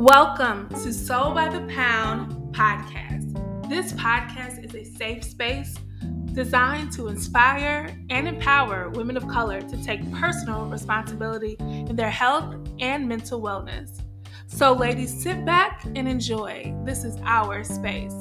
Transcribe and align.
Welcome 0.00 0.70
to 0.70 0.94
Soul 0.94 1.34
by 1.34 1.50
the 1.50 1.60
Pound 1.74 2.32
podcast. 2.54 3.68
This 3.68 3.92
podcast 3.92 4.64
is 4.64 4.74
a 4.74 4.82
safe 4.82 5.22
space 5.22 5.74
designed 6.32 6.90
to 6.92 7.08
inspire 7.08 7.94
and 8.08 8.26
empower 8.26 8.88
women 8.88 9.18
of 9.18 9.28
color 9.28 9.60
to 9.60 9.84
take 9.84 10.00
personal 10.14 10.64
responsibility 10.64 11.58
in 11.60 11.96
their 11.96 12.08
health 12.08 12.56
and 12.78 13.06
mental 13.06 13.42
wellness. 13.42 14.00
So, 14.46 14.72
ladies, 14.72 15.22
sit 15.22 15.44
back 15.44 15.84
and 15.84 16.08
enjoy. 16.08 16.74
This 16.86 17.04
is 17.04 17.18
our 17.22 17.62
space. 17.62 18.14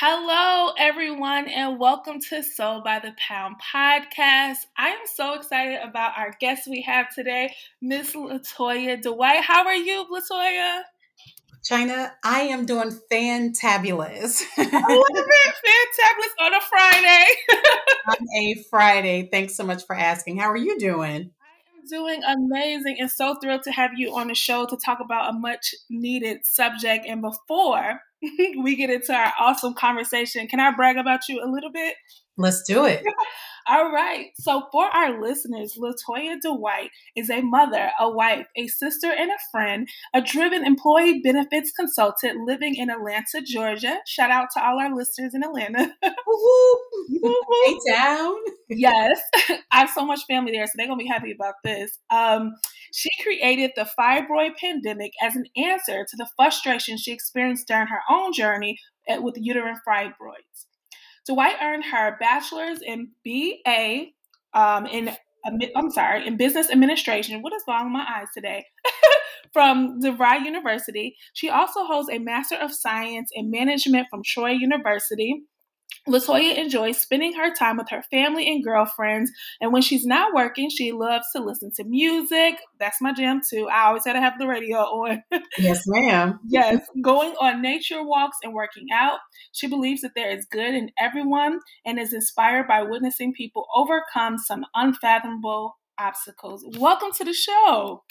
Hello, 0.00 0.74
everyone, 0.78 1.48
and 1.48 1.80
welcome 1.80 2.20
to 2.28 2.40
Soul 2.44 2.82
by 2.82 3.00
the 3.00 3.12
Pound 3.18 3.56
podcast. 3.58 4.58
I 4.76 4.90
am 4.90 5.00
so 5.12 5.34
excited 5.34 5.80
about 5.82 6.16
our 6.16 6.36
guest 6.38 6.68
we 6.70 6.82
have 6.82 7.12
today, 7.12 7.52
Miss 7.82 8.12
Latoya 8.12 9.02
Dwight. 9.02 9.42
How 9.42 9.66
are 9.66 9.74
you, 9.74 10.06
Latoya? 10.08 10.82
China, 11.64 12.12
I 12.22 12.42
am 12.42 12.64
doing 12.64 12.96
fantabulous. 13.10 14.40
I 14.56 14.62
love 14.62 15.26
it, 15.26 15.54
fantabulous 15.66 16.44
on 16.46 16.54
a 16.54 16.60
Friday. 16.60 17.24
on 18.08 18.26
a 18.36 18.64
Friday. 18.70 19.28
Thanks 19.32 19.56
so 19.56 19.64
much 19.64 19.84
for 19.84 19.96
asking. 19.96 20.38
How 20.38 20.48
are 20.48 20.56
you 20.56 20.78
doing? 20.78 21.32
Doing 21.88 22.22
amazing 22.24 22.96
and 23.00 23.10
so 23.10 23.34
thrilled 23.36 23.62
to 23.64 23.72
have 23.72 23.92
you 23.96 24.16
on 24.16 24.28
the 24.28 24.34
show 24.34 24.66
to 24.66 24.76
talk 24.76 25.00
about 25.00 25.30
a 25.34 25.38
much 25.38 25.74
needed 25.90 26.44
subject. 26.44 27.06
And 27.06 27.20
before 27.22 28.00
we 28.62 28.76
get 28.76 28.90
into 28.90 29.12
our 29.12 29.32
awesome 29.38 29.74
conversation, 29.74 30.46
can 30.48 30.60
I 30.60 30.70
brag 30.72 30.96
about 30.96 31.28
you 31.28 31.42
a 31.42 31.50
little 31.50 31.72
bit? 31.72 31.94
Let's 32.38 32.62
do 32.62 32.86
it. 32.86 33.02
All 33.70 33.92
right. 33.92 34.28
So, 34.36 34.62
for 34.72 34.86
our 34.86 35.20
listeners, 35.20 35.78
Latoya 35.78 36.36
Dwight 36.40 36.88
is 37.14 37.28
a 37.28 37.42
mother, 37.42 37.90
a 38.00 38.10
wife, 38.10 38.46
a 38.56 38.66
sister, 38.66 39.08
and 39.08 39.30
a 39.30 39.36
friend, 39.52 39.86
a 40.14 40.22
driven 40.22 40.64
employee 40.64 41.20
benefits 41.22 41.70
consultant 41.72 42.46
living 42.46 42.76
in 42.76 42.88
Atlanta, 42.88 43.42
Georgia. 43.44 43.98
Shout 44.06 44.30
out 44.30 44.48
to 44.54 44.64
all 44.64 44.80
our 44.80 44.94
listeners 44.96 45.34
in 45.34 45.42
Atlanta. 45.42 45.92
Woo! 46.26 46.76
Hey, 47.66 47.76
town. 47.94 48.36
yes. 48.70 49.20
I 49.72 49.80
have 49.80 49.90
so 49.90 50.06
much 50.06 50.20
family 50.28 50.52
there, 50.52 50.66
so 50.66 50.72
they're 50.76 50.86
going 50.86 50.98
to 50.98 51.04
be 51.04 51.08
happy 51.08 51.32
about 51.32 51.54
this. 51.64 51.98
Um, 52.10 52.54
she 52.94 53.10
created 53.22 53.72
the 53.76 53.88
fibroid 53.98 54.56
pandemic 54.60 55.12
as 55.20 55.34
an 55.36 55.44
answer 55.56 56.06
to 56.08 56.16
the 56.16 56.28
frustration 56.36 56.96
she 56.96 57.12
experienced 57.12 57.66
during 57.66 57.88
her 57.88 58.00
own 58.08 58.32
journey 58.32 58.78
with 59.20 59.34
uterine 59.38 59.78
fibroids. 59.86 60.67
Dwight 61.28 61.56
earned 61.62 61.84
her 61.84 62.16
bachelor's 62.18 62.80
in 62.80 63.10
BA 63.24 64.06
um, 64.54 64.86
in 64.86 65.14
I'm 65.76 65.90
sorry, 65.90 66.26
in 66.26 66.36
business 66.36 66.68
administration. 66.70 67.42
What 67.42 67.52
is 67.54 67.62
wrong 67.68 67.84
with 67.84 67.92
my 67.92 68.06
eyes 68.06 68.26
today? 68.34 68.66
from 69.52 70.00
DeVry 70.00 70.44
University. 70.44 71.16
She 71.32 71.48
also 71.48 71.84
holds 71.84 72.10
a 72.10 72.18
Master 72.18 72.56
of 72.56 72.72
Science 72.72 73.30
in 73.32 73.50
Management 73.50 74.08
from 74.10 74.22
Troy 74.24 74.50
University. 74.50 75.42
Latoya 76.08 76.56
enjoys 76.56 76.98
spending 76.98 77.34
her 77.34 77.54
time 77.54 77.76
with 77.76 77.88
her 77.90 78.02
family 78.10 78.48
and 78.48 78.64
girlfriends, 78.64 79.30
and 79.60 79.72
when 79.72 79.82
she's 79.82 80.06
not 80.06 80.34
working, 80.34 80.70
she 80.70 80.92
loves 80.92 81.26
to 81.34 81.42
listen 81.42 81.70
to 81.76 81.84
music. 81.84 82.54
That's 82.80 83.00
my 83.00 83.12
jam 83.12 83.40
too. 83.48 83.68
I 83.70 83.86
always 83.86 84.04
had 84.04 84.14
to 84.14 84.20
have 84.20 84.38
the 84.38 84.46
radio 84.46 84.78
on. 84.78 85.22
yes, 85.58 85.84
ma'am. 85.86 86.40
yes, 86.48 86.80
going 87.02 87.34
on 87.40 87.60
nature 87.60 88.02
walks 88.02 88.38
and 88.42 88.54
working 88.54 88.86
out. 88.92 89.18
She 89.52 89.66
believes 89.66 90.00
that 90.00 90.12
there 90.14 90.30
is 90.30 90.46
good 90.50 90.74
in 90.74 90.90
everyone 90.98 91.60
and 91.84 91.98
is 91.98 92.12
inspired 92.12 92.66
by 92.66 92.82
witnessing 92.82 93.34
people 93.34 93.66
overcome 93.74 94.38
some 94.38 94.64
unfathomable 94.74 95.76
obstacles. 95.98 96.64
Welcome 96.78 97.12
to 97.18 97.24
the 97.24 97.34
show. 97.34 98.04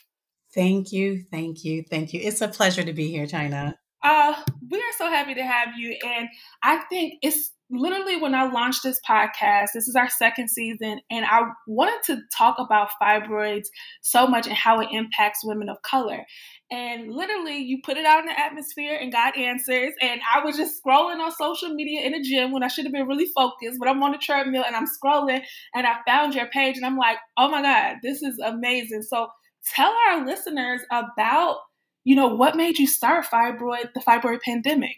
Thank 0.53 0.91
you, 0.91 1.23
thank 1.31 1.63
you, 1.63 1.83
thank 1.89 2.13
you. 2.13 2.21
It's 2.23 2.41
a 2.41 2.47
pleasure 2.47 2.83
to 2.83 2.94
be 2.94 3.09
here, 3.09 3.27
China. 3.27 3.77
Uh, 4.03 4.35
we 4.69 4.77
are 4.77 4.94
so 4.97 5.09
happy 5.09 5.33
to 5.33 5.44
have 5.44 5.69
you, 5.77 5.97
and 6.05 6.29
I 6.63 6.77
think 6.89 7.15
it's 7.21 7.51
literally 7.69 8.16
when 8.16 8.33
I 8.33 8.50
launched 8.50 8.83
this 8.83 9.00
podcast, 9.07 9.69
this 9.73 9.88
is 9.88 9.95
our 9.95 10.09
second 10.09 10.50
season, 10.50 11.01
and 11.09 11.25
I 11.25 11.41
wanted 11.67 12.01
to 12.05 12.22
talk 12.35 12.57
about 12.59 12.89
fibroids 13.01 13.67
so 14.01 14.28
much 14.28 14.47
and 14.47 14.55
how 14.55 14.79
it 14.79 14.89
impacts 14.91 15.44
women 15.44 15.69
of 15.69 15.81
color. 15.81 16.25
And 16.72 17.11
literally, 17.11 17.57
you 17.57 17.79
put 17.83 17.97
it 17.97 18.06
out 18.06 18.19
in 18.19 18.25
the 18.25 18.39
atmosphere 18.39 18.97
and 19.00 19.11
got 19.11 19.38
answers. 19.38 19.94
And 20.01 20.19
I 20.33 20.44
was 20.44 20.57
just 20.57 20.81
scrolling 20.83 21.19
on 21.19 21.31
social 21.31 21.73
media 21.73 22.01
in 22.01 22.11
the 22.11 22.22
gym 22.22 22.51
when 22.51 22.63
I 22.63 22.67
should 22.67 22.85
have 22.85 22.94
been 22.94 23.07
really 23.07 23.31
focused, 23.35 23.79
but 23.79 23.88
I'm 23.88 24.03
on 24.03 24.11
the 24.11 24.17
treadmill 24.17 24.63
and 24.66 24.75
I'm 24.75 24.85
scrolling 24.85 25.41
and 25.73 25.88
I 25.88 25.97
found 26.06 26.35
your 26.35 26.47
page 26.47 26.77
and 26.77 26.85
I'm 26.85 26.97
like, 26.97 27.17
oh 27.38 27.50
my 27.50 27.61
God, 27.61 27.97
this 28.03 28.22
is 28.22 28.38
amazing. 28.39 29.03
So 29.03 29.27
tell 29.73 29.94
our 30.09 30.25
listeners 30.25 30.81
about, 30.91 31.57
you 32.03 32.16
know, 32.16 32.27
what 32.27 32.56
made 32.57 32.79
you 32.79 32.88
start 32.88 33.25
fibroid, 33.25 33.94
the 33.94 34.01
fibroid 34.01 34.41
pandemic. 34.41 34.97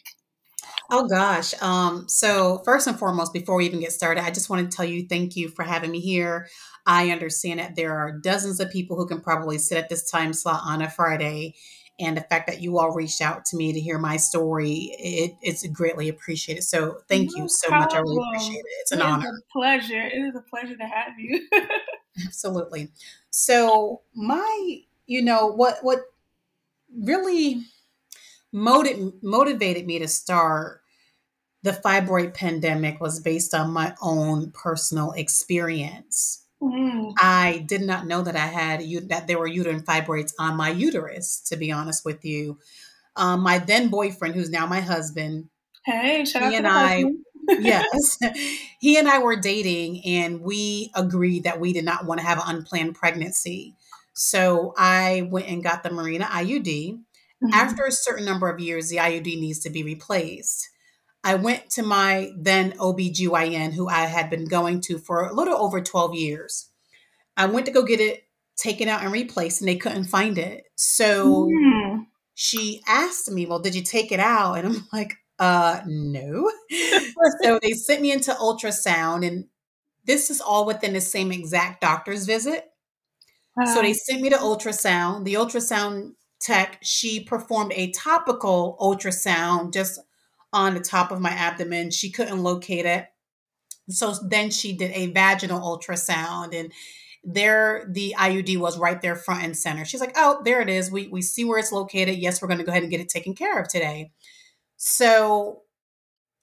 Oh 0.90 1.08
gosh. 1.08 1.54
Um, 1.62 2.08
so 2.08 2.62
first 2.66 2.88
and 2.88 2.98
foremost, 2.98 3.34
before 3.34 3.56
we 3.56 3.66
even 3.66 3.80
get 3.80 3.92
started, 3.92 4.24
I 4.24 4.32
just 4.32 4.50
want 4.50 4.70
to 4.70 4.76
tell 4.76 4.86
you 4.86 5.08
thank 5.08 5.36
you 5.36 5.50
for 5.50 5.64
having 5.64 5.92
me 5.92 6.00
here. 6.00 6.48
I 6.86 7.12
understand 7.12 7.60
that 7.60 7.76
there 7.76 7.96
are 7.96 8.18
dozens 8.20 8.60
of 8.60 8.72
people 8.72 8.98
who 8.98 9.08
can 9.08 9.22
probably 9.22 9.58
sit 9.58 9.78
at 9.78 9.90
this 9.90 10.10
time 10.10 10.34
slot 10.34 10.62
on 10.66 10.82
a 10.82 10.90
Friday. 10.90 11.56
And 12.00 12.16
the 12.16 12.22
fact 12.22 12.48
that 12.48 12.62
you 12.62 12.80
all 12.80 12.94
reached 12.94 13.22
out 13.22 13.44
to 13.46 13.58
me 13.58 13.74
to 13.74 13.80
hear 13.80 14.00
my 14.00 14.16
story, 14.16 14.96
it, 14.98 15.34
it's 15.42 15.68
greatly 15.68 16.08
appreciated. 16.08 16.64
So 16.64 17.00
thank 17.10 17.30
no 17.36 17.44
you 17.44 17.50
so 17.50 17.68
problem. 17.68 17.86
much. 17.86 17.94
I 17.94 18.00
really 18.00 18.28
appreciate 18.30 18.60
it. 18.60 18.66
It's 18.82 18.92
an 18.94 19.00
it 19.00 19.06
honor. 19.06 19.28
A 19.28 19.52
pleasure. 19.52 20.02
It 20.02 20.18
is 20.18 20.36
a 20.36 20.42
pleasure 20.50 20.78
to 20.78 20.86
have 20.86 21.20
you. 21.20 21.48
Absolutely. 22.26 22.90
So 23.32 24.02
my, 24.16 24.80
you 25.08 25.22
know, 25.22 25.48
what 25.48 25.80
what 25.82 26.00
really 26.98 27.62
motiv- 28.52 29.14
motivated 29.22 29.86
me 29.86 30.00
to 30.00 30.08
start 30.08 30.82
the 31.64 31.72
fibroid 31.72 32.34
pandemic 32.34 33.02
was 33.02 33.20
based 33.20 33.54
on 33.54 33.72
my 33.72 33.94
own 34.02 34.52
personal 34.52 35.12
experience. 35.12 36.46
Mm. 36.62 37.14
I 37.20 37.64
did 37.68 37.82
not 37.82 38.08
know 38.08 38.22
that 38.22 38.36
I 38.36 38.48
had 38.48 38.82
that 39.10 39.28
there 39.28 39.40
were 39.40 39.48
uterine 39.48 39.82
fibroids 39.82 40.34
on 40.40 40.56
my 40.56 40.70
uterus. 40.70 41.42
To 41.48 41.58
be 41.58 41.72
honest 41.72 42.06
with 42.06 42.24
you, 42.26 42.58
um, 43.16 43.42
my 43.42 43.60
then 43.60 43.90
boyfriend, 43.90 44.36
who's 44.36 44.50
now 44.50 44.66
my 44.66 44.80
husband, 44.80 45.50
hey, 45.86 46.26
shout 46.26 46.44
out 46.44 46.54
and 46.54 46.68
I, 46.68 47.04
yes, 47.60 48.20
he 48.80 48.98
and 48.98 49.08
I 49.08 49.20
were 49.20 49.36
dating, 49.36 50.06
and 50.06 50.42
we 50.42 50.92
agreed 50.96 51.44
that 51.44 51.60
we 51.60 51.74
did 51.74 51.86
not 51.86 52.06
want 52.06 52.20
to 52.20 52.26
have 52.26 52.38
an 52.38 52.56
unplanned 52.56 52.96
pregnancy. 52.96 53.76
So 54.14 54.74
I 54.78 55.28
went 55.32 55.48
and 55.48 55.64
got 55.64 55.82
the 55.82 55.90
Mirena 55.90 56.26
IUD. 56.26 57.00
Mm-hmm. 57.44 57.54
After 57.54 57.86
a 57.86 57.92
certain 57.92 58.26
number 58.26 58.50
of 58.50 58.60
years, 58.60 58.90
the 58.90 58.98
IUD 58.98 59.26
needs 59.26 59.60
to 59.60 59.70
be 59.70 59.84
replaced. 59.84 60.70
I 61.24 61.36
went 61.36 61.70
to 61.72 61.84
my 61.84 62.32
then 62.38 62.74
OBGYN, 62.74 63.74
who 63.74 63.88
I 63.88 64.02
had 64.02 64.30
been 64.30 64.46
going 64.46 64.82
to 64.82 64.98
for 64.98 65.24
a 65.26 65.34
little 65.34 65.58
over 65.58 65.82
12 65.82 66.16
years. 66.16 66.70
I 67.38 67.46
went 67.46 67.66
to 67.66 67.72
go 67.72 67.84
get 67.84 68.00
it 68.00 68.24
taken 68.58 68.90
out 68.90 69.04
and 69.04 69.12
replaced, 69.12 69.62
and 69.62 69.70
they 69.70 69.78
couldn't 69.78 70.06
find 70.06 70.38
it. 70.38 70.66
So 70.76 71.48
mm. 71.48 72.06
she 72.36 72.82
asked 72.88 73.32
me, 73.32 73.46
Well, 73.46 73.60
did 73.60 73.76
you 73.76 73.84
take 73.84 74.12
it 74.12 74.20
out? 74.20 74.56
And 74.56 74.68
I'm 74.68 74.88
like, 74.94 75.14
uh, 75.40 75.82
no. 75.86 76.52
so 77.42 77.60
they 77.62 77.72
sent 77.72 78.02
me 78.02 78.12
into 78.12 78.32
ultrasound, 78.32 79.26
and 79.26 79.46
this 80.06 80.30
is 80.30 80.42
all 80.42 80.66
within 80.66 80.94
the 80.94 81.02
same 81.02 81.32
exact 81.32 81.82
doctor's 81.82 82.26
visit. 82.26 82.66
So 83.66 83.82
they 83.82 83.92
sent 83.92 84.22
me 84.22 84.30
to 84.30 84.38
ultrasound. 84.38 85.26
The 85.26 85.34
ultrasound 85.34 86.12
tech, 86.40 86.80
she 86.82 87.24
performed 87.24 87.74
a 87.76 87.92
topical 87.92 88.78
ultrasound 88.80 89.74
just 89.74 90.00
on 90.54 90.74
the 90.74 90.80
top 90.80 91.12
of 91.12 91.20
my 91.20 91.32
abdomen. 91.32 91.92
She 91.92 92.10
couldn't 92.12 92.42
locate 92.42 92.86
it. 92.86 93.08
So 93.90 94.14
then 94.24 94.52
she 94.52 94.74
did 94.74 94.92
a 94.92 95.12
vaginal 95.12 95.62
ultrasound 95.62 96.58
and 96.58 96.72
there 97.24 97.86
the 97.90 98.16
IUD 98.18 98.58
was 98.58 98.78
right 98.78 99.02
there 99.02 99.16
front 99.16 99.44
and 99.44 99.58
center. 99.58 99.86
She's 99.86 100.00
like, 100.00 100.14
"Oh, 100.16 100.42
there 100.44 100.62
it 100.62 100.70
is. 100.70 100.92
We 100.92 101.08
we 101.08 101.22
see 101.22 101.44
where 101.44 101.60
it's 101.60 101.72
located. 101.72 102.18
Yes, 102.18 102.42
we're 102.42 102.48
going 102.48 102.60
to 102.60 102.64
go 102.64 102.72
ahead 102.72 102.84
and 102.84 102.92
get 102.92 103.02
it 103.02 103.10
taken 103.10 103.36
care 103.36 103.60
of 103.60 103.68
today." 103.68 104.12
So, 104.78 105.64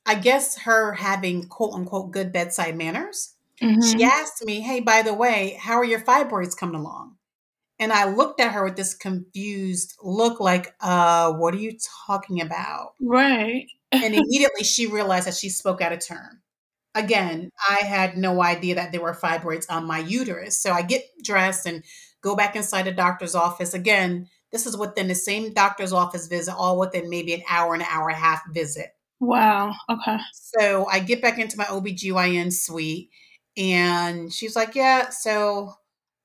I 0.05 0.17
guess 0.17 0.59
her 0.59 0.93
having 0.93 1.49
quote 1.49 1.73
unquote 1.73 2.11
good 2.11 2.32
bedside 2.32 2.76
manners, 2.76 3.35
mm-hmm. 3.62 3.81
she 3.81 4.05
asked 4.05 4.44
me, 4.44 4.61
"Hey, 4.61 4.81
by 4.81 5.03
the 5.03 5.15
way, 5.15 5.59
how 5.59 5.75
are 5.76 5.85
your 5.85 6.00
fibroids 6.00 6.56
coming 6.56 6.81
along?" 6.81 7.16
And 7.78 7.93
I 7.93 8.05
looked 8.11 8.40
at 8.40 8.52
her 8.52 8.64
with 8.64 8.76
this 8.76 8.94
confused 8.94 9.96
look 10.02 10.40
like, 10.40 10.75
uh, 10.81 11.32
what 11.34 11.55
are 11.55 11.58
you 11.58 11.76
talking 12.06 12.40
about? 12.40 12.94
Right. 13.00 13.67
and 14.02 14.14
immediately 14.14 14.64
she 14.64 14.87
realized 14.87 15.26
that 15.26 15.34
she 15.34 15.49
spoke 15.50 15.81
out 15.81 15.93
of 15.93 16.05
turn. 16.06 16.40
Again, 16.94 17.50
I 17.69 17.84
had 17.84 18.17
no 18.17 18.43
idea 18.43 18.75
that 18.76 18.90
there 18.93 19.02
were 19.02 19.14
fibroids 19.14 19.67
on 19.69 19.87
my 19.87 19.99
uterus. 19.99 20.58
So 20.61 20.73
I 20.73 20.82
get 20.82 21.02
dressed 21.23 21.67
and 21.67 21.84
go 22.23 22.34
back 22.34 22.56
inside 22.56 22.84
the 22.84 22.93
doctor's 22.93 23.34
office. 23.34 23.75
Again, 23.75 24.28
this 24.50 24.64
is 24.67 24.76
within 24.76 25.08
the 25.08 25.14
same 25.14 25.52
doctor's 25.52 25.93
office 25.93 26.26
visit, 26.26 26.55
all 26.55 26.78
within 26.78 27.11
maybe 27.11 27.34
an 27.34 27.43
hour 27.50 27.75
and 27.75 27.82
an 27.82 27.88
hour 27.90 28.08
and 28.08 28.17
a 28.17 28.20
half 28.20 28.43
visit. 28.52 28.94
Wow. 29.20 29.75
Okay. 29.90 30.19
So 30.32 30.87
I 30.90 31.00
get 31.00 31.20
back 31.23 31.38
into 31.38 31.56
my 31.58 31.64
OBGYN 31.64 32.52
suite 32.52 33.11
And 33.56 34.32
she's 34.32 34.56
like, 34.56 34.75
Yeah, 34.75 35.11
so 35.11 35.75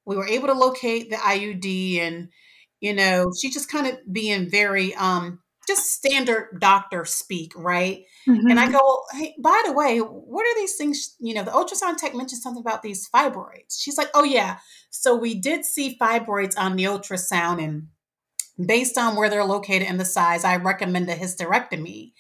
we 0.06 0.16
were 0.16 0.28
able 0.28 0.48
to 0.48 0.54
locate 0.54 1.10
the 1.10 1.18
IUD 1.18 2.00
and 2.00 2.30
you 2.80 2.94
know, 2.94 3.32
she 3.40 3.52
just 3.52 3.70
kind 3.70 3.88
of 3.88 3.98
being 4.12 4.50
very 4.50 4.94
um 4.96 5.40
just 5.68 5.92
standard 5.92 6.60
doctor 6.60 7.06
speak, 7.06 7.54
right? 7.56 8.04
Mm-hmm. 8.28 8.48
And 8.50 8.60
I 8.60 8.64
mm-hmm. 8.64 8.74
go, 8.74 9.02
hey, 9.14 9.36
by 9.40 9.62
the 9.66 9.74
way, 9.74 10.00
what 10.00 10.46
are 10.46 10.60
these 10.60 10.76
things? 10.76 11.16
You 11.20 11.34
know, 11.34 11.44
the 11.44 11.52
ultrasound 11.52 11.98
tech 11.98 12.16
mentioned 12.16 12.42
something 12.42 12.62
about 12.62 12.82
these 12.82 13.08
fibroids. 13.10 13.80
She's 13.80 13.98
like, 13.98 14.10
oh, 14.14 14.24
yeah. 14.24 14.58
So 14.90 15.16
we 15.16 15.36
did 15.36 15.64
see 15.66 15.98
fibroids 16.02 16.58
on 16.58 16.76
the 16.76 16.86
ultrasound, 16.86 17.64
and 17.64 17.88
based 18.68 18.98
on 18.98 19.16
where 19.16 19.30
they're 19.30 19.46
located 19.46 19.84
and 19.84 20.00
the 20.00 20.06
size, 20.06 20.44
I 20.44 20.58
recommend 20.58 21.10
a 21.10 21.16
hysterectomy. 21.16 22.14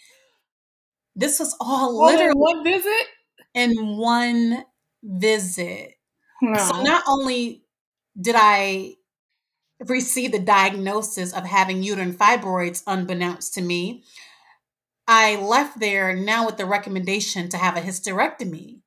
This 1.15 1.39
was 1.39 1.55
all 1.59 1.99
oh, 2.01 2.05
literally 2.05 2.33
one 2.35 2.63
visit? 2.63 3.07
In 3.53 3.97
one 3.97 4.63
visit. 5.03 5.95
So 6.41 6.81
not 6.81 7.03
only 7.07 7.60
did 8.19 8.35
I 8.37 8.95
receive 9.87 10.31
the 10.31 10.39
diagnosis 10.39 11.33
of 11.33 11.45
having 11.45 11.83
uterine 11.83 12.13
fibroids 12.13 12.83
unbeknownst 12.85 13.53
to 13.55 13.61
me. 13.61 14.03
I 15.07 15.35
left 15.37 15.79
there 15.79 16.15
now 16.15 16.45
with 16.45 16.57
the 16.57 16.65
recommendation 16.65 17.49
to 17.49 17.57
have 17.57 17.75
a 17.75 17.81
hysterectomy. 17.81 18.81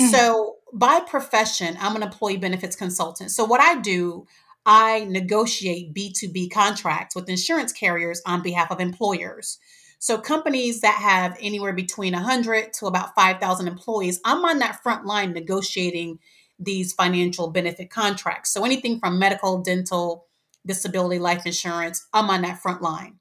Mm-hmm. 0.00 0.06
So, 0.06 0.56
by 0.72 1.00
profession, 1.00 1.76
I'm 1.78 1.96
an 1.96 2.02
employee 2.02 2.38
benefits 2.38 2.76
consultant. 2.76 3.30
So, 3.30 3.44
what 3.44 3.60
I 3.60 3.80
do, 3.80 4.26
I 4.64 5.04
negotiate 5.04 5.92
B2B 5.92 6.50
contracts 6.50 7.14
with 7.14 7.28
insurance 7.28 7.72
carriers 7.72 8.22
on 8.24 8.42
behalf 8.42 8.70
of 8.70 8.80
employers. 8.80 9.58
So, 9.98 10.16
companies 10.16 10.80
that 10.80 10.94
have 10.94 11.36
anywhere 11.40 11.74
between 11.74 12.14
100 12.14 12.72
to 12.74 12.86
about 12.86 13.14
5,000 13.14 13.68
employees, 13.68 14.20
I'm 14.24 14.44
on 14.44 14.60
that 14.60 14.82
front 14.82 15.04
line 15.04 15.32
negotiating 15.32 16.20
these 16.64 16.92
financial 16.92 17.50
benefit 17.50 17.90
contracts. 17.90 18.52
So 18.52 18.64
anything 18.64 18.98
from 18.98 19.18
medical, 19.18 19.58
dental, 19.62 20.26
disability, 20.66 21.18
life 21.18 21.46
insurance, 21.46 22.06
I'm 22.12 22.30
on 22.30 22.42
that 22.42 22.60
front 22.60 22.82
line. 22.82 23.18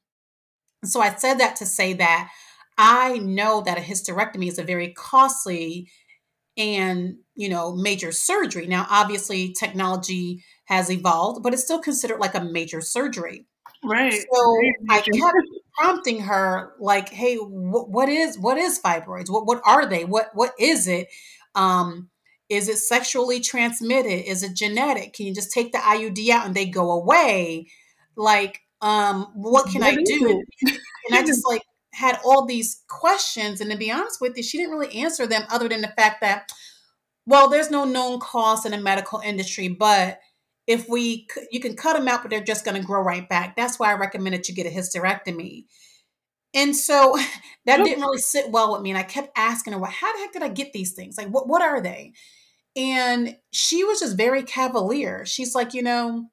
So 0.84 1.02
I 1.02 1.14
said 1.16 1.36
that 1.36 1.56
to 1.58 1.66
say 1.66 1.94
that 1.94 2.32
I 2.78 3.20
know 3.20 3.62
that 3.62 3.78
a 3.78 3.82
hysterectomy 3.82 4.48
is 4.48 4.58
a 4.58 4.64
very 4.64 4.94
costly 4.94 5.90
and 6.58 7.18
you 7.36 7.50
know 7.50 7.76
major 7.76 8.12
surgery. 8.12 8.68
Now 8.68 8.86
obviously 8.90 9.54
technology 9.54 10.44
has 10.66 10.92
evolved, 10.92 11.44
but 11.44 11.54
it's 11.54 11.64
still 11.64 11.80
considered 11.80 12.20
like 12.20 12.36
a 12.36 12.44
major 12.44 12.82
surgery. 12.82 13.46
Right. 13.84 14.14
So 14.14 14.60
I 14.90 15.02
kept 15.02 15.38
prompting 15.78 16.22
her 16.22 16.74
like, 16.80 17.10
"Hey, 17.10 17.36
wh- 17.36 17.90
what 17.90 18.10
is 18.10 18.38
what 18.38 18.58
is 18.58 18.80
fibroids? 18.80 19.30
What 19.30 19.46
what 19.46 19.62
are 19.66 19.86
they? 19.86 20.06
What 20.06 20.30
what 20.34 20.54
is 20.60 20.88
it?" 20.88 21.08
Um, 21.56 22.10
is 22.52 22.68
it 22.68 22.80
sexually 22.80 23.40
transmitted? 23.40 24.30
Is 24.30 24.44
it 24.44 24.58
genetic? 24.58 25.14
Can 25.14 25.26
you 25.26 25.34
just 25.34 25.54
take 25.54 25.72
the 25.72 25.78
IUD 25.78 26.28
out 26.32 26.46
and 26.46 26.54
they 26.54 26.66
go 26.66 26.92
away? 26.92 27.68
Like, 28.18 28.60
um, 28.82 29.32
what 29.34 29.72
can 29.72 29.80
what 29.80 29.98
I 29.98 30.04
do? 30.04 30.44
and 30.62 30.78
I 31.14 31.24
just 31.26 31.44
like 31.50 31.62
had 31.94 32.20
all 32.26 32.46
these 32.46 32.84
questions. 32.90 33.62
And 33.62 33.72
to 33.72 33.78
be 33.78 33.90
honest 33.90 34.20
with 34.20 34.36
you, 34.36 34.44
she 34.44 34.58
didn't 34.58 34.74
really 34.74 34.94
answer 34.98 35.26
them 35.26 35.44
other 35.50 35.70
than 35.70 35.80
the 35.80 35.94
fact 35.96 36.20
that, 36.20 36.52
well, 37.26 37.48
there's 37.50 37.72
no 37.72 37.86
known 37.86 38.20
cost 38.20 38.66
in 38.66 38.74
the 38.74 38.78
medical 38.80 39.20
industry, 39.20 39.70
but 39.70 40.20
if 40.68 40.90
we, 40.90 41.28
you 41.52 41.62
can 41.62 41.78
cut 41.78 41.96
them 41.96 42.10
out, 42.10 42.22
but 42.22 42.32
they're 42.32 42.44
just 42.44 42.66
going 42.66 42.80
to 42.80 42.86
grow 42.86 43.02
right 43.02 43.30
back. 43.30 43.56
That's 43.56 43.80
why 43.80 43.92
I 43.92 43.96
recommended 43.96 44.50
you 44.50 44.56
get 44.56 44.68
a 44.68 44.70
hysterectomy. 44.70 45.68
And 46.54 46.76
so 46.76 47.18
that 47.66 47.78
didn't 47.78 48.02
really 48.02 48.18
sit 48.18 48.52
well 48.52 48.74
with 48.74 48.82
me. 48.82 48.90
And 48.90 49.00
I 49.00 49.04
kept 49.04 49.32
asking 49.38 49.72
her, 49.72 49.80
well, 49.80 49.90
how 49.90 50.12
the 50.12 50.20
heck 50.20 50.34
did 50.34 50.44
I 50.44 50.50
get 50.50 50.74
these 50.74 50.92
things? 50.92 51.18
Like, 51.18 51.30
what, 51.30 51.48
what 51.48 51.62
are 51.62 51.80
they? 51.80 52.12
And 52.76 53.36
she 53.52 53.84
was 53.84 54.00
just 54.00 54.16
very 54.16 54.44
cavalier. 54.44 55.26
She's 55.26 55.54
like, 55.56 55.74
you 55.74 55.84
know, 55.84 56.30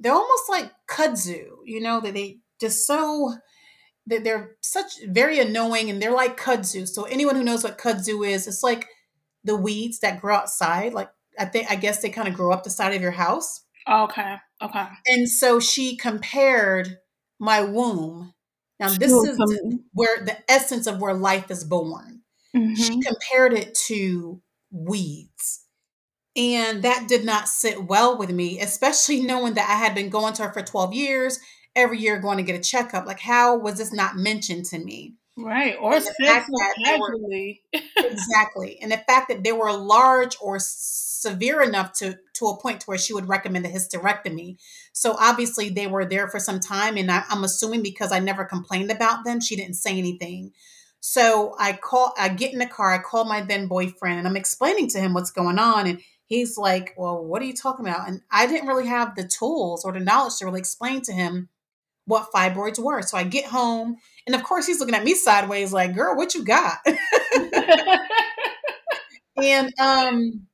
they're 0.00 0.12
almost 0.12 0.48
like 0.48 0.72
kudzu, 0.88 1.46
you 1.64 1.80
know, 1.80 2.00
that 2.00 2.14
they 2.14 2.38
just 2.60 2.86
so 2.86 3.34
that 4.06 4.24
they're 4.24 4.56
such 4.60 4.94
very 5.06 5.38
annoying 5.38 5.90
and 5.90 6.02
they're 6.02 6.10
like 6.10 6.40
kudzu. 6.40 6.88
So 6.88 7.04
anyone 7.04 7.36
who 7.36 7.44
knows 7.44 7.62
what 7.62 7.78
kudzu 7.78 8.26
is, 8.28 8.48
it's 8.48 8.62
like 8.62 8.88
the 9.44 9.56
weeds 9.56 10.00
that 10.00 10.20
grow 10.20 10.36
outside. 10.36 10.92
Like 10.92 11.10
I 11.38 11.44
think 11.44 11.70
I 11.70 11.76
guess 11.76 12.02
they 12.02 12.10
kind 12.10 12.28
of 12.28 12.34
grow 12.34 12.52
up 12.52 12.64
the 12.64 12.70
side 12.70 12.94
of 12.94 13.02
your 13.02 13.12
house. 13.12 13.64
Okay. 13.88 14.36
Okay. 14.62 14.86
And 15.06 15.28
so 15.28 15.60
she 15.60 15.96
compared 15.96 16.98
my 17.38 17.62
womb. 17.62 18.34
Now 18.78 18.88
this 18.88 19.12
is 19.12 19.38
where 19.92 20.24
the 20.24 20.38
essence 20.50 20.86
of 20.86 21.00
where 21.00 21.14
life 21.14 21.50
is 21.50 21.64
born. 21.64 22.22
Mm-hmm. 22.56 22.74
She 22.74 23.00
compared 23.00 23.52
it 23.52 23.74
to 23.86 24.42
weeds. 24.70 25.64
And 26.36 26.82
that 26.84 27.08
did 27.08 27.24
not 27.24 27.48
sit 27.48 27.84
well 27.84 28.16
with 28.16 28.30
me, 28.30 28.60
especially 28.60 29.20
knowing 29.20 29.54
that 29.54 29.68
I 29.68 29.84
had 29.84 29.94
been 29.94 30.10
going 30.10 30.32
to 30.34 30.44
her 30.44 30.52
for 30.52 30.62
12 30.62 30.94
years, 30.94 31.40
every 31.74 31.98
year 31.98 32.20
going 32.20 32.38
to 32.38 32.44
get 32.44 32.58
a 32.58 32.62
checkup. 32.62 33.06
Like, 33.06 33.20
how 33.20 33.58
was 33.58 33.78
this 33.78 33.92
not 33.92 34.16
mentioned 34.16 34.66
to 34.66 34.78
me? 34.78 35.14
Right. 35.36 35.76
Or 35.80 35.98
casually. 36.84 37.62
exactly. 37.96 38.78
And 38.80 38.92
the 38.92 38.98
fact 38.98 39.28
that 39.28 39.42
they 39.42 39.52
were 39.52 39.72
large 39.72 40.36
or 40.40 40.58
severe 40.60 41.62
enough 41.62 41.92
to, 41.94 42.18
to 42.34 42.46
a 42.46 42.60
point 42.60 42.80
to 42.80 42.86
where 42.86 42.98
she 42.98 43.12
would 43.12 43.28
recommend 43.28 43.66
a 43.66 43.70
hysterectomy. 43.70 44.56
So 44.92 45.16
obviously 45.18 45.68
they 45.68 45.86
were 45.86 46.04
there 46.04 46.28
for 46.28 46.38
some 46.38 46.60
time. 46.60 46.96
And 46.96 47.10
I, 47.10 47.24
I'm 47.28 47.44
assuming 47.44 47.82
because 47.82 48.12
I 48.12 48.18
never 48.18 48.44
complained 48.44 48.90
about 48.90 49.24
them, 49.24 49.40
she 49.40 49.56
didn't 49.56 49.74
say 49.74 49.96
anything. 49.96 50.52
So 51.00 51.54
I 51.58 51.72
call, 51.72 52.12
I 52.18 52.28
get 52.28 52.52
in 52.52 52.58
the 52.58 52.66
car, 52.66 52.92
I 52.92 52.98
call 52.98 53.24
my 53.24 53.40
then 53.40 53.66
boyfriend, 53.66 54.18
and 54.18 54.28
I'm 54.28 54.36
explaining 54.36 54.88
to 54.90 55.00
him 55.00 55.14
what's 55.14 55.30
going 55.30 55.58
on. 55.58 55.86
And 55.86 56.00
he's 56.26 56.58
like, 56.58 56.94
Well, 56.96 57.24
what 57.24 57.42
are 57.42 57.46
you 57.46 57.54
talking 57.54 57.86
about? 57.86 58.08
And 58.08 58.20
I 58.30 58.46
didn't 58.46 58.68
really 58.68 58.86
have 58.86 59.16
the 59.16 59.26
tools 59.26 59.84
or 59.84 59.92
the 59.92 60.00
knowledge 60.00 60.36
to 60.38 60.44
really 60.44 60.60
explain 60.60 61.00
to 61.02 61.12
him 61.12 61.48
what 62.06 62.28
fibroids 62.34 62.78
were. 62.78 63.02
So 63.02 63.16
I 63.18 63.24
get 63.24 63.46
home, 63.46 63.96
and 64.26 64.34
of 64.36 64.42
course, 64.44 64.66
he's 64.66 64.80
looking 64.80 64.94
at 64.96 65.04
me 65.04 65.14
sideways, 65.14 65.72
like, 65.72 65.94
Girl, 65.94 66.16
what 66.16 66.34
you 66.34 66.44
got? 66.44 66.78
and, 69.36 69.72
um, 69.78 70.46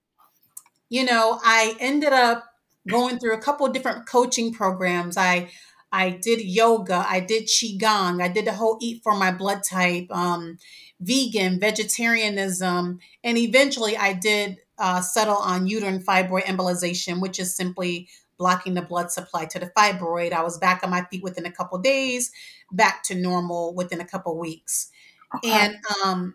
you 0.88 1.04
know, 1.04 1.40
I 1.44 1.76
ended 1.80 2.12
up 2.12 2.44
going 2.88 3.18
through 3.18 3.34
a 3.34 3.40
couple 3.40 3.66
of 3.66 3.72
different 3.72 4.08
coaching 4.08 4.52
programs. 4.52 5.16
I 5.16 5.50
I 5.96 6.10
did 6.10 6.42
yoga, 6.42 7.06
I 7.08 7.20
did 7.20 7.44
qigong, 7.44 8.22
I 8.22 8.28
did 8.28 8.44
the 8.44 8.52
whole 8.52 8.76
eat 8.82 9.02
for 9.02 9.16
my 9.16 9.30
blood 9.30 9.62
type, 9.64 10.08
um, 10.10 10.58
vegan, 11.00 11.58
vegetarianism, 11.58 12.98
and 13.24 13.38
eventually 13.38 13.96
I 13.96 14.12
did 14.12 14.58
uh, 14.78 15.00
settle 15.00 15.36
on 15.36 15.66
uterine 15.66 16.02
fibroid 16.02 16.42
embolization, 16.42 17.22
which 17.22 17.40
is 17.40 17.56
simply 17.56 18.08
blocking 18.36 18.74
the 18.74 18.82
blood 18.82 19.10
supply 19.10 19.46
to 19.46 19.58
the 19.58 19.72
fibroid. 19.74 20.32
I 20.32 20.42
was 20.42 20.58
back 20.58 20.84
on 20.84 20.90
my 20.90 21.02
feet 21.10 21.22
within 21.22 21.46
a 21.46 21.50
couple 21.50 21.78
days, 21.78 22.30
back 22.70 23.02
to 23.04 23.14
normal 23.14 23.74
within 23.74 24.02
a 24.02 24.06
couple 24.06 24.38
weeks. 24.38 24.90
Okay. 25.36 25.50
And 25.50 25.76
um, 26.04 26.34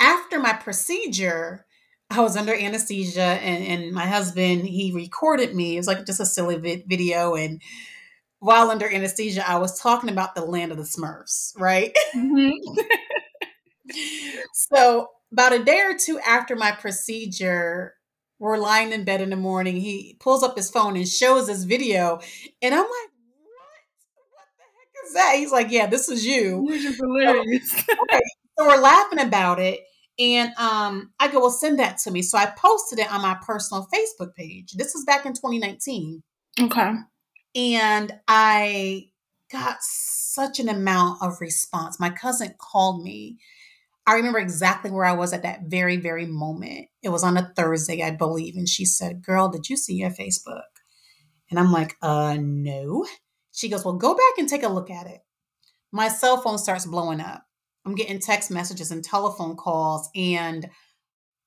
after 0.00 0.40
my 0.40 0.54
procedure, 0.54 1.66
I 2.10 2.20
was 2.20 2.36
under 2.36 2.52
anesthesia, 2.52 3.20
and, 3.20 3.64
and 3.64 3.92
my 3.92 4.06
husband 4.06 4.66
he 4.66 4.90
recorded 4.92 5.54
me. 5.54 5.76
It 5.76 5.80
was 5.80 5.86
like 5.86 6.04
just 6.04 6.18
a 6.18 6.26
silly 6.26 6.82
video, 6.84 7.36
and 7.36 7.62
while 8.40 8.70
under 8.70 8.88
anesthesia, 8.88 9.48
I 9.48 9.58
was 9.58 9.80
talking 9.80 10.10
about 10.10 10.34
the 10.34 10.44
land 10.44 10.72
of 10.72 10.78
the 10.78 10.84
Smurfs, 10.84 11.52
right? 11.58 11.96
Mm-hmm. 12.14 12.50
so, 14.52 15.08
about 15.32 15.52
a 15.52 15.64
day 15.64 15.80
or 15.80 15.96
two 15.96 16.18
after 16.20 16.56
my 16.56 16.72
procedure, 16.72 17.94
we're 18.38 18.58
lying 18.58 18.92
in 18.92 19.04
bed 19.04 19.20
in 19.20 19.30
the 19.30 19.36
morning. 19.36 19.76
He 19.76 20.16
pulls 20.20 20.42
up 20.42 20.56
his 20.56 20.70
phone 20.70 20.96
and 20.96 21.08
shows 21.08 21.48
this 21.48 21.64
video, 21.64 22.20
and 22.62 22.74
I'm 22.74 22.80
like, 22.80 23.10
"What? 23.42 24.30
What 24.30 24.46
the 24.56 24.64
heck 24.78 25.06
is 25.06 25.14
that?" 25.14 25.34
He's 25.36 25.52
like, 25.52 25.70
"Yeah, 25.70 25.86
this 25.86 26.08
is 26.08 26.24
you." 26.24 26.68
Is 26.68 26.96
hilarious. 26.96 27.70
So, 27.72 27.92
okay. 28.02 28.20
so 28.58 28.66
we're 28.66 28.80
laughing 28.80 29.18
about 29.18 29.58
it, 29.58 29.80
and 30.18 30.52
um, 30.58 31.12
I 31.18 31.28
go, 31.28 31.40
"Well, 31.40 31.50
send 31.50 31.80
that 31.80 31.98
to 31.98 32.12
me." 32.12 32.22
So 32.22 32.38
I 32.38 32.46
posted 32.46 33.00
it 33.00 33.12
on 33.12 33.22
my 33.22 33.36
personal 33.44 33.88
Facebook 33.92 34.34
page. 34.34 34.72
This 34.72 34.94
was 34.94 35.04
back 35.04 35.26
in 35.26 35.32
2019. 35.32 36.22
Okay. 36.60 36.92
And 37.58 38.12
I 38.28 39.08
got 39.50 39.78
such 39.80 40.60
an 40.60 40.68
amount 40.68 41.20
of 41.20 41.40
response. 41.40 41.98
My 41.98 42.08
cousin 42.08 42.54
called 42.56 43.02
me. 43.02 43.38
I 44.06 44.14
remember 44.14 44.38
exactly 44.38 44.92
where 44.92 45.04
I 45.04 45.12
was 45.14 45.32
at 45.32 45.42
that 45.42 45.62
very, 45.66 45.96
very 45.96 46.24
moment. 46.24 46.86
It 47.02 47.08
was 47.08 47.24
on 47.24 47.36
a 47.36 47.52
Thursday, 47.56 48.00
I 48.04 48.12
believe. 48.12 48.54
And 48.54 48.68
she 48.68 48.84
said, 48.84 49.24
Girl, 49.24 49.48
did 49.48 49.68
you 49.68 49.76
see 49.76 49.94
your 49.94 50.10
Facebook? 50.10 50.62
And 51.50 51.58
I'm 51.58 51.72
like, 51.72 51.96
Uh, 52.00 52.36
no. 52.40 53.04
She 53.50 53.68
goes, 53.68 53.84
Well, 53.84 53.94
go 53.94 54.14
back 54.14 54.38
and 54.38 54.48
take 54.48 54.62
a 54.62 54.68
look 54.68 54.88
at 54.88 55.08
it. 55.08 55.20
My 55.90 56.06
cell 56.06 56.40
phone 56.40 56.58
starts 56.58 56.86
blowing 56.86 57.20
up. 57.20 57.44
I'm 57.84 57.96
getting 57.96 58.20
text 58.20 58.52
messages 58.52 58.92
and 58.92 59.02
telephone 59.02 59.56
calls, 59.56 60.08
and 60.14 60.68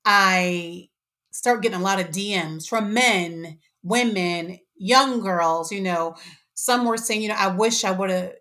I 0.03 0.89
start 1.32 1.62
getting 1.62 1.80
a 1.80 1.84
lot 1.84 2.01
of 2.01 2.08
DMs 2.08 2.68
from 2.68 2.94
men, 2.94 3.60
women, 3.82 4.60
young 4.82 5.20
girls, 5.20 5.72
you 5.72 5.82
know, 5.82 6.16
some 6.56 6.86
were 6.86 6.98
saying, 6.98 7.22
you 7.22 7.30
know, 7.30 7.36
I 7.38 7.48
wish 7.48 7.84
I 7.84 7.92
would 7.92 8.10
have 8.10 8.34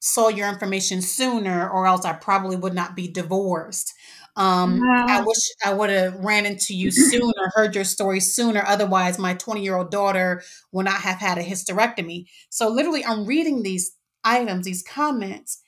saw 0.00 0.28
your 0.28 0.48
information 0.48 1.00
sooner, 1.02 1.68
or 1.68 1.86
else 1.86 2.04
I 2.04 2.12
probably 2.12 2.56
would 2.56 2.74
not 2.74 2.94
be 2.94 3.08
divorced. 3.08 3.94
Um, 4.36 4.82
I 4.84 5.22
wish 5.22 5.38
I 5.64 5.72
would 5.72 5.88
have 5.88 6.14
ran 6.16 6.44
into 6.44 6.74
you 6.74 6.90
sooner, 6.92 7.50
heard 7.54 7.74
your 7.74 7.84
story 7.84 8.20
sooner. 8.20 8.62
Otherwise, 8.66 9.18
my 9.18 9.34
20 9.34 9.62
year 9.62 9.76
old 9.76 9.90
daughter 9.90 10.42
would 10.72 10.84
not 10.84 11.00
have 11.00 11.18
had 11.18 11.38
a 11.38 11.42
hysterectomy. 11.42 12.26
So, 12.50 12.68
literally, 12.68 13.04
I'm 13.04 13.24
reading 13.24 13.62
these 13.62 13.96
items, 14.22 14.66
these 14.66 14.82
comments, 14.82 15.62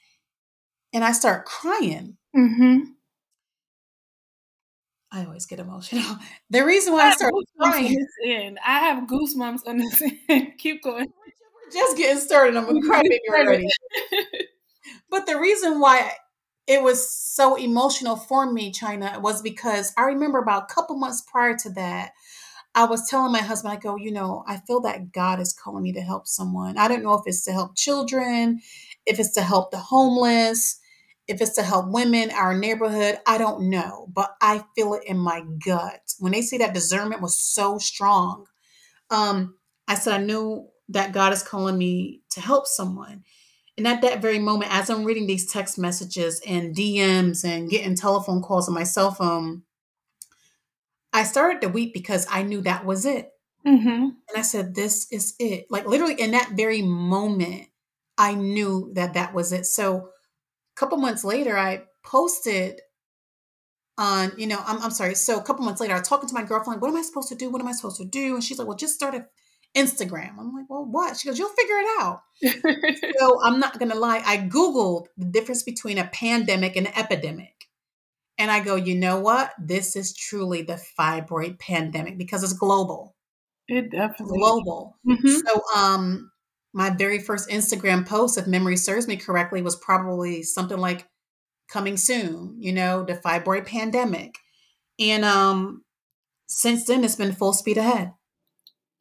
and 0.93 1.03
I 1.03 1.13
start 1.13 1.47
crying. 1.47 2.19
Mm-hmm. 2.37 2.81
I 5.11 5.25
always 5.25 5.47
get 5.47 5.59
emotional. 5.61 6.05
The 6.51 6.65
reason 6.65 6.93
why 6.93 7.05
I, 7.05 7.09
I 7.09 7.13
started 7.13 7.45
crying. 7.59 8.07
In. 8.25 8.59
I 8.65 8.79
have 8.81 9.05
goosebumps 9.05 9.67
on 9.67 9.79
this 9.79 10.03
end. 10.29 10.53
Keep 10.59 10.83
going. 10.83 11.07
We're 11.07 11.73
just 11.73 11.97
getting 11.97 12.21
started. 12.21 12.57
I'm 12.57 12.65
going 12.65 12.81
to 12.81 12.89
cry 12.89 13.03
already. 13.31 13.69
but 15.11 15.27
the 15.27 15.39
reason 15.39 15.81
why 15.81 16.13
it 16.67 16.83
was 16.83 17.09
so 17.09 17.57
emotional 17.57 18.17
for 18.17 18.51
me, 18.51 18.71
China, 18.71 19.19
was 19.21 19.43
because 19.43 19.93
I 19.97 20.03
remember 20.03 20.39
about 20.39 20.71
a 20.71 20.75
couple 20.75 20.97
months 20.97 21.23
prior 21.23 21.57
to 21.57 21.71
that, 21.71 22.13
I 22.75 22.85
was 22.85 23.09
telling 23.09 23.33
my 23.33 23.41
husband, 23.41 23.73
I 23.73 23.77
go, 23.77 23.97
you 23.97 24.13
know, 24.13 24.45
I 24.47 24.59
feel 24.59 24.81
that 24.83 25.13
God 25.13 25.41
is 25.41 25.53
calling 25.53 25.83
me 25.83 25.93
to 25.93 26.01
help 26.01 26.27
someone. 26.27 26.79
I 26.79 26.89
don't 26.89 27.03
know 27.03 27.15
if 27.15 27.23
it's 27.27 27.45
to 27.45 27.53
help 27.53 27.77
children, 27.77 28.61
if 29.07 29.19
it's 29.19 29.33
to 29.33 29.43
help 29.43 29.71
the 29.71 29.79
homeless, 29.79 30.79
if 31.29 31.43
it's 31.43 31.55
to 31.57 31.63
help 31.63 31.91
women, 31.91 32.31
our 32.31 32.57
neighborhood. 32.57 33.19
I 33.27 33.39
don't 33.39 33.69
know, 33.69 34.09
but 34.13 34.35
I 34.41 34.65
feel 34.75 34.95
it 34.95 35.05
in 35.05 35.19
my 35.19 35.43
gut. 35.65 36.15
When 36.19 36.33
they 36.33 36.43
say 36.43 36.59
that 36.59 36.75
discernment 36.75 37.23
was 37.23 37.39
so 37.39 37.79
strong, 37.79 38.47
um, 39.11 39.55
I 39.87 39.95
said, 39.95 40.21
I 40.21 40.25
knew 40.25 40.69
that 40.89 41.13
God 41.13 41.33
is 41.35 41.43
calling 41.43 41.77
me 41.77 42.23
to 42.31 42.41
help 42.41 42.67
someone. 42.67 43.25
And 43.77 43.87
at 43.87 44.01
that 44.03 44.23
very 44.23 44.39
moment, 44.39 44.75
as 44.75 44.91
I'm 44.91 45.05
reading 45.05 45.27
these 45.27 45.53
text 45.53 45.79
messages 45.79 46.41
and 46.47 46.75
DMs 46.75 47.45
and 47.45 47.71
getting 47.71 47.95
telephone 47.95 48.43
calls 48.43 48.67
on 48.69 48.75
my 48.75 48.83
cell 48.83 49.13
phone, 49.13 49.63
I 51.13 51.23
started 51.23 51.61
to 51.63 51.69
weep 51.69 51.93
because 51.95 52.27
I 52.31 52.43
knew 52.43 52.63
that 52.63 52.85
was 52.85 53.05
it. 53.05 53.31
Mm-hmm. 53.67 53.89
And 53.89 54.15
I 54.37 54.43
said, 54.43 54.75
This 54.75 55.11
is 55.13 55.35
it. 55.39 55.67
Like 55.71 55.87
literally 55.87 56.15
in 56.15 56.33
that 56.33 56.53
very 56.57 56.83
moment, 56.83 57.69
I 58.17 58.35
knew 58.35 58.91
that 58.95 59.15
that 59.15 59.35
was 59.35 59.53
it. 59.53 59.67
So 59.67 60.11
couple 60.79 60.99
months 60.99 61.25
later, 61.25 61.59
I 61.59 61.85
posted 62.05 62.81
on, 63.99 64.33
you 64.37 64.47
know, 64.47 64.63
I'm, 64.65 64.81
I'm 64.83 64.91
sorry. 64.91 65.15
So 65.15 65.39
a 65.39 65.43
couple 65.43 65.65
months 65.65 65.81
later, 65.81 65.95
I 65.95 65.99
was 65.99 66.09
talking 66.09 66.29
to 66.29 66.35
my 66.35 66.45
girlfriend, 66.45 66.81
what 66.81 66.89
am 66.89 66.97
I 66.97 67.03
supposed 67.03 67.29
to 67.31 67.35
do? 67.35 67.51
What 67.51 67.61
am 67.61 67.69
I 67.69 67.73
supposed 67.73 67.99
to 67.99 68.05
do? 68.05 68.35
And 68.35 68.45
she's 68.45 68.59
like, 68.59 68.69
well, 68.69 68.77
just 68.77 68.95
start 68.95 69.15
a 69.15 69.27
Instagram. 69.77 70.39
I'm 70.39 70.55
like, 70.55 70.67
well, 70.69 70.85
what? 70.85 71.17
She 71.17 71.29
goes, 71.29 71.39
you'll 71.39 71.51
figure 71.51 71.77
it 71.79 72.01
out. 72.01 72.23
so 73.19 73.41
I'm 73.45 73.59
not 73.59 73.79
going 73.79 73.91
to 73.91 73.99
lie. 73.99 74.23
I 74.25 74.39
Googled 74.39 75.07
the 75.17 75.27
difference 75.27 75.63
between 75.63 75.99
a 75.99 76.07
pandemic 76.07 76.77
and 76.77 76.87
an 76.87 76.93
epidemic. 76.97 77.55
And 78.39 78.51
I 78.51 78.61
go, 78.61 78.77
you 78.77 78.95
know 78.95 79.19
what? 79.19 79.53
This 79.59 79.97
is 79.97 80.15
truly 80.15 80.63
the 80.63 80.81
fibroid 80.99 81.59
pandemic 81.59 82.19
because 82.19 82.45
it's 82.45 82.53
global. 82.53 83.17
It 83.67 83.91
definitely 83.91 84.39
global. 84.39 84.97
Mm-hmm. 85.07 85.29
So, 85.29 85.63
um, 85.77 86.31
my 86.79 86.91
very 86.91 87.19
first 87.19 87.51
Instagram 87.51 88.07
post, 88.07 88.39
if 88.39 88.47
memory 88.47 88.77
serves 88.77 89.09
me 89.09 89.17
correctly, 89.17 89.61
was 89.63 89.75
probably 89.75 90.45
something 90.45 90.79
like 90.79 91.09
"coming 91.69 91.97
soon." 91.97 92.55
You 92.61 92.73
know, 92.73 93.03
the 93.03 93.15
fibroid 93.15 93.67
pandemic, 93.67 94.37
and 95.01 95.25
um, 95.25 95.83
since 96.47 96.85
then 96.85 97.03
it's 97.03 97.17
been 97.17 97.33
full 97.33 97.53
speed 97.53 97.79
ahead. 97.79 98.13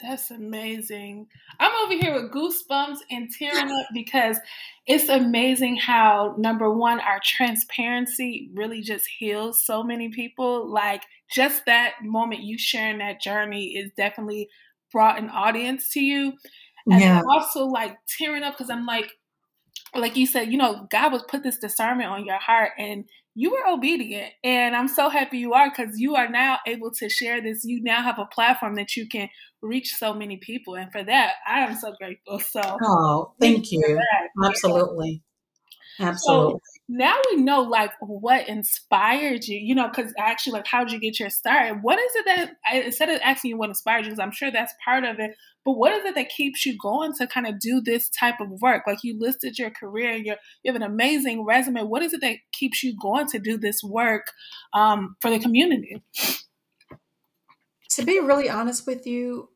That's 0.01 0.31
amazing. 0.31 1.27
I'm 1.59 1.71
over 1.83 1.93
here 1.93 2.13
with 2.13 2.31
goosebumps 2.31 2.97
and 3.11 3.29
tearing 3.31 3.69
up 3.69 3.87
because 3.93 4.37
it's 4.87 5.09
amazing 5.09 5.75
how, 5.77 6.33
number 6.39 6.71
one, 6.71 6.99
our 6.99 7.19
transparency 7.23 8.49
really 8.55 8.81
just 8.81 9.07
heals 9.19 9.63
so 9.63 9.83
many 9.83 10.09
people. 10.09 10.67
Like, 10.67 11.03
just 11.31 11.65
that 11.67 11.93
moment 12.01 12.41
you 12.41 12.57
sharing 12.57 12.97
that 12.99 13.21
journey 13.21 13.75
is 13.75 13.91
definitely 13.95 14.49
brought 14.91 15.19
an 15.19 15.29
audience 15.29 15.91
to 15.93 15.99
you. 15.99 16.33
And 16.89 17.01
yeah. 17.01 17.21
also, 17.29 17.65
like, 17.65 17.97
tearing 18.17 18.43
up 18.43 18.57
because 18.57 18.69
I'm 18.69 18.85
like, 18.85 19.11
like 19.95 20.15
you 20.15 20.25
said, 20.25 20.51
you 20.51 20.57
know, 20.57 20.87
God 20.89 21.11
was 21.11 21.23
put 21.27 21.43
this 21.43 21.57
discernment 21.57 22.09
on 22.09 22.25
your 22.25 22.39
heart 22.39 22.71
and 22.77 23.05
you 23.35 23.51
were 23.51 23.71
obedient. 23.71 24.33
And 24.43 24.75
I'm 24.75 24.87
so 24.87 25.09
happy 25.09 25.37
you 25.37 25.53
are 25.53 25.69
because 25.69 25.99
you 25.99 26.15
are 26.15 26.27
now 26.27 26.59
able 26.65 26.91
to 26.91 27.09
share 27.09 27.41
this. 27.41 27.63
You 27.63 27.83
now 27.83 28.01
have 28.01 28.19
a 28.19 28.25
platform 28.25 28.75
that 28.75 28.95
you 28.95 29.07
can 29.07 29.29
reach 29.61 29.93
so 29.95 30.13
many 30.13 30.37
people. 30.37 30.75
And 30.75 30.91
for 30.91 31.03
that, 31.03 31.33
I 31.47 31.59
am 31.59 31.75
so 31.75 31.93
grateful. 31.99 32.39
So, 32.39 32.61
oh, 32.81 33.33
thank, 33.39 33.57
thank 33.57 33.71
you. 33.71 33.99
Absolutely. 34.43 35.21
Absolutely. 35.99 36.53
So, 36.53 36.61
now 36.89 37.15
we 37.31 37.41
know 37.41 37.61
like 37.61 37.91
what 37.99 38.47
inspired 38.47 39.45
you, 39.45 39.59
you 39.59 39.75
know, 39.75 39.87
because 39.87 40.13
actually, 40.17 40.53
like, 40.53 40.67
how 40.67 40.83
did 40.83 40.93
you 40.93 40.99
get 40.99 41.19
your 41.19 41.29
start? 41.29 41.79
What 41.81 41.99
is 41.99 42.11
it 42.15 42.25
that, 42.25 42.85
instead 42.85 43.09
of 43.09 43.19
asking 43.23 43.49
you 43.49 43.57
what 43.57 43.69
inspired 43.69 44.05
you, 44.05 44.11
because 44.11 44.19
I'm 44.19 44.31
sure 44.31 44.51
that's 44.51 44.73
part 44.83 45.03
of 45.03 45.19
it, 45.19 45.31
but 45.67 45.73
what 45.73 45.91
is 45.91 46.05
it 46.05 46.15
that 46.15 46.29
keeps 46.29 46.65
you 46.65 46.77
going 46.77 47.11
to 47.15 47.27
kind 47.27 47.45
of 47.45 47.59
do 47.59 47.81
this 47.81 48.09
type 48.09 48.39
of 48.39 48.47
work? 48.61 48.83
Like, 48.87 48.99
you 49.03 49.19
listed 49.19 49.59
your 49.59 49.69
career, 49.69 50.13
you 50.13 50.33
you 50.63 50.71
have 50.71 50.81
an 50.81 50.81
amazing 50.81 51.43
resume. 51.43 51.83
What 51.83 52.01
is 52.01 52.13
it 52.13 52.21
that 52.21 52.37
keeps 52.53 52.83
you 52.83 52.95
going 52.97 53.27
to 53.27 53.37
do 53.37 53.57
this 53.57 53.83
work 53.83 54.31
um, 54.73 55.17
for 55.19 55.29
the 55.29 55.39
community? 55.39 56.01
To 57.95 58.05
be 58.05 58.21
really 58.21 58.49
honest 58.49 58.87
with 58.87 59.05
you, 59.05 59.49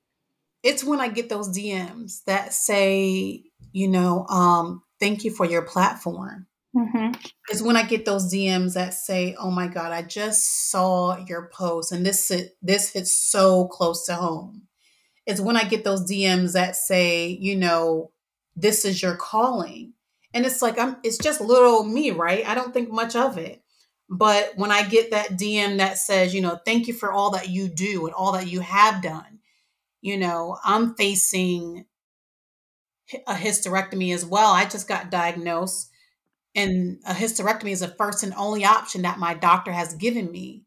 it's 0.63 0.83
when 0.83 0.99
I 0.99 1.07
get 1.07 1.29
those 1.29 1.47
DMs 1.49 2.25
that 2.25 2.51
say, 2.51 3.43
you 3.71 3.87
know, 3.87 4.27
um, 4.27 4.83
thank 4.99 5.23
you 5.23 5.31
for 5.31 5.45
your 5.45 5.61
platform 5.61 6.47
Mm-hmm. 6.75 7.11
Is 7.51 7.61
when 7.61 7.75
I 7.75 7.83
get 7.83 8.05
those 8.05 8.33
DMs 8.33 8.75
that 8.75 8.93
say, 8.93 9.35
"Oh 9.37 9.51
my 9.51 9.67
God, 9.67 9.91
I 9.91 10.03
just 10.03 10.71
saw 10.71 11.17
your 11.27 11.49
post, 11.53 11.91
and 11.91 12.05
this 12.05 12.31
this 12.61 12.93
hits 12.93 13.29
so 13.29 13.67
close 13.67 14.05
to 14.05 14.15
home." 14.15 14.67
It's 15.31 15.41
when 15.41 15.57
I 15.57 15.63
get 15.63 15.83
those 15.83 16.09
DMs 16.09 16.53
that 16.53 16.75
say, 16.75 17.27
you 17.27 17.55
know, 17.55 18.11
this 18.55 18.85
is 18.85 19.01
your 19.01 19.15
calling, 19.15 19.93
and 20.33 20.45
it's 20.45 20.61
like 20.61 20.77
I'm. 20.77 20.97
It's 21.03 21.17
just 21.17 21.41
little 21.41 21.83
me, 21.83 22.11
right? 22.11 22.47
I 22.47 22.53
don't 22.53 22.73
think 22.73 22.91
much 22.91 23.15
of 23.15 23.37
it, 23.37 23.63
but 24.09 24.53
when 24.55 24.71
I 24.71 24.87
get 24.87 25.11
that 25.11 25.31
DM 25.31 25.77
that 25.77 25.97
says, 25.97 26.33
you 26.35 26.41
know, 26.41 26.59
thank 26.65 26.87
you 26.87 26.93
for 26.93 27.11
all 27.11 27.31
that 27.31 27.49
you 27.49 27.67
do 27.67 28.05
and 28.05 28.13
all 28.13 28.33
that 28.33 28.47
you 28.47 28.59
have 28.59 29.01
done, 29.01 29.39
you 30.01 30.17
know, 30.17 30.57
I'm 30.63 30.95
facing 30.95 31.85
a 33.27 33.33
hysterectomy 33.33 34.13
as 34.13 34.25
well. 34.25 34.51
I 34.51 34.65
just 34.65 34.87
got 34.87 35.11
diagnosed 35.11 35.89
and 36.55 36.99
a 37.05 37.13
hysterectomy 37.13 37.71
is 37.71 37.79
the 37.79 37.87
first 37.87 38.23
and 38.23 38.33
only 38.35 38.65
option 38.65 39.03
that 39.03 39.19
my 39.19 39.33
doctor 39.33 39.71
has 39.71 39.93
given 39.93 40.31
me. 40.31 40.65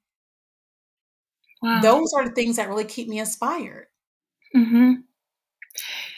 Wow. 1.63 1.81
Those 1.83 2.13
are 2.17 2.25
the 2.25 2.35
things 2.35 2.57
that 2.57 2.69
really 2.69 2.85
keep 2.85 3.09
me 3.09 3.19
inspired. 3.19 3.87
Mm-hmm. 4.57 4.93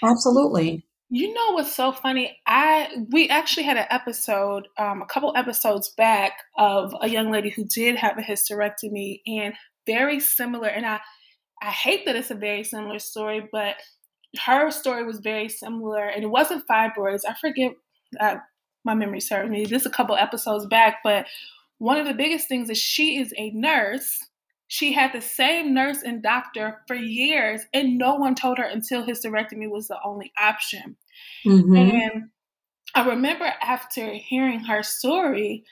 Absolutely. 0.03 0.85
You 1.09 1.33
know 1.33 1.53
what's 1.53 1.75
so 1.75 1.93
funny? 1.93 2.37
I 2.47 2.89
we 3.11 3.29
actually 3.29 3.63
had 3.63 3.77
an 3.77 3.87
episode, 3.91 4.67
um, 4.77 5.03
a 5.03 5.07
couple 5.07 5.33
episodes 5.37 5.91
back, 5.97 6.33
of 6.57 6.95
a 7.01 7.09
young 7.09 7.31
lady 7.31 7.51
who 7.51 7.65
did 7.65 7.97
have 7.97 8.19
a 8.19 8.23
hysterectomy, 8.23 9.21
and 9.27 9.55
very 9.87 10.19
similar. 10.19 10.67
And 10.69 10.85
I, 10.85 11.01
I 11.63 11.71
hate 11.71 12.07
that 12.07 12.17
it's 12.17 12.33
a 12.33 12.35
very 12.35 12.65
similar 12.65 12.99
story, 12.99 13.49
but 13.53 13.77
her 14.45 14.71
story 14.73 15.05
was 15.05 15.21
very 15.21 15.49
similar, 15.49 16.07
and 16.09 16.25
it 16.25 16.31
wasn't 16.31 16.67
fibroids. 16.69 17.23
I 17.27 17.35
forget 17.41 17.73
uh, 18.19 18.37
my 18.85 18.95
memory 18.95 19.21
serves 19.21 19.49
me. 19.49 19.65
This 19.65 19.87
a 19.87 19.91
couple 19.91 20.17
episodes 20.17 20.67
back, 20.67 20.97
but 21.05 21.27
one 21.79 21.99
of 21.99 22.07
the 22.07 22.15
biggest 22.15 22.49
things 22.49 22.69
is 22.69 22.79
she 22.79 23.19
is 23.19 23.33
a 23.39 23.51
nurse. 23.51 24.19
She 24.69 24.93
had 24.93 25.13
the 25.13 25.21
same 25.21 25.75
nurse 25.75 26.03
and 26.03 26.23
doctor 26.23 26.83
for 26.89 26.97
years, 26.97 27.63
and 27.73 27.99
no 27.99 28.17
one 28.17 28.35
told 28.35 28.59
her 28.59 28.65
until 28.65 29.07
hysterectomy 29.07 29.71
was 29.71 29.89
the 29.89 29.99
only 30.05 30.33
option. 30.39 30.97
Mm-hmm. 31.47 31.77
And 31.77 32.25
I 32.95 33.07
remember 33.07 33.53
after 33.63 34.13
hearing 34.15 34.61
her 34.61 34.83
story, 34.83 35.65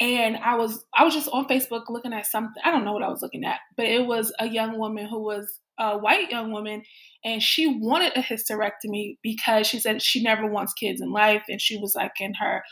and 0.00 0.38
I 0.38 0.56
was 0.56 0.84
I 0.94 1.04
was 1.04 1.14
just 1.14 1.28
on 1.28 1.46
Facebook 1.48 1.84
looking 1.90 2.14
at 2.14 2.26
something. 2.26 2.62
I 2.64 2.70
don't 2.70 2.84
know 2.84 2.94
what 2.94 3.02
I 3.02 3.10
was 3.10 3.20
looking 3.20 3.44
at, 3.44 3.58
but 3.76 3.86
it 3.86 4.06
was 4.06 4.32
a 4.38 4.48
young 4.48 4.78
woman 4.78 5.06
who 5.06 5.20
was 5.22 5.60
a 5.78 5.98
white 5.98 6.30
young 6.30 6.52
woman, 6.52 6.82
and 7.24 7.42
she 7.42 7.66
wanted 7.66 8.16
a 8.16 8.22
hysterectomy 8.22 9.18
because 9.22 9.66
she 9.66 9.80
said 9.80 10.00
she 10.00 10.22
never 10.22 10.46
wants 10.46 10.72
kids 10.72 11.02
in 11.02 11.12
life, 11.12 11.42
and 11.48 11.60
she 11.60 11.76
was 11.76 11.94
like 11.94 12.20
in 12.20 12.34
her 12.34 12.62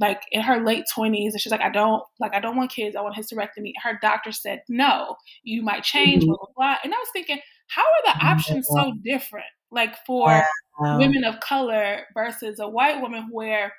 like 0.00 0.22
in 0.30 0.40
her 0.40 0.64
late 0.64 0.84
20s 0.96 1.32
and 1.32 1.40
she's 1.40 1.52
like 1.52 1.60
i 1.60 1.70
don't 1.70 2.02
like 2.20 2.34
i 2.34 2.40
don't 2.40 2.56
want 2.56 2.70
kids 2.70 2.96
i 2.96 3.00
want 3.00 3.16
hysterectomy 3.16 3.72
her 3.82 3.98
doctor 4.00 4.32
said 4.32 4.62
no 4.68 5.16
you 5.42 5.62
might 5.62 5.82
change 5.82 6.22
mm-hmm. 6.22 6.28
blah 6.28 6.36
blah 6.36 6.52
blah 6.56 6.76
and 6.84 6.94
i 6.94 6.96
was 6.96 7.08
thinking 7.12 7.38
how 7.68 7.82
are 7.82 8.14
the 8.14 8.26
options 8.26 8.66
so 8.68 8.92
different 9.04 9.46
like 9.70 9.94
for 10.06 10.42
wow. 10.80 10.98
women 10.98 11.24
of 11.24 11.38
color 11.40 12.02
versus 12.14 12.58
a 12.60 12.68
white 12.68 13.00
woman 13.00 13.28
where 13.30 13.72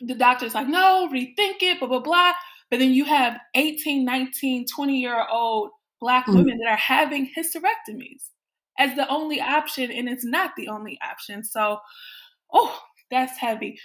the 0.00 0.14
doctor's 0.14 0.54
like 0.54 0.68
no 0.68 1.08
rethink 1.12 1.62
it 1.62 1.78
blah 1.78 1.88
blah 1.88 2.00
blah 2.00 2.32
but 2.70 2.78
then 2.78 2.92
you 2.92 3.04
have 3.04 3.38
18 3.54 4.04
19 4.04 4.66
20 4.66 5.00
year 5.00 5.24
old 5.30 5.70
black 6.00 6.26
mm-hmm. 6.26 6.38
women 6.38 6.58
that 6.58 6.70
are 6.70 6.76
having 6.76 7.30
hysterectomies 7.36 8.28
as 8.78 8.94
the 8.96 9.08
only 9.08 9.40
option, 9.40 9.90
and 9.90 10.08
it's 10.08 10.24
not 10.24 10.52
the 10.56 10.68
only 10.68 10.98
option. 11.02 11.44
So, 11.44 11.78
oh, 12.52 12.78
that's 13.10 13.38
heavy. 13.38 13.78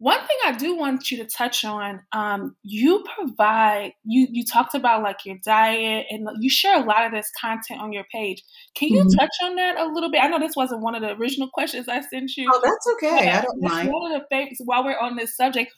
One 0.00 0.18
thing 0.18 0.36
I 0.46 0.52
do 0.52 0.78
want 0.78 1.10
you 1.10 1.18
to 1.18 1.26
touch 1.26 1.62
on, 1.62 2.00
um, 2.12 2.56
you 2.62 3.04
provide 3.14 3.92
you 4.02 4.26
you 4.30 4.46
talked 4.46 4.74
about 4.74 5.02
like 5.02 5.26
your 5.26 5.36
diet 5.44 6.06
and 6.08 6.26
you 6.40 6.48
share 6.48 6.82
a 6.82 6.86
lot 6.86 7.04
of 7.04 7.12
this 7.12 7.30
content 7.38 7.82
on 7.82 7.92
your 7.92 8.06
page. 8.10 8.42
Can 8.74 8.88
you 8.88 9.02
mm-hmm. 9.02 9.18
touch 9.18 9.30
on 9.44 9.56
that 9.56 9.76
a 9.78 9.92
little 9.92 10.10
bit? 10.10 10.24
I 10.24 10.28
know 10.28 10.38
this 10.38 10.56
wasn't 10.56 10.80
one 10.80 10.94
of 10.94 11.02
the 11.02 11.12
original 11.16 11.50
questions 11.52 11.86
I 11.86 12.00
sent 12.00 12.34
you. 12.34 12.50
Oh, 12.50 12.60
that's 12.64 12.86
okay. 12.94 13.28
I 13.28 13.42
don't 13.42 13.60
mind. 13.60 13.92
One 13.92 14.12
of 14.12 14.22
the 14.22 14.26
things 14.28 14.56
while 14.64 14.82
we're 14.82 14.98
on 14.98 15.16
this 15.16 15.36
subject, 15.36 15.70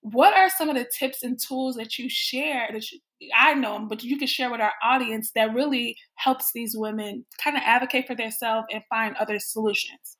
what 0.00 0.32
are 0.32 0.48
some 0.48 0.70
of 0.70 0.74
the 0.76 0.88
tips 0.98 1.22
and 1.22 1.38
tools 1.38 1.76
that 1.76 1.98
you 1.98 2.08
share 2.08 2.70
that 2.72 2.90
you, 2.90 2.98
I 3.36 3.52
know 3.52 3.74
them, 3.74 3.88
but 3.88 4.02
you 4.02 4.16
can 4.16 4.26
share 4.26 4.50
with 4.50 4.62
our 4.62 4.72
audience 4.82 5.32
that 5.34 5.52
really 5.52 5.98
helps 6.14 6.50
these 6.54 6.74
women 6.74 7.26
kind 7.44 7.58
of 7.58 7.62
advocate 7.62 8.06
for 8.06 8.14
themselves 8.14 8.68
and 8.72 8.82
find 8.88 9.16
other 9.16 9.38
solutions? 9.38 10.16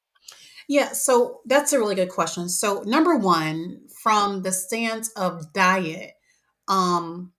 Yeah, 0.68 0.92
so 0.92 1.40
that's 1.46 1.72
a 1.72 1.78
really 1.78 1.94
good 1.94 2.10
question. 2.10 2.48
So 2.48 2.82
number 2.82 3.16
one, 3.16 3.82
from 4.02 4.42
the 4.42 4.52
stance 4.52 5.10
of 5.10 5.52
diet, 5.52 6.12
um, 6.68 7.32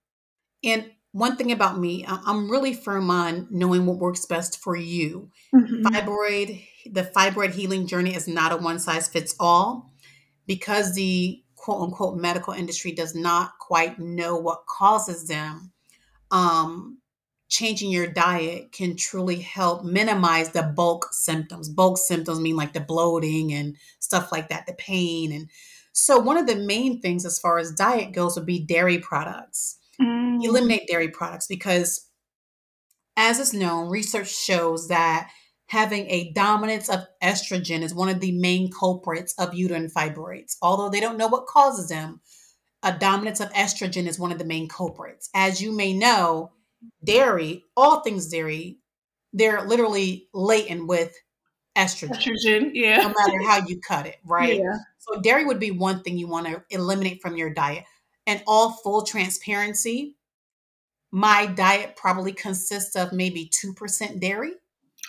and 0.64 0.90
one 1.12 1.36
thing 1.36 1.52
about 1.52 1.78
me, 1.78 2.04
I'm 2.06 2.50
really 2.50 2.74
firm 2.74 3.10
on 3.10 3.48
knowing 3.50 3.86
what 3.86 3.98
works 3.98 4.26
best 4.26 4.58
for 4.58 4.76
you. 4.76 5.30
Mm-hmm. 5.54 5.86
Fibroid, 5.86 6.64
the 6.90 7.04
fibroid 7.04 7.52
healing 7.52 7.86
journey 7.86 8.14
is 8.14 8.28
not 8.28 8.52
a 8.52 8.56
one 8.56 8.78
size 8.78 9.08
fits 9.08 9.34
all 9.40 9.92
because 10.46 10.94
the 10.94 11.42
quote 11.56 11.82
unquote 11.82 12.16
medical 12.16 12.52
industry 12.52 12.92
does 12.92 13.14
not 13.14 13.58
quite 13.58 13.98
know 13.98 14.36
what 14.36 14.66
causes 14.66 15.26
them. 15.26 15.72
Um, 16.30 16.98
changing 17.48 17.90
your 17.90 18.06
diet 18.06 18.72
can 18.72 18.96
truly 18.96 19.40
help 19.40 19.84
minimize 19.84 20.50
the 20.50 20.62
bulk 20.62 21.08
symptoms. 21.12 21.68
Bulk 21.68 21.98
symptoms 21.98 22.40
mean 22.40 22.56
like 22.56 22.72
the 22.72 22.80
bloating 22.80 23.52
and 23.52 23.76
stuff 24.00 24.30
like 24.30 24.48
that, 24.50 24.66
the 24.66 24.74
pain. 24.74 25.32
And 25.32 25.48
so, 25.92 26.18
one 26.18 26.36
of 26.36 26.46
the 26.46 26.56
main 26.56 27.00
things 27.00 27.24
as 27.24 27.38
far 27.38 27.58
as 27.58 27.72
diet 27.72 28.12
goes 28.12 28.36
would 28.36 28.46
be 28.46 28.64
dairy 28.64 28.98
products. 28.98 29.78
Mm. 30.00 30.44
Eliminate 30.44 30.86
dairy 30.86 31.08
products 31.08 31.46
because, 31.46 32.08
as 33.16 33.40
is 33.40 33.52
known, 33.52 33.88
research 33.88 34.32
shows 34.32 34.88
that 34.88 35.30
having 35.66 36.08
a 36.08 36.32
dominance 36.32 36.88
of 36.88 37.00
estrogen 37.22 37.82
is 37.82 37.94
one 37.94 38.08
of 38.08 38.20
the 38.20 38.32
main 38.38 38.70
culprits 38.70 39.34
of 39.38 39.54
uterine 39.54 39.90
fibroids. 39.90 40.56
Although 40.62 40.88
they 40.88 41.00
don't 41.00 41.18
know 41.18 41.26
what 41.26 41.46
causes 41.46 41.88
them, 41.88 42.20
a 42.82 42.96
dominance 42.96 43.40
of 43.40 43.52
estrogen 43.52 44.06
is 44.06 44.18
one 44.18 44.30
of 44.30 44.38
the 44.38 44.44
main 44.44 44.68
culprits. 44.68 45.30
As 45.34 45.60
you 45.60 45.72
may 45.76 45.92
know, 45.92 46.52
dairy, 47.04 47.64
all 47.76 48.00
things 48.00 48.28
dairy, 48.28 48.78
they're 49.32 49.62
literally 49.62 50.28
latent 50.32 50.86
with 50.86 51.14
estrogen. 51.76 52.16
Estrogen, 52.16 52.70
yeah. 52.74 52.98
No 52.98 53.08
matter 53.08 53.42
how 53.46 53.66
you 53.66 53.80
cut 53.80 54.06
it, 54.06 54.16
right? 54.24 54.58
Yeah. 54.58 54.76
So 54.98 55.20
dairy 55.20 55.44
would 55.44 55.60
be 55.60 55.70
one 55.70 56.02
thing 56.02 56.18
you 56.18 56.26
want 56.26 56.46
to 56.46 56.62
eliminate 56.70 57.22
from 57.22 57.36
your 57.36 57.50
diet. 57.50 57.84
And 58.26 58.42
all 58.46 58.72
full 58.72 59.02
transparency, 59.02 60.16
my 61.10 61.46
diet 61.46 61.96
probably 61.96 62.32
consists 62.32 62.94
of 62.94 63.12
maybe 63.12 63.50
2% 63.64 64.20
dairy. 64.20 64.52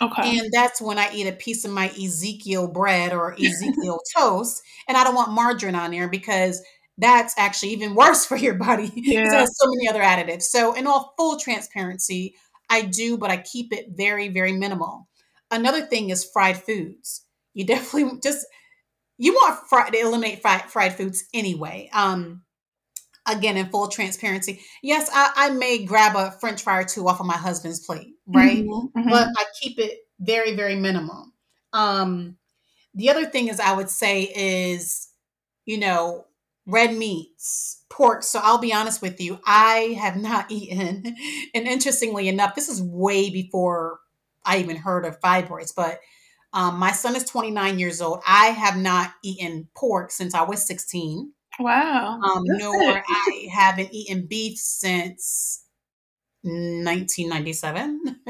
Okay. 0.00 0.38
And 0.38 0.50
that's 0.50 0.80
when 0.80 0.98
I 0.98 1.10
eat 1.12 1.26
a 1.26 1.32
piece 1.32 1.66
of 1.66 1.72
my 1.72 1.88
Ezekiel 1.88 2.68
bread 2.68 3.12
or 3.12 3.32
Ezekiel 3.38 4.00
toast. 4.16 4.62
And 4.88 4.96
I 4.96 5.04
don't 5.04 5.14
want 5.14 5.32
margarine 5.32 5.74
on 5.74 5.90
there 5.90 6.08
because 6.08 6.62
that's 7.00 7.34
actually 7.36 7.70
even 7.70 7.94
worse 7.94 8.26
for 8.26 8.36
your 8.36 8.54
body 8.54 8.92
yeah. 8.94 9.20
it 9.20 9.32
has 9.32 9.56
so 9.58 9.66
many 9.68 9.88
other 9.88 10.02
additives. 10.02 10.42
So, 10.42 10.74
in 10.74 10.86
all 10.86 11.14
full 11.16 11.38
transparency, 11.38 12.34
I 12.68 12.82
do, 12.82 13.18
but 13.18 13.30
I 13.30 13.38
keep 13.38 13.72
it 13.72 13.88
very, 13.90 14.28
very 14.28 14.52
minimal. 14.52 15.08
Another 15.50 15.82
thing 15.82 16.10
is 16.10 16.24
fried 16.24 16.62
foods. 16.62 17.26
You 17.54 17.64
definitely 17.66 18.20
just 18.22 18.46
you 19.18 19.34
want 19.34 19.68
fried 19.68 19.92
to 19.92 20.00
eliminate 20.00 20.40
fried, 20.40 20.62
fried 20.70 20.94
foods 20.94 21.24
anyway. 21.34 21.90
Um, 21.92 22.42
again, 23.26 23.56
in 23.56 23.68
full 23.68 23.88
transparency, 23.88 24.60
yes, 24.82 25.10
I, 25.12 25.32
I, 25.36 25.50
may 25.50 25.84
grab 25.84 26.16
a 26.16 26.30
French 26.40 26.62
fry 26.62 26.78
or 26.78 26.84
two 26.84 27.06
off 27.06 27.20
of 27.20 27.26
my 27.26 27.36
husband's 27.36 27.84
plate, 27.84 28.14
right? 28.26 28.64
Mm-hmm, 28.64 28.98
mm-hmm. 28.98 29.10
But 29.10 29.28
I 29.36 29.44
keep 29.60 29.78
it 29.78 29.98
very, 30.18 30.56
very 30.56 30.76
minimal. 30.76 31.26
Um, 31.74 32.38
the 32.94 33.10
other 33.10 33.26
thing 33.26 33.48
is, 33.48 33.60
I 33.60 33.74
would 33.74 33.90
say 33.90 34.22
is, 34.22 35.08
you 35.66 35.78
know, 35.78 36.24
red 36.70 36.96
meats, 36.96 37.82
pork. 37.90 38.22
So 38.22 38.40
I'll 38.42 38.58
be 38.58 38.72
honest 38.72 39.02
with 39.02 39.20
you, 39.20 39.38
I 39.44 39.96
have 40.00 40.16
not 40.16 40.46
eaten. 40.50 41.16
And 41.54 41.66
interestingly 41.66 42.28
enough, 42.28 42.54
this 42.54 42.68
is 42.68 42.82
way 42.82 43.30
before 43.30 44.00
I 44.44 44.58
even 44.58 44.76
heard 44.76 45.04
of 45.04 45.20
fibroids, 45.20 45.74
but 45.74 46.00
um, 46.52 46.78
my 46.78 46.92
son 46.92 47.14
is 47.14 47.24
29 47.24 47.78
years 47.78 48.00
old. 48.00 48.22
I 48.26 48.46
have 48.46 48.76
not 48.76 49.12
eaten 49.22 49.68
pork 49.76 50.10
since 50.10 50.34
I 50.34 50.42
was 50.42 50.66
16. 50.66 51.32
Wow. 51.60 52.20
Um, 52.20 52.42
nor 52.44 53.02
I 53.08 53.48
haven't 53.52 53.90
eaten 53.92 54.26
beef 54.26 54.58
since 54.58 55.64
1997. 56.42 58.00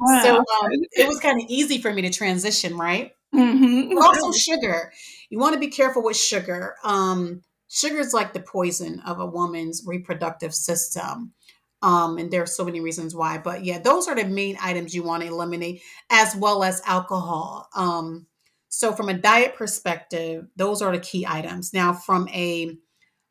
Wow. 0.00 0.22
So 0.22 0.36
um, 0.36 0.70
it 0.92 1.08
was 1.08 1.18
kind 1.20 1.40
of 1.40 1.46
easy 1.48 1.80
for 1.80 1.92
me 1.92 2.02
to 2.02 2.10
transition, 2.10 2.76
right? 2.76 3.12
Mm-hmm. 3.34 3.98
Also 3.98 4.30
sugar. 4.32 4.92
You 5.30 5.38
want 5.38 5.54
to 5.54 5.60
be 5.60 5.68
careful 5.68 6.02
with 6.02 6.16
sugar. 6.16 6.76
Um, 6.84 7.42
sugar 7.68 7.98
is 7.98 8.14
like 8.14 8.32
the 8.32 8.40
poison 8.40 9.00
of 9.06 9.20
a 9.20 9.26
woman's 9.26 9.82
reproductive 9.86 10.54
system. 10.54 11.32
Um, 11.80 12.18
and 12.18 12.30
there 12.30 12.42
are 12.42 12.46
so 12.46 12.64
many 12.64 12.80
reasons 12.80 13.14
why, 13.14 13.38
but 13.38 13.64
yeah, 13.64 13.78
those 13.78 14.08
are 14.08 14.16
the 14.16 14.24
main 14.24 14.56
items 14.60 14.94
you 14.94 15.04
want 15.04 15.22
to 15.22 15.28
eliminate, 15.28 15.82
as 16.10 16.34
well 16.34 16.64
as 16.64 16.82
alcohol. 16.84 17.68
Um, 17.74 18.26
so, 18.68 18.92
from 18.92 19.08
a 19.08 19.14
diet 19.14 19.54
perspective, 19.54 20.46
those 20.56 20.82
are 20.82 20.90
the 20.90 20.98
key 20.98 21.24
items. 21.26 21.72
Now, 21.72 21.92
from 21.92 22.28
a 22.30 22.76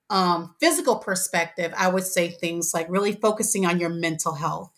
um, 0.09 0.55
physical 0.59 0.95
perspective, 0.95 1.73
I 1.77 1.89
would 1.89 2.05
say 2.05 2.29
things 2.29 2.71
like 2.73 2.89
really 2.89 3.11
focusing 3.11 3.65
on 3.65 3.79
your 3.79 3.89
mental 3.89 4.33
health, 4.33 4.71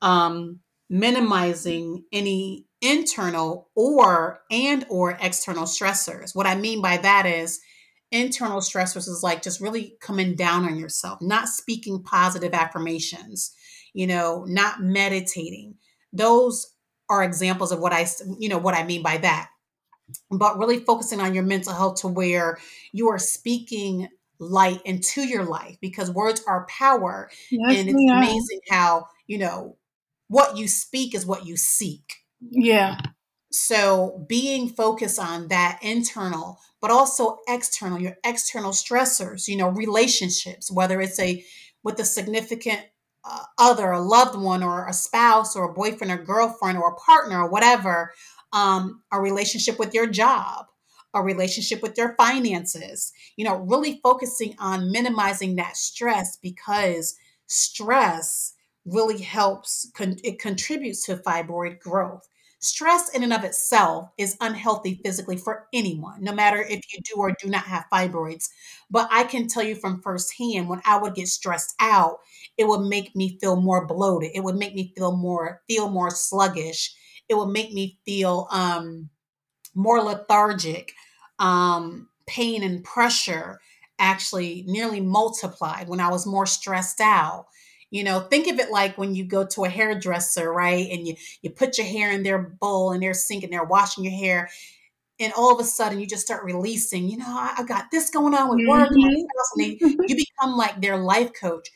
um, 0.00 0.60
minimizing 0.88 2.04
any 2.12 2.66
internal 2.80 3.68
or 3.76 4.40
and 4.50 4.86
or 4.88 5.16
external 5.20 5.64
stressors. 5.64 6.34
What 6.34 6.46
I 6.46 6.56
mean 6.56 6.80
by 6.80 6.96
that 6.96 7.26
is 7.26 7.60
internal 8.12 8.60
stressors 8.60 9.08
is 9.08 9.22
like 9.22 9.42
just 9.42 9.60
really 9.60 9.96
coming 10.00 10.34
down 10.34 10.64
on 10.64 10.78
yourself, 10.78 11.20
not 11.20 11.48
speaking 11.48 12.02
positive 12.02 12.54
affirmations, 12.54 13.54
you 13.92 14.06
know, 14.06 14.44
not 14.46 14.82
meditating. 14.82 15.74
Those 16.12 16.74
are 17.08 17.24
examples 17.24 17.72
of 17.72 17.80
what 17.80 17.92
I, 17.92 18.06
you 18.38 18.48
know, 18.48 18.58
what 18.58 18.74
I 18.74 18.84
mean 18.84 19.02
by 19.02 19.16
that. 19.18 19.48
But 20.30 20.58
really 20.58 20.80
focusing 20.80 21.20
on 21.20 21.34
your 21.34 21.42
mental 21.42 21.72
health 21.72 22.02
to 22.02 22.08
where 22.08 22.58
you 22.92 23.08
are 23.08 23.18
speaking 23.18 24.08
light 24.38 24.80
into 24.84 25.22
your 25.22 25.44
life 25.44 25.78
because 25.80 26.10
words 26.10 26.42
are 26.46 26.66
power. 26.66 27.30
Yes, 27.50 27.78
and 27.78 27.88
it's 27.88 27.98
yeah. 27.98 28.18
amazing 28.18 28.60
how, 28.68 29.06
you 29.26 29.38
know, 29.38 29.78
what 30.28 30.56
you 30.56 30.68
speak 30.68 31.14
is 31.14 31.24
what 31.24 31.46
you 31.46 31.56
seek. 31.56 32.14
Yeah. 32.40 32.98
So 33.52 34.24
being 34.28 34.70
focused 34.70 35.18
on 35.18 35.48
that 35.48 35.78
internal, 35.82 36.58
but 36.80 36.90
also 36.90 37.38
external, 37.46 38.00
your 38.00 38.16
external 38.24 38.72
stressors, 38.72 39.46
you 39.46 39.56
know, 39.56 39.68
relationships, 39.68 40.70
whether 40.70 41.00
it's 41.00 41.20
a 41.20 41.44
with 41.84 41.98
a 42.00 42.04
significant 42.04 42.80
uh, 43.24 43.44
other, 43.58 43.90
a 43.90 44.00
loved 44.00 44.38
one, 44.38 44.62
or 44.62 44.88
a 44.88 44.92
spouse, 44.92 45.54
or 45.54 45.70
a 45.70 45.72
boyfriend, 45.72 46.12
or 46.12 46.16
girlfriend, 46.16 46.78
or 46.78 46.90
a 46.90 46.94
partner, 46.94 47.42
or 47.42 47.50
whatever, 47.50 48.12
um, 48.52 49.02
a 49.12 49.20
relationship 49.20 49.78
with 49.78 49.94
your 49.94 50.06
job, 50.06 50.66
a 51.14 51.22
relationship 51.22 51.82
with 51.82 51.96
your 51.98 52.14
finances, 52.16 53.12
you 53.36 53.44
know, 53.44 53.56
really 53.56 54.00
focusing 54.02 54.54
on 54.58 54.90
minimizing 54.90 55.56
that 55.56 55.76
stress 55.76 56.36
because 56.36 57.16
stress 57.46 58.54
really 58.84 59.20
helps, 59.20 59.90
con- 59.94 60.18
it 60.24 60.40
contributes 60.40 61.06
to 61.06 61.16
fibroid 61.16 61.78
growth. 61.78 62.28
Stress 62.62 63.08
in 63.10 63.24
and 63.24 63.32
of 63.32 63.42
itself 63.44 64.10
is 64.18 64.36
unhealthy 64.40 65.00
physically 65.04 65.36
for 65.36 65.66
anyone, 65.72 66.22
no 66.22 66.32
matter 66.32 66.62
if 66.62 66.80
you 66.92 67.00
do 67.02 67.14
or 67.16 67.32
do 67.32 67.48
not 67.48 67.64
have 67.64 67.86
fibroids. 67.92 68.48
But 68.88 69.08
I 69.10 69.24
can 69.24 69.48
tell 69.48 69.64
you 69.64 69.74
from 69.74 70.00
firsthand, 70.00 70.68
when 70.68 70.80
I 70.84 70.96
would 70.96 71.14
get 71.16 71.26
stressed 71.28 71.74
out, 71.80 72.18
it 72.56 72.68
would 72.68 72.82
make 72.88 73.16
me 73.16 73.36
feel 73.40 73.56
more 73.56 73.84
bloated. 73.86 74.30
It 74.34 74.44
would 74.44 74.54
make 74.56 74.74
me 74.74 74.92
feel 74.96 75.16
more 75.16 75.60
feel 75.68 75.88
more 75.90 76.10
sluggish. 76.10 76.94
It 77.28 77.34
would 77.34 77.48
make 77.48 77.72
me 77.72 77.98
feel 78.06 78.46
um, 78.52 79.10
more 79.74 80.00
lethargic. 80.02 80.92
Um, 81.38 82.08
pain 82.26 82.62
and 82.62 82.84
pressure 82.84 83.60
actually 83.98 84.64
nearly 84.68 85.00
multiplied 85.00 85.88
when 85.88 86.00
I 86.00 86.08
was 86.08 86.26
more 86.26 86.46
stressed 86.46 87.00
out. 87.00 87.46
You 87.92 88.04
know, 88.04 88.20
think 88.20 88.48
of 88.48 88.58
it 88.58 88.70
like 88.70 88.96
when 88.96 89.14
you 89.14 89.24
go 89.24 89.44
to 89.44 89.64
a 89.64 89.68
hairdresser, 89.68 90.50
right? 90.50 90.90
And 90.90 91.06
you 91.06 91.14
you 91.42 91.50
put 91.50 91.76
your 91.76 91.86
hair 91.86 92.10
in 92.10 92.22
their 92.22 92.38
bowl 92.38 92.92
and 92.92 93.02
they're 93.02 93.12
sinking, 93.12 93.50
they're 93.50 93.62
washing 93.62 94.02
your 94.02 94.14
hair. 94.14 94.48
And 95.20 95.30
all 95.34 95.52
of 95.52 95.60
a 95.60 95.64
sudden 95.68 96.00
you 96.00 96.06
just 96.06 96.24
start 96.24 96.42
releasing, 96.42 97.06
you 97.08 97.18
know, 97.18 97.26
I, 97.28 97.56
I 97.58 97.62
got 97.64 97.90
this 97.90 98.08
going 98.08 98.34
on 98.34 98.48
with 98.48 98.66
work 98.66 98.88
mm-hmm. 98.88 99.04
and 99.04 99.28
they, 99.58 99.76
you 100.08 100.16
become 100.16 100.56
like 100.56 100.80
their 100.80 100.96
life 100.96 101.32
coach. 101.38 101.68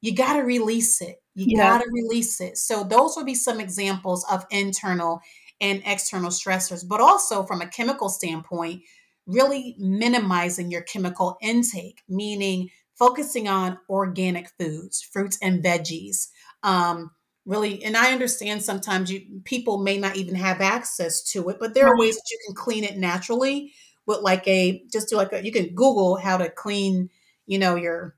You 0.00 0.14
got 0.14 0.34
to 0.34 0.40
release 0.40 1.02
it. 1.02 1.22
You 1.34 1.46
yeah. 1.50 1.78
got 1.78 1.84
to 1.84 1.90
release 1.92 2.40
it. 2.40 2.56
So 2.56 2.82
those 2.82 3.14
would 3.16 3.26
be 3.26 3.34
some 3.34 3.60
examples 3.60 4.24
of 4.30 4.46
internal 4.50 5.20
and 5.60 5.82
external 5.84 6.30
stressors, 6.30 6.82
but 6.88 7.02
also 7.02 7.42
from 7.42 7.60
a 7.60 7.68
chemical 7.68 8.08
standpoint, 8.08 8.82
really 9.26 9.76
minimizing 9.78 10.70
your 10.70 10.82
chemical 10.82 11.36
intake, 11.42 12.02
meaning 12.08 12.70
focusing 12.98 13.48
on 13.48 13.78
organic 13.88 14.50
foods, 14.58 15.02
fruits 15.02 15.38
and 15.40 15.62
veggies. 15.62 16.28
Um, 16.62 17.10
really, 17.46 17.84
and 17.84 17.96
I 17.96 18.12
understand 18.12 18.62
sometimes 18.62 19.10
you 19.10 19.22
people 19.44 19.78
may 19.78 19.98
not 19.98 20.16
even 20.16 20.34
have 20.34 20.60
access 20.60 21.22
to 21.32 21.48
it, 21.50 21.58
but 21.60 21.74
there 21.74 21.86
are 21.86 21.98
ways 21.98 22.16
that 22.16 22.30
you 22.30 22.38
can 22.46 22.54
clean 22.54 22.84
it 22.84 22.96
naturally 22.96 23.72
with 24.06 24.20
like 24.20 24.46
a 24.48 24.82
just 24.92 25.08
do 25.08 25.16
like 25.16 25.32
a 25.32 25.44
you 25.44 25.52
can 25.52 25.74
Google 25.74 26.16
how 26.16 26.36
to 26.36 26.50
clean, 26.50 27.10
you 27.46 27.58
know, 27.58 27.76
your 27.76 28.16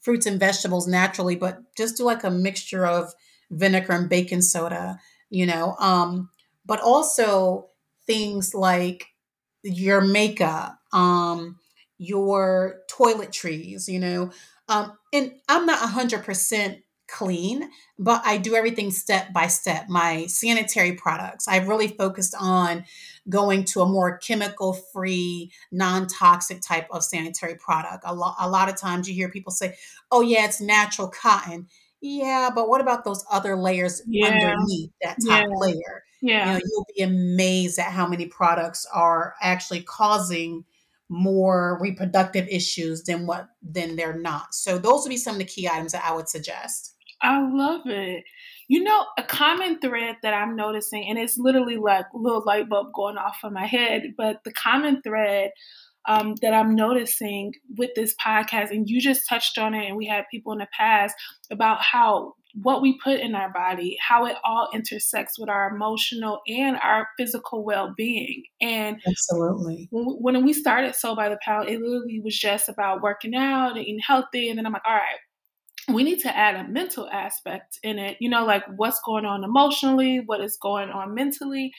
fruits 0.00 0.26
and 0.26 0.40
vegetables 0.40 0.86
naturally, 0.88 1.36
but 1.36 1.60
just 1.76 1.96
do 1.96 2.04
like 2.04 2.24
a 2.24 2.30
mixture 2.30 2.86
of 2.86 3.12
vinegar 3.50 3.92
and 3.92 4.08
baking 4.08 4.42
soda, 4.42 4.98
you 5.28 5.46
know. 5.46 5.76
Um, 5.78 6.30
but 6.64 6.80
also 6.80 7.68
things 8.06 8.54
like 8.54 9.06
your 9.62 10.00
makeup, 10.00 10.78
um, 10.92 11.58
your 12.00 12.80
toiletries, 12.90 13.86
you 13.86 14.00
know. 14.00 14.30
Um, 14.68 14.96
and 15.12 15.32
I'm 15.50 15.66
not 15.66 15.80
100% 15.80 16.82
clean, 17.08 17.68
but 17.98 18.22
I 18.24 18.38
do 18.38 18.54
everything 18.54 18.90
step 18.90 19.34
by 19.34 19.48
step. 19.48 19.86
My 19.88 20.24
sanitary 20.26 20.94
products, 20.94 21.46
I've 21.46 21.68
really 21.68 21.88
focused 21.88 22.34
on 22.40 22.84
going 23.28 23.64
to 23.64 23.82
a 23.82 23.86
more 23.86 24.16
chemical 24.16 24.72
free, 24.72 25.52
non 25.70 26.06
toxic 26.06 26.62
type 26.62 26.88
of 26.90 27.04
sanitary 27.04 27.56
product. 27.56 28.04
A, 28.06 28.14
lo- 28.14 28.34
a 28.40 28.48
lot 28.48 28.70
of 28.70 28.76
times 28.76 29.06
you 29.06 29.14
hear 29.14 29.28
people 29.28 29.52
say, 29.52 29.76
oh, 30.10 30.22
yeah, 30.22 30.46
it's 30.46 30.60
natural 30.60 31.08
cotton. 31.08 31.66
Yeah, 32.00 32.48
but 32.54 32.70
what 32.70 32.80
about 32.80 33.04
those 33.04 33.26
other 33.30 33.56
layers 33.56 34.00
yeah. 34.06 34.28
underneath 34.28 34.90
that 35.02 35.18
top 35.26 35.42
yeah. 35.42 35.54
layer? 35.54 36.04
Yeah. 36.22 36.46
You 36.46 36.52
know, 36.52 36.64
you'll 36.64 36.86
be 36.96 37.02
amazed 37.02 37.78
at 37.78 37.92
how 37.92 38.06
many 38.06 38.24
products 38.24 38.86
are 38.90 39.34
actually 39.42 39.82
causing 39.82 40.64
more 41.10 41.76
reproductive 41.80 42.46
issues 42.48 43.02
than 43.02 43.26
what 43.26 43.48
than 43.60 43.96
they're 43.96 44.18
not. 44.18 44.54
So 44.54 44.78
those 44.78 45.02
would 45.02 45.10
be 45.10 45.16
some 45.16 45.34
of 45.34 45.38
the 45.40 45.44
key 45.44 45.68
items 45.68 45.92
that 45.92 46.04
I 46.04 46.14
would 46.14 46.28
suggest. 46.28 46.94
I 47.20 47.46
love 47.52 47.82
it. 47.86 48.24
You 48.68 48.84
know, 48.84 49.04
a 49.18 49.22
common 49.24 49.80
thread 49.80 50.16
that 50.22 50.32
I'm 50.32 50.54
noticing, 50.54 51.08
and 51.08 51.18
it's 51.18 51.36
literally 51.36 51.76
like 51.76 52.06
a 52.14 52.18
little 52.18 52.44
light 52.46 52.68
bulb 52.68 52.92
going 52.94 53.18
off 53.18 53.38
in 53.42 53.52
my 53.52 53.66
head, 53.66 54.14
but 54.16 54.38
the 54.44 54.52
common 54.52 55.02
thread 55.02 55.50
um, 56.08 56.36
that 56.40 56.54
I'm 56.54 56.74
noticing 56.76 57.52
with 57.76 57.90
this 57.96 58.14
podcast, 58.24 58.70
and 58.70 58.88
you 58.88 59.00
just 59.00 59.28
touched 59.28 59.58
on 59.58 59.74
it, 59.74 59.86
and 59.86 59.96
we 59.96 60.06
had 60.06 60.24
people 60.30 60.52
in 60.52 60.58
the 60.58 60.68
past 60.72 61.14
about 61.50 61.82
how 61.82 62.34
what 62.54 62.82
we 62.82 62.98
put 62.98 63.20
in 63.20 63.34
our 63.34 63.52
body, 63.52 63.96
how 64.00 64.26
it 64.26 64.36
all 64.44 64.68
intersects 64.72 65.38
with 65.38 65.48
our 65.48 65.74
emotional 65.74 66.40
and 66.48 66.76
our 66.82 67.08
physical 67.18 67.64
well 67.64 67.94
being. 67.96 68.44
And 68.60 69.00
absolutely, 69.06 69.88
when, 69.90 70.36
when 70.36 70.44
we 70.44 70.52
started 70.52 70.94
Soul 70.94 71.16
by 71.16 71.28
the 71.28 71.38
Pound, 71.44 71.68
it 71.68 71.80
literally 71.80 72.20
was 72.20 72.38
just 72.38 72.68
about 72.68 73.02
working 73.02 73.34
out 73.34 73.76
and 73.76 73.80
eating 73.80 74.00
healthy. 74.04 74.48
And 74.48 74.58
then 74.58 74.66
I'm 74.66 74.72
like, 74.72 74.82
all 74.86 74.94
right, 74.94 75.18
we 75.94 76.02
need 76.02 76.20
to 76.20 76.36
add 76.36 76.56
a 76.56 76.68
mental 76.68 77.08
aspect 77.10 77.78
in 77.82 77.98
it, 77.98 78.16
you 78.20 78.28
know, 78.28 78.44
like 78.44 78.64
what's 78.76 79.00
going 79.04 79.24
on 79.24 79.44
emotionally, 79.44 80.22
what 80.24 80.40
is 80.40 80.56
going 80.56 80.90
on 80.90 81.14
mentally. 81.14 81.72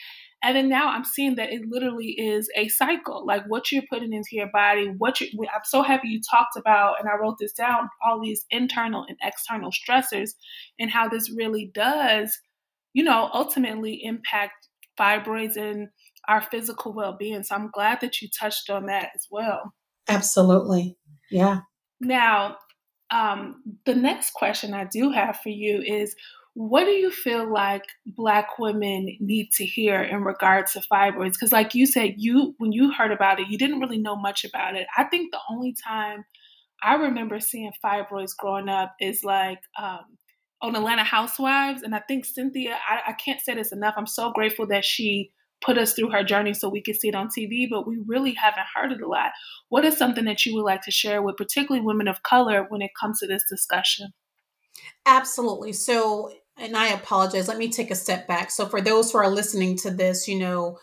And 0.43 0.55
then 0.55 0.69
now 0.69 0.89
I'm 0.89 1.03
seeing 1.03 1.35
that 1.35 1.51
it 1.51 1.61
literally 1.69 2.15
is 2.17 2.49
a 2.55 2.67
cycle, 2.67 3.25
like 3.25 3.43
what 3.47 3.71
you're 3.71 3.83
putting 3.91 4.11
into 4.11 4.29
your 4.31 4.49
body. 4.51 4.91
What 4.97 5.21
you, 5.21 5.27
I'm 5.53 5.61
so 5.63 5.83
happy 5.83 6.07
you 6.07 6.21
talked 6.29 6.57
about, 6.57 6.99
and 6.99 7.07
I 7.07 7.15
wrote 7.21 7.37
this 7.39 7.53
down, 7.53 7.89
all 8.03 8.19
these 8.19 8.45
internal 8.49 9.05
and 9.07 9.17
external 9.21 9.71
stressors, 9.71 10.31
and 10.79 10.89
how 10.89 11.07
this 11.07 11.31
really 11.31 11.71
does, 11.73 12.39
you 12.93 13.03
know, 13.03 13.29
ultimately 13.33 14.03
impact 14.03 14.67
fibroids 14.99 15.57
and 15.57 15.89
our 16.27 16.41
physical 16.41 16.93
well 16.93 17.15
being. 17.17 17.43
So 17.43 17.55
I'm 17.55 17.69
glad 17.69 18.01
that 18.01 18.21
you 18.21 18.27
touched 18.27 18.69
on 18.69 18.87
that 18.87 19.09
as 19.15 19.27
well. 19.29 19.73
Absolutely. 20.07 20.97
Yeah. 21.29 21.59
Now, 21.99 22.57
um, 23.11 23.61
the 23.85 23.95
next 23.95 24.33
question 24.33 24.73
I 24.73 24.85
do 24.85 25.11
have 25.11 25.37
for 25.37 25.49
you 25.49 25.81
is 25.81 26.15
what 26.53 26.83
do 26.83 26.91
you 26.91 27.09
feel 27.09 27.51
like 27.51 27.83
black 28.05 28.59
women 28.59 29.15
need 29.19 29.49
to 29.51 29.65
hear 29.65 30.01
in 30.01 30.23
regards 30.23 30.73
to 30.73 30.81
fibroids 30.91 31.33
because 31.33 31.51
like 31.51 31.73
you 31.73 31.85
said 31.85 32.13
you 32.17 32.53
when 32.57 32.71
you 32.71 32.91
heard 32.91 33.11
about 33.11 33.39
it 33.39 33.47
you 33.47 33.57
didn't 33.57 33.79
really 33.79 33.97
know 33.97 34.15
much 34.15 34.43
about 34.43 34.75
it 34.75 34.85
i 34.97 35.03
think 35.05 35.31
the 35.31 35.39
only 35.49 35.73
time 35.73 36.25
i 36.83 36.95
remember 36.95 37.39
seeing 37.39 37.71
fibroids 37.83 38.35
growing 38.37 38.67
up 38.67 38.95
is 38.99 39.23
like 39.23 39.59
um, 39.81 40.17
on 40.61 40.75
atlanta 40.75 41.03
housewives 41.03 41.83
and 41.83 41.95
i 41.95 41.99
think 41.99 42.25
cynthia 42.25 42.77
I, 42.87 43.11
I 43.11 43.13
can't 43.13 43.39
say 43.39 43.55
this 43.55 43.71
enough 43.71 43.93
i'm 43.97 44.07
so 44.07 44.31
grateful 44.31 44.67
that 44.67 44.83
she 44.83 45.31
put 45.61 45.77
us 45.77 45.93
through 45.93 46.09
her 46.09 46.23
journey 46.23 46.53
so 46.53 46.67
we 46.67 46.81
could 46.81 46.99
see 46.99 47.09
it 47.09 47.15
on 47.15 47.27
TV, 47.27 47.69
but 47.69 47.87
we 47.87 47.99
really 48.07 48.33
haven't 48.33 48.65
heard 48.75 48.91
it 48.91 49.01
a 49.01 49.07
lot. 49.07 49.31
What 49.69 49.85
is 49.85 49.95
something 49.95 50.25
that 50.25 50.43
you 50.43 50.55
would 50.55 50.63
like 50.63 50.81
to 50.81 50.91
share 50.91 51.21
with 51.21 51.37
particularly 51.37 51.85
women 51.85 52.07
of 52.07 52.23
color 52.23 52.65
when 52.69 52.81
it 52.81 52.91
comes 52.99 53.19
to 53.19 53.27
this 53.27 53.43
discussion? 53.47 54.13
Absolutely. 55.05 55.73
So, 55.73 56.31
and 56.57 56.75
I 56.75 56.89
apologize, 56.89 57.47
let 57.47 57.57
me 57.57 57.69
take 57.69 57.91
a 57.91 57.95
step 57.95 58.27
back. 58.27 58.51
So, 58.51 58.67
for 58.67 58.81
those 58.81 59.11
who 59.11 59.17
are 59.17 59.29
listening 59.29 59.77
to 59.79 59.91
this, 59.91 60.27
you 60.27 60.39
know, 60.39 60.77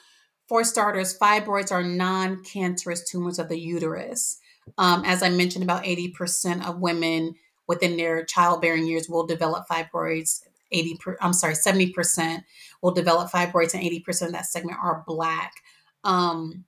for 0.49 0.65
starters, 0.65 1.17
fibroids 1.19 1.71
are 1.71 1.83
non 1.83 2.43
cancerous 2.43 3.09
tumors 3.09 3.39
of 3.39 3.49
the 3.49 3.59
uterus. 3.59 4.39
Um, 4.77 5.03
as 5.05 5.23
I 5.23 5.31
mentioned, 5.31 5.65
about 5.65 5.85
80% 5.85 6.67
of 6.67 6.81
women 6.81 7.35
within 7.67 7.97
their 7.97 8.25
childbearing 8.25 8.87
years 8.87 9.09
will 9.09 9.27
develop 9.27 9.67
fibroids 9.69 10.41
80 10.73 10.97
per, 10.97 11.17
I'm 11.21 11.33
sorry, 11.33 11.55
70% 11.55 12.43
will 12.83 12.93
develop 12.93 13.31
fibroids 13.31 13.75
and 13.75 13.83
80% 13.83 14.27
of 14.27 14.33
that 14.33 14.47
segment 14.47 14.79
are 14.83 15.05
black. 15.07 15.53
Um, 16.05 16.65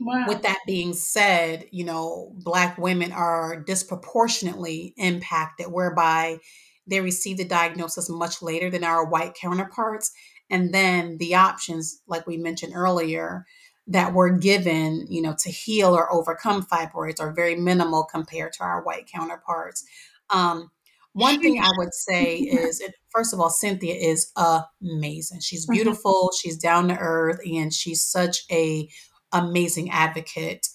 wow. 0.00 0.24
With 0.28 0.42
that 0.42 0.60
being 0.66 0.92
said, 0.92 1.66
you 1.70 1.84
know, 1.84 2.32
black 2.36 2.78
women 2.78 3.12
are 3.12 3.60
disproportionately 3.60 4.94
impacted, 4.96 5.66
whereby 5.66 6.38
they 6.86 7.00
receive 7.00 7.36
the 7.36 7.44
diagnosis 7.44 8.08
much 8.08 8.42
later 8.42 8.70
than 8.70 8.84
our 8.84 9.04
white 9.04 9.34
counterparts. 9.34 10.12
And 10.50 10.74
then 10.74 11.18
the 11.18 11.34
options, 11.34 12.02
like 12.06 12.26
we 12.26 12.36
mentioned 12.36 12.74
earlier, 12.74 13.46
that 13.86 14.14
were 14.14 14.30
given, 14.30 15.06
you 15.08 15.20
know, 15.20 15.34
to 15.38 15.50
heal 15.50 15.94
or 15.94 16.12
overcome 16.12 16.64
fibroids 16.64 17.20
are 17.20 17.32
very 17.32 17.54
minimal 17.54 18.04
compared 18.04 18.52
to 18.54 18.62
our 18.62 18.82
white 18.82 19.06
counterparts. 19.06 19.84
Um, 20.30 20.70
one 21.12 21.40
thing 21.40 21.60
I 21.60 21.70
would 21.76 21.94
say 21.94 22.36
is, 22.38 22.82
first 23.10 23.32
of 23.32 23.40
all, 23.40 23.50
Cynthia 23.50 23.94
is 23.94 24.32
amazing. 24.80 25.40
She's 25.40 25.64
mm-hmm. 25.64 25.74
beautiful. 25.74 26.30
She's 26.38 26.56
down 26.56 26.88
to 26.88 26.98
earth, 26.98 27.40
and 27.44 27.72
she's 27.72 28.02
such 28.02 28.44
a 28.50 28.88
amazing 29.32 29.90
advocate 29.90 30.66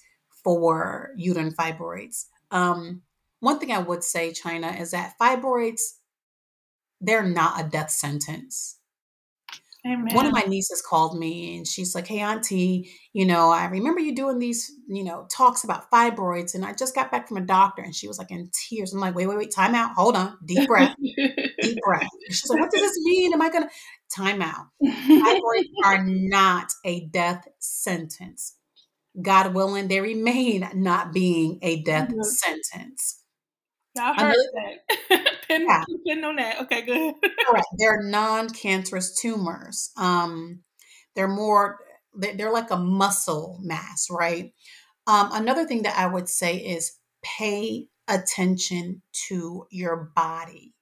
for 0.43 1.11
uterine 1.15 1.53
fibroids. 1.53 2.25
Um, 2.51 3.01
one 3.39 3.59
thing 3.59 3.71
I 3.71 3.79
would 3.79 4.03
say, 4.03 4.33
China, 4.33 4.67
is 4.67 4.91
that 4.91 5.13
fibroids, 5.19 5.81
they're 7.01 7.23
not 7.23 7.59
a 7.59 7.69
death 7.69 7.91
sentence. 7.91 8.79
Amen. 9.85 10.13
One 10.13 10.25
of 10.25 10.33
my 10.33 10.41
nieces 10.41 10.81
called 10.81 11.17
me 11.17 11.55
and 11.55 11.65
she's 11.65 11.95
like, 11.95 12.05
Hey, 12.05 12.19
Auntie, 12.19 12.91
you 13.13 13.25
know, 13.25 13.49
I 13.49 13.65
remember 13.65 14.01
you 14.01 14.13
doing 14.13 14.37
these, 14.37 14.69
you 14.89 15.05
know, 15.05 15.25
talks 15.31 15.63
about 15.63 15.89
fibroids. 15.89 16.53
And 16.53 16.65
I 16.65 16.73
just 16.73 16.93
got 16.93 17.11
back 17.11 17.29
from 17.29 17.37
a 17.37 17.45
doctor 17.45 17.81
and 17.81 17.95
she 17.95 18.07
was 18.07 18.17
like 18.17 18.29
in 18.29 18.51
tears. 18.51 18.93
I'm 18.93 18.99
like, 18.99 19.15
Wait, 19.15 19.27
wait, 19.27 19.37
wait, 19.37 19.51
time 19.51 19.75
out. 19.75 19.93
Hold 19.95 20.17
on. 20.17 20.37
Deep 20.43 20.67
breath. 20.67 20.95
Deep 21.01 21.77
breath. 21.85 22.09
she's 22.27 22.49
like, 22.49 22.59
What 22.59 22.71
does 22.71 22.81
this 22.81 22.99
mean? 23.05 23.33
Am 23.33 23.41
I 23.41 23.49
going 23.49 23.63
to 23.63 23.69
time 24.13 24.41
out? 24.41 24.65
Fibroids 24.83 25.69
are 25.85 26.03
not 26.05 26.73
a 26.83 27.05
death 27.05 27.47
sentence. 27.59 28.57
God 29.21 29.53
willing, 29.53 29.87
they 29.87 30.01
remain 30.01 30.69
not 30.75 31.13
being 31.13 31.59
a 31.61 31.81
death 31.83 32.09
mm-hmm. 32.09 32.21
sentence. 32.21 33.18
I 33.97 34.13
heard 34.13 34.35
that. 34.53 35.39
pin, 35.47 35.65
yeah. 35.67 35.83
pin 36.05 36.23
on 36.23 36.35
that. 36.37 36.61
Okay, 36.61 36.81
good. 36.83 37.15
Correct. 37.47 37.65
They're 37.77 38.03
non-cancerous 38.03 39.19
tumors. 39.19 39.91
Um, 39.97 40.61
they're 41.15 41.27
more. 41.27 41.79
They're 42.13 42.51
like 42.51 42.71
a 42.71 42.77
muscle 42.77 43.59
mass, 43.61 44.07
right? 44.09 44.53
Um, 45.07 45.29
another 45.31 45.65
thing 45.65 45.83
that 45.83 45.97
I 45.97 46.07
would 46.07 46.29
say 46.29 46.57
is 46.57 46.97
pay 47.23 47.87
attention 48.07 49.01
to 49.27 49.65
your 49.71 50.11
body. 50.15 50.73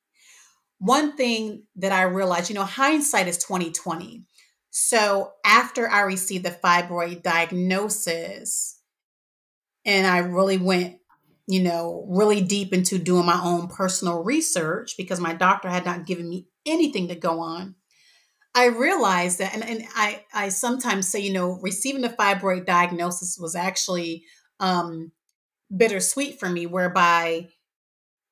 One 0.80 1.16
thing 1.18 1.64
that 1.78 1.92
I 1.92 2.04
realized, 2.04 2.50
you 2.50 2.56
know, 2.56 2.64
hindsight 2.64 3.28
is 3.28 3.38
2020. 3.38 4.24
So 4.70 5.32
after 5.46 5.90
I 5.90 6.02
received 6.02 6.46
the 6.46 6.52
fibroid 6.52 7.24
diagnosis, 7.24 8.80
and 9.86 10.06
I 10.06 10.20
really 10.20 10.58
went 10.58 10.98
you 11.48 11.62
know, 11.62 12.06
really 12.10 12.42
deep 12.42 12.74
into 12.74 13.00
doing 13.00 13.26
my 13.26 13.40
own 13.42 13.68
personal 13.70 14.22
research 14.22 14.96
because 14.98 15.20
my 15.20 15.34
doctor 15.34 15.70
had 15.70 15.86
not 15.86 16.06
given 16.06 16.28
me 16.28 16.48
anything 16.66 17.08
to 17.08 17.16
go 17.16 17.40
on. 17.40 17.76
I 18.54 18.66
realized 18.66 19.40
that, 19.40 19.54
and, 19.54 19.64
and 19.64 19.84
I, 19.96 20.26
I 20.34 20.50
sometimes 20.50 21.08
say, 21.08 21.20
you 21.20 21.32
know, 21.32 21.60
receiving 21.62 22.02
the 22.02 22.10
fibroid 22.10 22.66
diagnosis 22.66 23.38
was 23.40 23.56
actually 23.56 24.26
um, 24.60 25.12
bittersweet 25.76 26.40
for 26.40 26.50
me, 26.50 26.66
whereby 26.66 27.48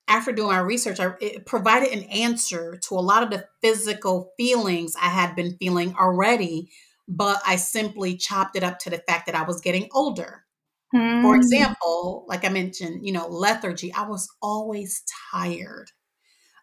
after 0.08 0.32
doing 0.32 0.50
my 0.50 0.60
research, 0.60 1.00
I, 1.00 1.14
it 1.22 1.46
provided 1.46 1.94
an 1.94 2.04
answer 2.06 2.78
to 2.88 2.96
a 2.96 3.02
lot 3.02 3.24
of 3.24 3.30
the 3.30 3.46
physical 3.62 4.34
feelings 4.36 4.96
I 5.02 5.10
had 5.10 5.36
been 5.36 5.58
feeling 5.58 5.96
already, 5.96 6.70
but 7.08 7.42
I 7.46 7.56
simply 7.56 8.18
chopped 8.18 8.58
it 8.58 8.64
up 8.64 8.80
to 8.80 8.90
the 8.90 9.04
fact 9.08 9.28
that 9.28 9.36
I 9.36 9.44
was 9.44 9.62
getting 9.62 9.88
older 9.94 10.45
Mm. 10.94 11.22
For 11.22 11.36
example, 11.36 12.26
like 12.28 12.46
I 12.46 12.50
mentioned, 12.50 13.06
you 13.06 13.12
know, 13.12 13.28
lethargy, 13.28 13.94
I 13.94 14.08
was 14.08 14.28
always 14.42 15.04
tired. 15.32 15.92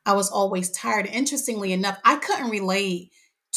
I 0.04 0.14
was 0.14 0.30
always 0.30 0.70
tired. 0.70 1.06
Interestingly 1.06 1.72
enough, 1.72 1.98
I 2.04 2.16
couldn't 2.16 2.50
relate 2.50 3.12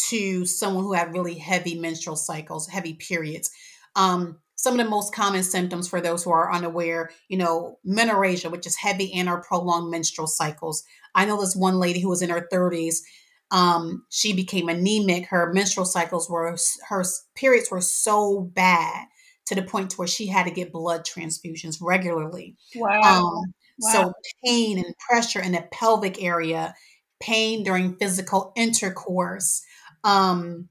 to 0.09 0.45
someone 0.45 0.83
who 0.83 0.93
had 0.93 1.13
really 1.13 1.35
heavy 1.35 1.79
menstrual 1.79 2.15
cycles, 2.15 2.67
heavy 2.67 2.93
periods. 2.93 3.49
Um, 3.95 4.39
some 4.55 4.79
of 4.79 4.83
the 4.83 4.89
most 4.89 5.13
common 5.13 5.43
symptoms 5.43 5.87
for 5.87 6.01
those 6.01 6.23
who 6.23 6.31
are 6.31 6.51
unaware, 6.51 7.11
you 7.27 7.37
know, 7.37 7.79
menorrhagia, 7.85 8.51
which 8.51 8.65
is 8.67 8.77
heavy 8.77 9.13
and 9.13 9.29
or 9.29 9.41
prolonged 9.41 9.91
menstrual 9.91 10.27
cycles. 10.27 10.83
I 11.13 11.25
know 11.25 11.39
this 11.39 11.55
one 11.55 11.79
lady 11.79 11.99
who 11.99 12.09
was 12.09 12.21
in 12.21 12.29
her 12.29 12.47
30s. 12.51 12.97
Um, 13.51 14.05
she 14.09 14.33
became 14.33 14.69
anemic. 14.69 15.27
Her 15.27 15.53
menstrual 15.53 15.85
cycles 15.85 16.29
were, 16.29 16.57
her 16.89 17.03
periods 17.35 17.69
were 17.69 17.81
so 17.81 18.41
bad 18.53 19.07
to 19.45 19.55
the 19.55 19.61
point 19.61 19.91
to 19.91 19.97
where 19.97 20.07
she 20.07 20.27
had 20.27 20.45
to 20.45 20.51
get 20.51 20.71
blood 20.71 21.05
transfusions 21.05 21.77
regularly. 21.81 22.55
Wow. 22.75 23.01
Um, 23.01 23.53
wow. 23.79 23.91
So 23.91 24.13
pain 24.43 24.77
and 24.77 24.95
pressure 25.09 25.41
in 25.41 25.51
the 25.51 25.67
pelvic 25.71 26.21
area, 26.21 26.73
pain 27.19 27.63
during 27.63 27.95
physical 27.95 28.51
intercourse, 28.55 29.61
um, 30.03 30.69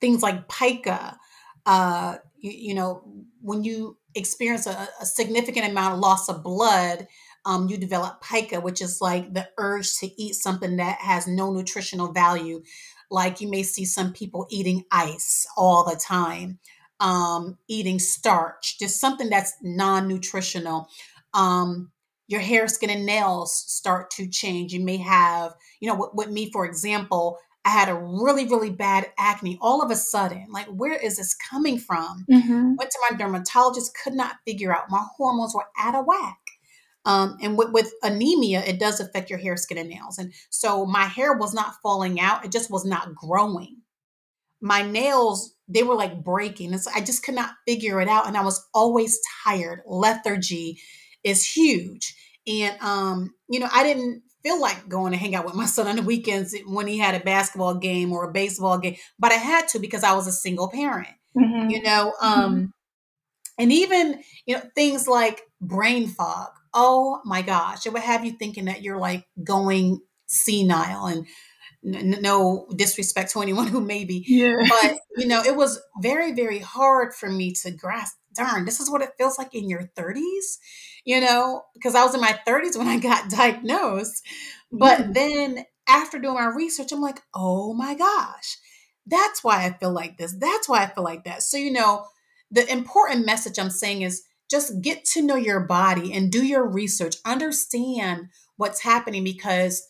things 0.00 0.22
like 0.22 0.48
pica. 0.48 1.18
Uh, 1.66 2.16
you, 2.38 2.50
you, 2.50 2.74
know, 2.74 3.02
when 3.40 3.64
you 3.64 3.96
experience 4.14 4.66
a, 4.66 4.88
a, 5.00 5.06
significant 5.06 5.70
amount 5.70 5.94
of 5.94 6.00
loss 6.00 6.28
of 6.28 6.42
blood, 6.42 7.06
um, 7.44 7.68
you 7.68 7.76
develop 7.76 8.22
pica, 8.22 8.60
which 8.60 8.80
is 8.80 9.00
like 9.00 9.32
the 9.34 9.48
urge 9.58 9.96
to 9.98 10.22
eat 10.22 10.34
something 10.34 10.76
that 10.76 10.98
has 10.98 11.26
no 11.26 11.52
nutritional 11.52 12.12
value. 12.12 12.62
Like 13.10 13.40
you 13.40 13.48
may 13.48 13.62
see 13.62 13.84
some 13.84 14.12
people 14.12 14.46
eating 14.50 14.84
ice 14.90 15.46
all 15.56 15.84
the 15.84 15.96
time, 15.96 16.58
um, 17.00 17.58
eating 17.68 17.98
starch, 17.98 18.78
just 18.78 19.00
something 19.00 19.28
that's 19.28 19.54
non 19.62 20.08
nutritional. 20.08 20.88
Um, 21.34 21.92
your 22.26 22.40
hair, 22.40 22.68
skin, 22.68 22.90
and 22.90 23.06
nails 23.06 23.52
start 23.54 24.10
to 24.12 24.28
change. 24.28 24.72
You 24.72 24.84
may 24.84 24.98
have, 24.98 25.54
you 25.80 25.88
know, 25.88 25.94
with, 25.94 26.10
with 26.12 26.28
me, 26.30 26.50
for 26.52 26.66
example, 26.66 27.38
I 27.64 27.70
had 27.70 27.88
a 27.88 27.94
really, 27.94 28.46
really 28.46 28.70
bad 28.70 29.10
acne 29.18 29.58
all 29.60 29.82
of 29.82 29.90
a 29.90 29.96
sudden. 29.96 30.46
Like, 30.50 30.66
where 30.66 30.96
is 30.96 31.16
this 31.16 31.34
coming 31.34 31.78
from? 31.78 32.24
Mm-hmm. 32.30 32.74
Went 32.76 32.90
to 32.90 32.98
my 33.10 33.16
dermatologist, 33.16 33.96
could 34.02 34.14
not 34.14 34.36
figure 34.46 34.74
out. 34.74 34.90
My 34.90 35.04
hormones 35.16 35.54
were 35.54 35.66
out 35.78 35.94
of 35.94 36.06
whack. 36.06 36.38
Um, 37.04 37.38
and 37.42 37.56
with, 37.56 37.72
with, 37.72 37.92
anemia, 38.02 38.62
it 38.64 38.78
does 38.78 39.00
affect 39.00 39.30
your 39.30 39.38
hair, 39.38 39.56
skin, 39.56 39.78
and 39.78 39.88
nails. 39.88 40.18
And 40.18 40.32
so 40.50 40.84
my 40.84 41.04
hair 41.04 41.34
was 41.34 41.54
not 41.54 41.74
falling 41.82 42.20
out, 42.20 42.44
it 42.44 42.52
just 42.52 42.70
was 42.70 42.84
not 42.84 43.14
growing. 43.14 43.78
My 44.60 44.82
nails, 44.82 45.54
they 45.68 45.82
were 45.82 45.94
like 45.94 46.24
breaking. 46.24 46.72
And 46.72 46.80
so 46.80 46.90
I 46.94 47.00
just 47.00 47.22
could 47.22 47.34
not 47.34 47.50
figure 47.66 48.00
it 48.00 48.08
out. 48.08 48.26
And 48.26 48.36
I 48.36 48.42
was 48.42 48.66
always 48.72 49.18
tired. 49.44 49.82
Lethargy 49.86 50.80
is 51.22 51.44
huge. 51.44 52.14
And, 52.46 52.80
um, 52.80 53.34
you 53.48 53.60
know, 53.60 53.68
I 53.72 53.82
didn't 53.82 54.22
feel 54.42 54.60
like 54.60 54.88
going 54.88 55.12
to 55.12 55.18
hang 55.18 55.34
out 55.34 55.44
with 55.44 55.54
my 55.54 55.66
son 55.66 55.86
on 55.86 55.96
the 55.96 56.02
weekends 56.02 56.54
when 56.66 56.86
he 56.86 56.98
had 56.98 57.14
a 57.14 57.24
basketball 57.24 57.74
game 57.74 58.12
or 58.12 58.24
a 58.24 58.32
baseball 58.32 58.78
game, 58.78 58.96
but 59.18 59.32
I 59.32 59.36
had 59.36 59.68
to 59.68 59.78
because 59.78 60.04
I 60.04 60.14
was 60.14 60.26
a 60.26 60.32
single 60.32 60.68
parent. 60.68 61.08
Mm-hmm. 61.36 61.70
You 61.70 61.82
know, 61.82 62.14
um, 62.20 62.54
mm-hmm. 62.54 62.64
and 63.58 63.72
even 63.72 64.22
you 64.46 64.56
know 64.56 64.62
things 64.74 65.06
like 65.06 65.42
brain 65.60 66.08
fog. 66.08 66.48
Oh 66.72 67.20
my 67.24 67.42
gosh, 67.42 67.86
it 67.86 67.92
would 67.92 68.02
have 68.02 68.24
you 68.24 68.32
thinking 68.32 68.64
that 68.64 68.82
you're 68.82 68.98
like 68.98 69.24
going 69.44 70.00
senile 70.26 71.06
and 71.06 71.26
no 71.82 72.66
disrespect 72.74 73.30
to 73.30 73.40
anyone 73.40 73.68
who 73.68 73.80
may 73.80 74.04
be 74.04 74.24
yeah. 74.26 74.56
but 74.68 74.96
you 75.16 75.26
know 75.26 75.40
it 75.42 75.54
was 75.54 75.80
very 76.02 76.32
very 76.32 76.58
hard 76.58 77.14
for 77.14 77.30
me 77.30 77.52
to 77.52 77.70
grasp 77.70 78.16
darn 78.34 78.64
this 78.64 78.80
is 78.80 78.90
what 78.90 79.00
it 79.00 79.12
feels 79.16 79.38
like 79.38 79.54
in 79.54 79.68
your 79.68 79.88
30s 79.96 80.58
you 81.08 81.22
know, 81.22 81.62
because 81.72 81.94
I 81.94 82.04
was 82.04 82.14
in 82.14 82.20
my 82.20 82.38
30s 82.46 82.76
when 82.76 82.86
I 82.86 82.98
got 82.98 83.30
diagnosed. 83.30 84.22
But 84.70 84.98
mm 84.98 85.14
then 85.14 85.64
after 85.88 86.18
doing 86.18 86.34
my 86.34 86.44
research, 86.44 86.92
I'm 86.92 87.00
like, 87.00 87.22
oh 87.32 87.72
my 87.72 87.94
gosh, 87.94 88.58
that's 89.06 89.42
why 89.42 89.64
I 89.64 89.72
feel 89.72 89.90
like 89.90 90.18
this. 90.18 90.34
That's 90.38 90.68
why 90.68 90.82
I 90.82 90.86
feel 90.86 91.02
like 91.02 91.24
that. 91.24 91.42
So, 91.42 91.56
you 91.56 91.72
know, 91.72 92.04
the 92.50 92.70
important 92.70 93.24
message 93.24 93.58
I'm 93.58 93.70
saying 93.70 94.02
is 94.02 94.22
just 94.50 94.82
get 94.82 95.06
to 95.06 95.22
know 95.22 95.36
your 95.36 95.60
body 95.60 96.12
and 96.12 96.30
do 96.30 96.44
your 96.44 96.68
research, 96.68 97.16
understand 97.24 98.28
what's 98.58 98.82
happening 98.82 99.24
because 99.24 99.88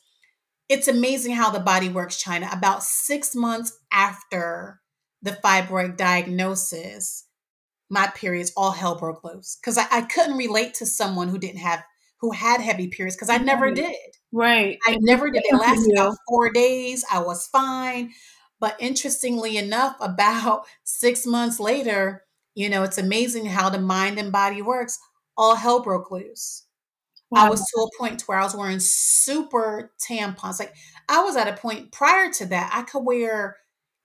it's 0.68 0.88
amazing 0.88 1.34
how 1.34 1.50
the 1.50 1.60
body 1.60 1.88
works, 1.88 2.20
China. 2.20 2.48
About 2.52 2.82
six 2.82 3.34
months 3.34 3.78
after 3.92 4.80
the 5.22 5.32
fibroid 5.32 5.96
diagnosis, 5.96 7.24
my 7.90 8.06
periods, 8.14 8.52
all 8.56 8.72
hell 8.72 8.96
broke 8.96 9.24
loose 9.24 9.56
because 9.60 9.78
I, 9.78 9.86
I, 9.90 10.02
couldn't 10.02 10.36
relate 10.36 10.74
to 10.74 10.86
someone 10.86 11.28
who 11.28 11.38
didn't 11.38 11.60
have 11.60 11.82
who 12.20 12.32
had 12.32 12.60
heavy 12.60 12.88
periods 12.88 13.16
because 13.16 13.30
I 13.30 13.38
never 13.38 13.70
did. 13.70 13.94
Right. 14.32 14.78
I 14.86 14.98
never 15.00 15.30
did. 15.30 15.42
It 15.46 15.56
lasted 15.56 15.94
about 15.94 16.16
four 16.28 16.50
days. 16.50 17.04
I 17.10 17.20
was 17.20 17.46
fine. 17.46 18.12
But 18.60 18.76
interestingly 18.80 19.56
enough, 19.56 19.96
about 20.00 20.66
six 20.84 21.24
months 21.24 21.58
later, 21.60 22.24
you 22.54 22.68
know, 22.68 22.82
it's 22.82 22.98
amazing 22.98 23.46
how 23.46 23.70
the 23.70 23.78
mind 23.78 24.18
and 24.18 24.32
body 24.32 24.62
works. 24.62 24.98
All 25.36 25.54
hell 25.54 25.80
broke 25.80 26.10
loose. 26.10 26.64
Wow. 27.30 27.46
I 27.46 27.50
was 27.50 27.60
to 27.60 27.80
a 27.82 27.98
point 27.98 28.22
where 28.22 28.38
I 28.38 28.44
was 28.44 28.56
wearing 28.56 28.80
super 28.80 29.92
tampons. 30.08 30.58
Like 30.58 30.74
I 31.08 31.22
was 31.22 31.36
at 31.36 31.48
a 31.48 31.60
point 31.60 31.92
prior 31.92 32.30
to 32.32 32.46
that, 32.46 32.70
I 32.72 32.82
could 32.82 33.04
wear 33.04 33.56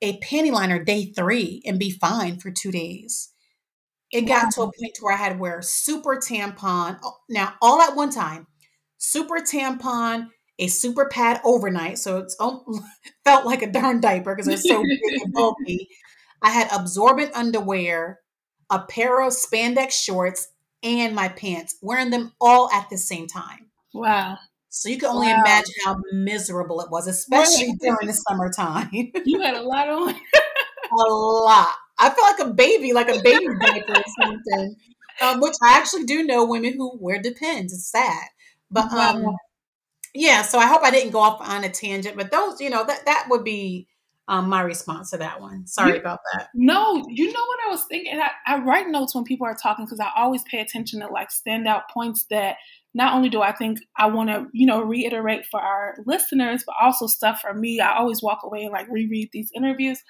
a 0.02 0.20
panty 0.20 0.52
liner 0.52 0.84
day 0.84 1.06
three 1.06 1.62
and 1.66 1.80
be 1.80 1.90
fine 1.90 2.38
for 2.40 2.52
two 2.52 2.72
days 2.72 3.34
it 4.14 4.28
got 4.28 4.52
to 4.54 4.62
a 4.62 4.72
point 4.72 4.98
where 5.02 5.14
I 5.14 5.18
had 5.18 5.34
to 5.34 5.40
wear 5.40 5.62
super 5.64 6.18
tampon. 6.18 7.00
Now, 7.30 7.56
all 7.62 7.82
at 7.82 7.96
one 7.96 8.12
time, 8.12 8.46
super 9.00 9.38
tampon, 9.38 10.28
a 10.60 10.68
super 10.68 11.10
pad 11.10 11.42
overnight. 11.44 11.98
So 11.98 12.20
it 12.20 12.32
um, 12.40 12.64
felt 13.26 13.46
like 13.46 13.64
a 13.64 13.72
darn 13.72 14.02
diaper 14.02 14.36
because 14.36 14.48
it 14.48 14.52
was 14.52 14.68
so 14.68 14.84
big 14.84 15.22
and 15.24 15.34
bulky. 15.34 15.90
I 16.44 16.52
had 16.52 16.72
absorbent 16.72 17.32
underwear, 17.34 18.20
a 18.70 18.84
pair 18.84 19.20
of 19.22 19.34
spandex 19.34 19.92
shorts, 19.94 20.48
and 20.84 21.15
my 21.15 21.30
pants, 21.30 21.78
wearing 21.82 22.10
them 22.10 22.34
all 22.39 22.69
at 22.72 22.89
the 22.89 22.98
same 22.98 23.28
time. 23.28 23.72
Wow. 23.93 24.38
So 24.69 24.89
you 24.89 24.98
can 24.98 25.10
only 25.10 25.28
wow. 25.28 25.41
imagine 25.41 25.74
how 25.86 25.98
miserable 26.12 26.82
it 26.82 26.89
was, 26.89 27.08
especially 27.08 27.69
right. 27.69 27.80
during 27.80 28.08
the 28.08 28.13
summertime. 28.13 28.89
you 29.26 29.41
had 29.41 29.56
a 29.56 29.62
lot 29.62 29.88
on. 29.88 30.10
a 30.91 31.13
lot. 31.13 31.76
I 32.00 32.10
feel 32.10 32.24
like 32.24 32.52
a 32.52 32.54
baby, 32.54 32.91
like 32.93 33.10
a 33.10 33.22
baby 33.22 33.46
diaper 33.60 33.93
or 33.93 34.04
something. 34.22 34.76
Um, 35.22 35.39
which 35.39 35.54
I 35.62 35.78
actually 35.78 36.06
do 36.06 36.24
know 36.24 36.43
women 36.43 36.74
who 36.74 36.98
wear 37.00 37.22
Depends. 37.22 37.72
It's 37.72 37.91
sad, 37.91 38.28
but 38.72 38.91
um, 38.91 39.38
yeah. 40.15 40.41
So 40.41 40.58
I 40.58 40.65
hope 40.65 40.82
I 40.84 40.89
didn't 40.89 41.12
go 41.12 41.19
off 41.19 41.39
on 41.39 41.63
a 41.63 41.69
tangent. 41.69 42.17
But 42.17 42.32
those, 42.32 42.60
you 42.60 42.72
know, 42.72 42.84
that 42.84 43.06
that 43.06 43.28
would 43.30 43.43
be 43.43 43.88
um, 44.28 44.48
my 44.48 44.62
response 44.62 45.12
to 45.12 45.18
that 45.18 45.42
one. 45.42 45.68
Sorry 45.68 45.94
you, 45.94 46.00
about 46.00 46.20
that. 46.34 46.50
No, 46.54 47.04
you 47.10 47.28
know 47.28 47.40
what 47.46 47.60
I 47.68 47.70
was 47.70 47.84
thinking. 47.90 48.20
I, 48.20 48.30
I 48.48 48.60
write 48.60 48.88
notes 48.88 49.14
when 49.14 49.26
people 49.26 49.46
are 49.46 49.56
talking 49.56 49.86
because 49.86 50.00
I 50.00 50.10
always 50.16 50.44
pay 50.44 50.60
attention 50.60 51.02
to 51.02 51.08
like 51.08 51.30
standout 51.30 51.84
points 51.94 52.26
that 52.30 52.56
not 52.94 53.14
only 53.14 53.28
do 53.28 53.42
I 53.42 53.52
think 53.52 53.80
I 53.98 54.08
want 54.08 54.30
to, 54.30 54.48
you 54.54 54.66
know, 54.66 54.82
reiterate 54.82 55.46
for 55.52 55.60
our 55.60 55.98
listeners, 56.06 56.64
but 56.66 56.76
also 56.82 57.08
stuff 57.08 57.42
for 57.42 57.54
me. 57.54 57.82
I 57.82 57.98
always 57.98 58.22
walk 58.22 58.40
away 58.44 58.64
and 58.64 58.72
like 58.72 58.88
reread 58.90 59.30
these 59.34 59.52
interviews. 59.54 60.02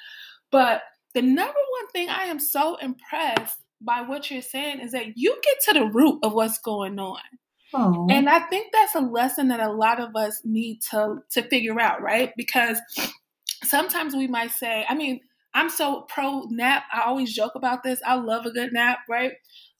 But 0.51 0.83
the 1.15 1.21
number 1.21 1.53
one 1.53 1.89
thing 1.91 2.09
I 2.09 2.25
am 2.25 2.39
so 2.39 2.75
impressed 2.75 3.57
by 3.81 4.01
what 4.01 4.29
you're 4.29 4.41
saying 4.41 4.79
is 4.79 4.91
that 4.91 5.17
you 5.17 5.39
get 5.43 5.57
to 5.65 5.79
the 5.79 5.85
root 5.87 6.19
of 6.23 6.33
what's 6.33 6.59
going 6.59 6.99
on. 6.99 7.19
Aww. 7.73 8.11
And 8.11 8.29
I 8.29 8.39
think 8.41 8.67
that's 8.71 8.93
a 8.95 8.99
lesson 8.99 9.47
that 9.47 9.59
a 9.59 9.71
lot 9.71 9.99
of 9.99 10.15
us 10.15 10.41
need 10.43 10.81
to 10.91 11.17
to 11.31 11.41
figure 11.41 11.79
out, 11.79 12.01
right? 12.01 12.31
Because 12.37 12.79
sometimes 13.63 14.15
we 14.15 14.27
might 14.27 14.51
say, 14.51 14.85
I 14.87 14.95
mean, 14.95 15.19
I'm 15.53 15.69
so 15.69 16.05
pro 16.09 16.43
nap. 16.49 16.83
I 16.91 17.01
always 17.01 17.33
joke 17.33 17.53
about 17.55 17.83
this. 17.83 18.01
I 18.05 18.15
love 18.15 18.45
a 18.45 18.51
good 18.51 18.73
nap, 18.73 18.99
right? 19.09 19.33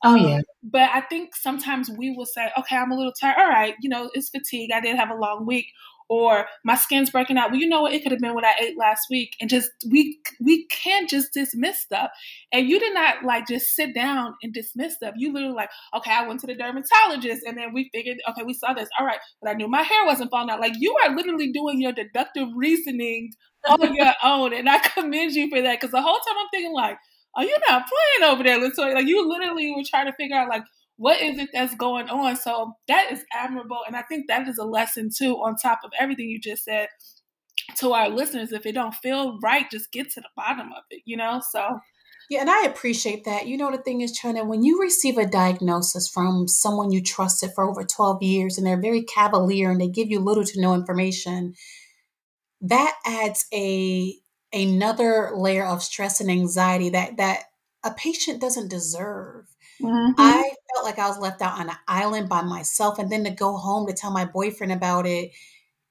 Oh 0.03 0.15
yeah. 0.15 0.37
Um, 0.37 0.43
but 0.63 0.89
I 0.93 1.01
think 1.01 1.35
sometimes 1.35 1.89
we 1.89 2.11
will 2.11 2.25
say, 2.25 2.49
okay, 2.59 2.75
I'm 2.75 2.91
a 2.91 2.95
little 2.95 3.13
tired. 3.19 3.37
All 3.37 3.49
right, 3.49 3.73
you 3.81 3.89
know, 3.89 4.09
it's 4.13 4.29
fatigue. 4.29 4.71
I 4.73 4.81
did 4.81 4.95
have 4.97 5.09
a 5.09 5.15
long 5.15 5.45
week 5.45 5.65
or 6.09 6.45
my 6.63 6.75
skin's 6.75 7.09
breaking 7.09 7.37
out. 7.37 7.51
Well, 7.51 7.59
you 7.59 7.67
know 7.67 7.81
what? 7.81 7.93
It 7.93 8.03
could 8.03 8.11
have 8.11 8.21
been 8.21 8.33
what 8.33 8.45
I 8.45 8.53
ate 8.61 8.77
last 8.77 9.07
week, 9.09 9.35
and 9.39 9.49
just 9.49 9.69
we 9.89 10.19
we 10.41 10.65
can't 10.67 11.09
just 11.09 11.33
dismiss 11.33 11.79
stuff. 11.79 12.11
And 12.51 12.67
you 12.67 12.79
did 12.79 12.93
not 12.93 13.23
like 13.23 13.47
just 13.47 13.75
sit 13.75 13.93
down 13.93 14.35
and 14.43 14.53
dismiss 14.53 14.95
stuff. 14.95 15.15
You 15.17 15.33
literally 15.33 15.55
like, 15.55 15.69
okay, 15.95 16.11
I 16.11 16.27
went 16.27 16.39
to 16.41 16.47
the 16.47 16.55
dermatologist, 16.55 17.43
and 17.45 17.57
then 17.57 17.73
we 17.73 17.89
figured, 17.93 18.17
okay, 18.29 18.43
we 18.43 18.53
saw 18.53 18.73
this. 18.73 18.89
All 18.99 19.05
right, 19.05 19.19
but 19.41 19.49
I 19.49 19.53
knew 19.53 19.67
my 19.67 19.83
hair 19.83 20.05
wasn't 20.05 20.31
falling 20.31 20.49
out. 20.49 20.59
Like 20.59 20.73
you 20.77 20.95
are 21.03 21.15
literally 21.15 21.51
doing 21.51 21.81
your 21.81 21.93
deductive 21.93 22.49
reasoning 22.55 23.31
on 23.69 23.93
your 23.95 24.13
own, 24.23 24.53
and 24.53 24.69
I 24.69 24.79
commend 24.79 25.33
you 25.33 25.49
for 25.49 25.61
that 25.61 25.79
because 25.79 25.91
the 25.91 26.01
whole 26.01 26.19
time 26.19 26.35
I'm 26.39 26.47
thinking 26.51 26.73
like, 26.73 26.97
are 27.35 27.43
you 27.43 27.57
not 27.67 27.85
playing 27.87 28.31
over 28.31 28.43
there, 28.43 28.59
Latoya? 28.59 28.93
Like 28.93 29.07
you 29.07 29.27
literally 29.27 29.73
were 29.75 29.83
trying 29.89 30.05
to 30.05 30.13
figure 30.13 30.37
out 30.37 30.49
like 30.49 30.63
what 30.97 31.21
is 31.21 31.39
it 31.39 31.49
that's 31.53 31.75
going 31.75 32.09
on? 32.09 32.35
So 32.35 32.73
that 32.87 33.11
is 33.11 33.23
admirable. 33.33 33.79
And 33.87 33.95
I 33.95 34.03
think 34.03 34.27
that 34.27 34.47
is 34.47 34.57
a 34.57 34.65
lesson 34.65 35.09
too, 35.15 35.35
on 35.37 35.55
top 35.55 35.79
of 35.83 35.91
everything 35.99 36.29
you 36.29 36.39
just 36.39 36.63
said 36.63 36.87
to 37.77 37.93
our 37.93 38.09
listeners. 38.09 38.51
If 38.51 38.65
it 38.65 38.73
don't 38.73 38.95
feel 38.95 39.39
right, 39.41 39.69
just 39.71 39.91
get 39.91 40.11
to 40.11 40.21
the 40.21 40.29
bottom 40.35 40.67
of 40.67 40.83
it, 40.89 41.01
you 41.05 41.17
know? 41.17 41.41
So 41.51 41.79
Yeah, 42.29 42.41
and 42.41 42.49
I 42.49 42.63
appreciate 42.63 43.25
that. 43.25 43.47
You 43.47 43.57
know, 43.57 43.71
the 43.71 43.77
thing 43.81 44.01
is, 44.01 44.11
China, 44.11 44.43
when 44.45 44.63
you 44.63 44.81
receive 44.81 45.17
a 45.17 45.25
diagnosis 45.25 46.07
from 46.07 46.47
someone 46.47 46.91
you 46.91 47.01
trusted 47.01 47.51
for 47.53 47.63
over 47.69 47.83
12 47.83 48.23
years 48.23 48.57
and 48.57 48.65
they're 48.65 48.81
very 48.81 49.03
cavalier 49.03 49.71
and 49.71 49.81
they 49.81 49.89
give 49.89 50.09
you 50.09 50.19
little 50.19 50.43
to 50.45 50.61
no 50.61 50.73
information, 50.73 51.53
that 52.61 52.95
adds 53.05 53.45
a 53.53 54.15
another 54.53 55.31
layer 55.35 55.65
of 55.65 55.83
stress 55.83 56.21
and 56.21 56.29
anxiety 56.31 56.89
that 56.89 57.17
that 57.17 57.45
a 57.83 57.91
patient 57.91 58.39
doesn't 58.39 58.69
deserve. 58.69 59.52
Mm-hmm. 59.81 60.13
I 60.17 60.53
felt 60.73 60.85
like 60.85 60.99
I 60.99 61.07
was 61.07 61.19
left 61.19 61.41
out 61.41 61.59
on 61.59 61.69
an 61.69 61.75
island 61.87 62.29
by 62.29 62.41
myself 62.41 62.99
and 62.99 63.11
then 63.11 63.23
to 63.23 63.31
go 63.31 63.57
home 63.57 63.87
to 63.87 63.93
tell 63.93 64.11
my 64.11 64.25
boyfriend 64.25 64.71
about 64.71 65.05
it 65.05 65.31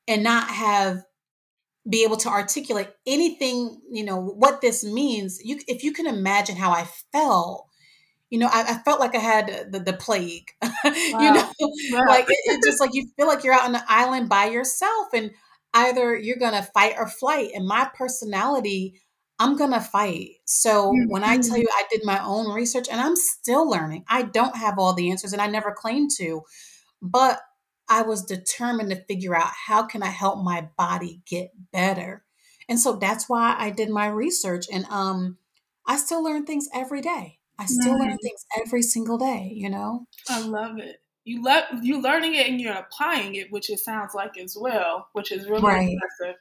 and 0.09 0.23
not 0.23 0.49
have 0.49 1.03
be 1.89 2.05
able 2.05 2.17
to 2.17 2.29
articulate 2.29 2.91
anything, 3.07 3.81
you 3.91 4.05
know, 4.05 4.21
what 4.21 4.61
this 4.61 4.85
means. 4.85 5.41
You, 5.45 5.59
if 5.67 5.83
you 5.83 5.93
can 5.93 6.07
imagine 6.07 6.57
how 6.57 6.71
I 6.71 6.87
felt, 7.13 7.67
you 8.31 8.39
know, 8.39 8.49
I, 8.51 8.63
I 8.63 8.75
felt 8.85 9.01
like 9.01 9.15
I 9.15 9.19
had 9.19 9.73
the, 9.73 9.81
the 9.81 9.93
plague, 9.93 10.49
wow. 10.63 10.71
you 10.85 11.33
know, 11.33 11.51
wow. 11.91 12.05
like 12.07 12.27
it, 12.29 12.39
it's 12.45 12.67
just 12.67 12.81
like 12.81 12.95
you 12.95 13.09
feel 13.17 13.27
like 13.27 13.43
you're 13.43 13.55
out 13.55 13.65
on 13.69 13.75
an 13.75 13.83
island 13.89 14.29
by 14.29 14.47
yourself 14.47 15.09
and 15.13 15.33
either 15.75 16.17
you're 16.17 16.39
to 16.39 16.63
fight 16.75 16.95
or 16.97 17.09
flight. 17.09 17.51
And 17.55 17.67
my 17.67 17.91
personality, 17.95 19.02
I'm 19.43 19.57
going 19.57 19.73
to 19.73 19.81
fight. 19.81 20.37
So 20.45 20.93
mm-hmm. 20.93 21.11
when 21.11 21.25
I 21.25 21.37
tell 21.39 21.57
mm-hmm. 21.57 21.63
you 21.63 21.69
I 21.73 21.85
did 21.91 22.05
my 22.05 22.23
own 22.25 22.53
research 22.53 22.87
and 22.89 23.01
I'm 23.01 23.17
still 23.17 23.69
learning, 23.69 24.05
I 24.09 24.23
don't 24.23 24.57
have 24.57 24.79
all 24.79 24.95
the 24.95 25.11
answers 25.11 25.33
and 25.33 25.43
I 25.43 25.49
never 25.49 25.73
claim 25.73 26.07
to, 26.19 26.43
but 27.01 27.41
I 27.89 28.03
was 28.03 28.25
determined 28.25 28.91
to 28.91 29.05
figure 29.05 29.35
out 29.35 29.51
how 29.67 29.83
can 29.83 30.03
I 30.03 30.11
help 30.11 30.45
my 30.45 30.69
body 30.79 31.23
get 31.27 31.51
better. 31.73 32.25
And 32.69 32.79
so 32.79 32.93
that's 32.95 33.29
why 33.29 33.57
I 33.59 33.71
did 33.71 33.91
my 33.91 34.07
research 34.07 34.67
and 34.73 34.87
um 34.89 35.39
I 35.89 35.97
still 35.97 36.23
learn 36.23 36.47
things 36.47 36.69
every 36.73 37.01
day. 37.01 37.41
I 37.59 37.67
still 37.67 37.99
learn 37.99 38.17
things 38.19 38.47
every 38.65 38.83
single 38.83 39.19
day, 39.19 39.53
you 39.53 39.69
know? 39.69 40.07
I 40.29 40.41
love 40.41 40.79
it. 40.79 41.03
You 41.25 41.43
love 41.43 41.65
you 41.83 42.01
learning 42.01 42.37
it 42.37 42.49
and 42.49 42.61
you're 42.61 42.73
applying 42.73 43.35
it, 43.35 43.51
which 43.51 43.71
it 43.71 43.81
sounds 43.81 44.15
like 44.15 44.39
as 44.39 44.57
well, 44.59 45.09
which 45.13 45.33
is 45.33 45.49
really 45.49 45.63
right. 45.63 45.89
impressive. 45.89 46.41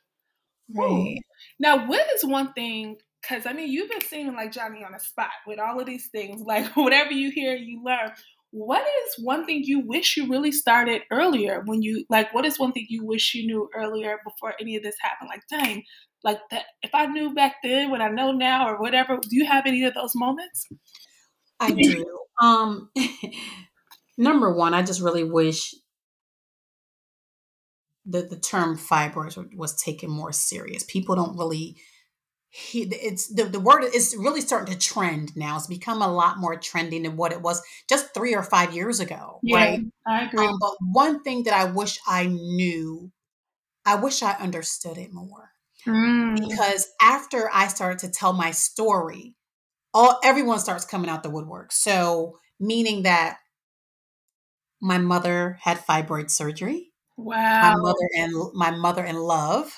Right. 0.74 1.18
Now, 1.60 1.88
what 1.88 2.06
is 2.16 2.26
one 2.26 2.54
thing 2.54 2.98
because 3.22 3.46
I 3.46 3.54
mean, 3.54 3.70
you've 3.70 3.90
been 3.90 4.02
seeming 4.02 4.36
like 4.36 4.52
Johnny 4.52 4.84
on 4.84 4.94
the 4.94 5.00
spot 5.00 5.30
with 5.46 5.60
all 5.60 5.80
of 5.80 5.86
these 5.86 6.08
things. 6.08 6.42
Like 6.46 6.76
whatever 6.76 7.12
you 7.12 7.32
hear, 7.32 7.56
you 7.56 7.84
learn 7.84 8.12
what 8.52 8.82
is 8.82 9.24
one 9.24 9.46
thing 9.46 9.62
you 9.64 9.80
wish 9.80 10.18
you 10.18 10.28
really 10.28 10.52
started 10.52 11.02
earlier 11.10 11.62
when 11.66 11.82
you 11.82 12.06
like 12.10 12.34
what 12.34 12.46
is 12.46 12.60
one 12.60 12.74
thing 12.74 12.86
you 12.90 13.06
wish 13.06 13.34
you 13.34 13.46
knew 13.46 13.70
earlier 13.74 14.18
before 14.26 14.54
any 14.60 14.76
of 14.76 14.84
this 14.84 14.96
happened 15.02 15.30
like 15.30 15.42
dang 15.50 15.82
like 16.24 16.40
that 16.52 16.66
if 16.84 16.94
i 16.94 17.06
knew 17.06 17.34
back 17.34 17.56
then 17.64 17.90
what 17.90 18.02
i 18.02 18.10
know 18.10 18.34
now 18.34 18.68
or 18.68 18.80
whatever 18.80 19.18
do 19.22 19.36
you 19.38 19.46
have 19.46 19.66
any 19.66 19.86
of 19.86 19.94
those 19.94 20.12
moments 20.16 20.68
i 21.62 21.72
do 21.72 22.06
um 22.42 22.90
number 24.18 24.54
one 24.54 24.74
i 24.74 24.82
just 24.82 25.02
really 25.02 25.24
wish 25.24 25.74
the 28.06 28.24
the 28.24 28.40
term 28.40 28.78
fibroids 28.78 29.38
was 29.56 29.76
taken 29.82 30.10
more 30.10 30.32
serious. 30.32 30.84
People 30.84 31.16
don't 31.16 31.38
really 31.38 31.78
he 32.50 32.84
it's 32.84 33.34
the, 33.34 33.46
the 33.46 33.60
word 33.60 33.84
is 33.94 34.16
really 34.20 34.42
starting 34.42 34.74
to 34.74 34.80
trend 34.80 35.36
now. 35.36 35.56
It's 35.56 35.68
become 35.68 36.02
a 36.02 36.12
lot 36.12 36.38
more 36.38 36.58
trending 36.58 37.04
than 37.04 37.16
what 37.16 37.32
it 37.32 37.42
was 37.42 37.62
just 37.88 38.14
three 38.14 38.36
or 38.36 38.44
five 38.44 38.76
years 38.76 39.00
ago 39.00 39.40
yeah, 39.44 39.58
right? 39.58 39.80
I 40.06 40.24
agree. 40.24 40.46
Um, 40.46 40.58
but 40.60 40.74
one 40.82 41.24
thing 41.24 41.44
that 41.44 41.54
i 41.54 41.66
wish 41.72 41.98
i 42.08 42.26
knew 42.26 43.12
i 43.86 43.96
wish 43.96 44.22
i 44.22 44.34
understood 44.34 44.98
it 44.98 45.14
more. 45.14 45.52
Mm. 45.88 46.38
because 46.38 46.88
after 47.02 47.50
i 47.54 47.68
started 47.68 48.00
to 48.00 48.12
tell 48.12 48.34
my 48.34 48.52
story 48.52 49.34
all 49.94 50.20
everyone 50.24 50.60
starts 50.60 50.86
coming 50.86 51.10
out 51.10 51.24
the 51.24 51.30
woodwork. 51.30 51.72
So 51.72 52.38
meaning 52.60 53.04
that 53.04 53.38
my 54.82 54.98
mother 54.98 55.58
had 55.62 55.86
fibroid 55.86 56.30
surgery 56.30 56.91
wow 57.24 57.74
my 57.74 57.76
mother 57.76 58.10
and 58.18 58.34
my 58.54 58.72
mother 58.72 59.04
in 59.04 59.16
love 59.16 59.74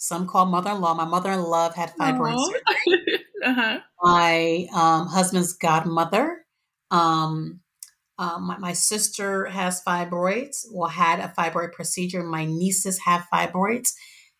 some 0.00 0.26
call 0.26 0.46
mother-in-law. 0.46 0.94
My 0.94 1.04
mother-in-law 1.04 1.72
had 1.72 1.92
fibroids. 1.94 2.42
uh-huh. 3.44 3.80
My 4.02 4.66
um, 4.74 5.06
husband's 5.08 5.52
godmother. 5.52 6.46
Um, 6.90 7.60
um, 8.18 8.46
my, 8.46 8.56
my, 8.56 8.72
sister 8.72 9.44
has 9.46 9.82
fibroids. 9.84 10.64
Well, 10.72 10.88
had 10.88 11.20
a 11.20 11.28
fibroid 11.36 11.72
procedure. 11.72 12.22
My 12.22 12.46
nieces 12.46 12.98
have 13.00 13.26
fibroids, 13.32 13.92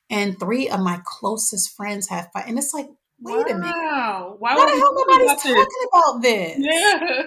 and 0.08 0.40
three 0.40 0.70
of 0.70 0.80
my 0.80 1.02
closest 1.04 1.76
friends 1.76 2.08
have 2.08 2.30
fibroids. 2.34 2.48
And 2.48 2.58
it's 2.58 2.72
like, 2.72 2.86
wait 3.20 3.46
wow. 3.46 3.52
a 3.52 3.58
minute, 3.58 4.38
why, 4.38 4.56
why 4.56 4.64
the 4.64 4.78
hell 4.78 4.94
nobody's 4.94 5.42
talking 5.42 5.66
about 5.92 6.22
this? 6.22 6.56
Yeah. 6.58 7.22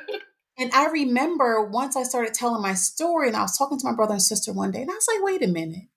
And 0.58 0.72
I 0.74 0.88
remember 0.88 1.64
once 1.64 1.96
I 1.96 2.04
started 2.04 2.34
telling 2.34 2.62
my 2.62 2.74
story, 2.74 3.28
and 3.28 3.36
I 3.36 3.42
was 3.42 3.58
talking 3.58 3.80
to 3.80 3.86
my 3.86 3.96
brother 3.96 4.14
and 4.14 4.22
sister 4.22 4.54
one 4.54 4.72
day, 4.72 4.82
and 4.82 4.92
I 4.92 4.94
was 4.94 5.08
like, 5.08 5.24
wait 5.24 5.44
a 5.44 5.48
minute 5.48 5.88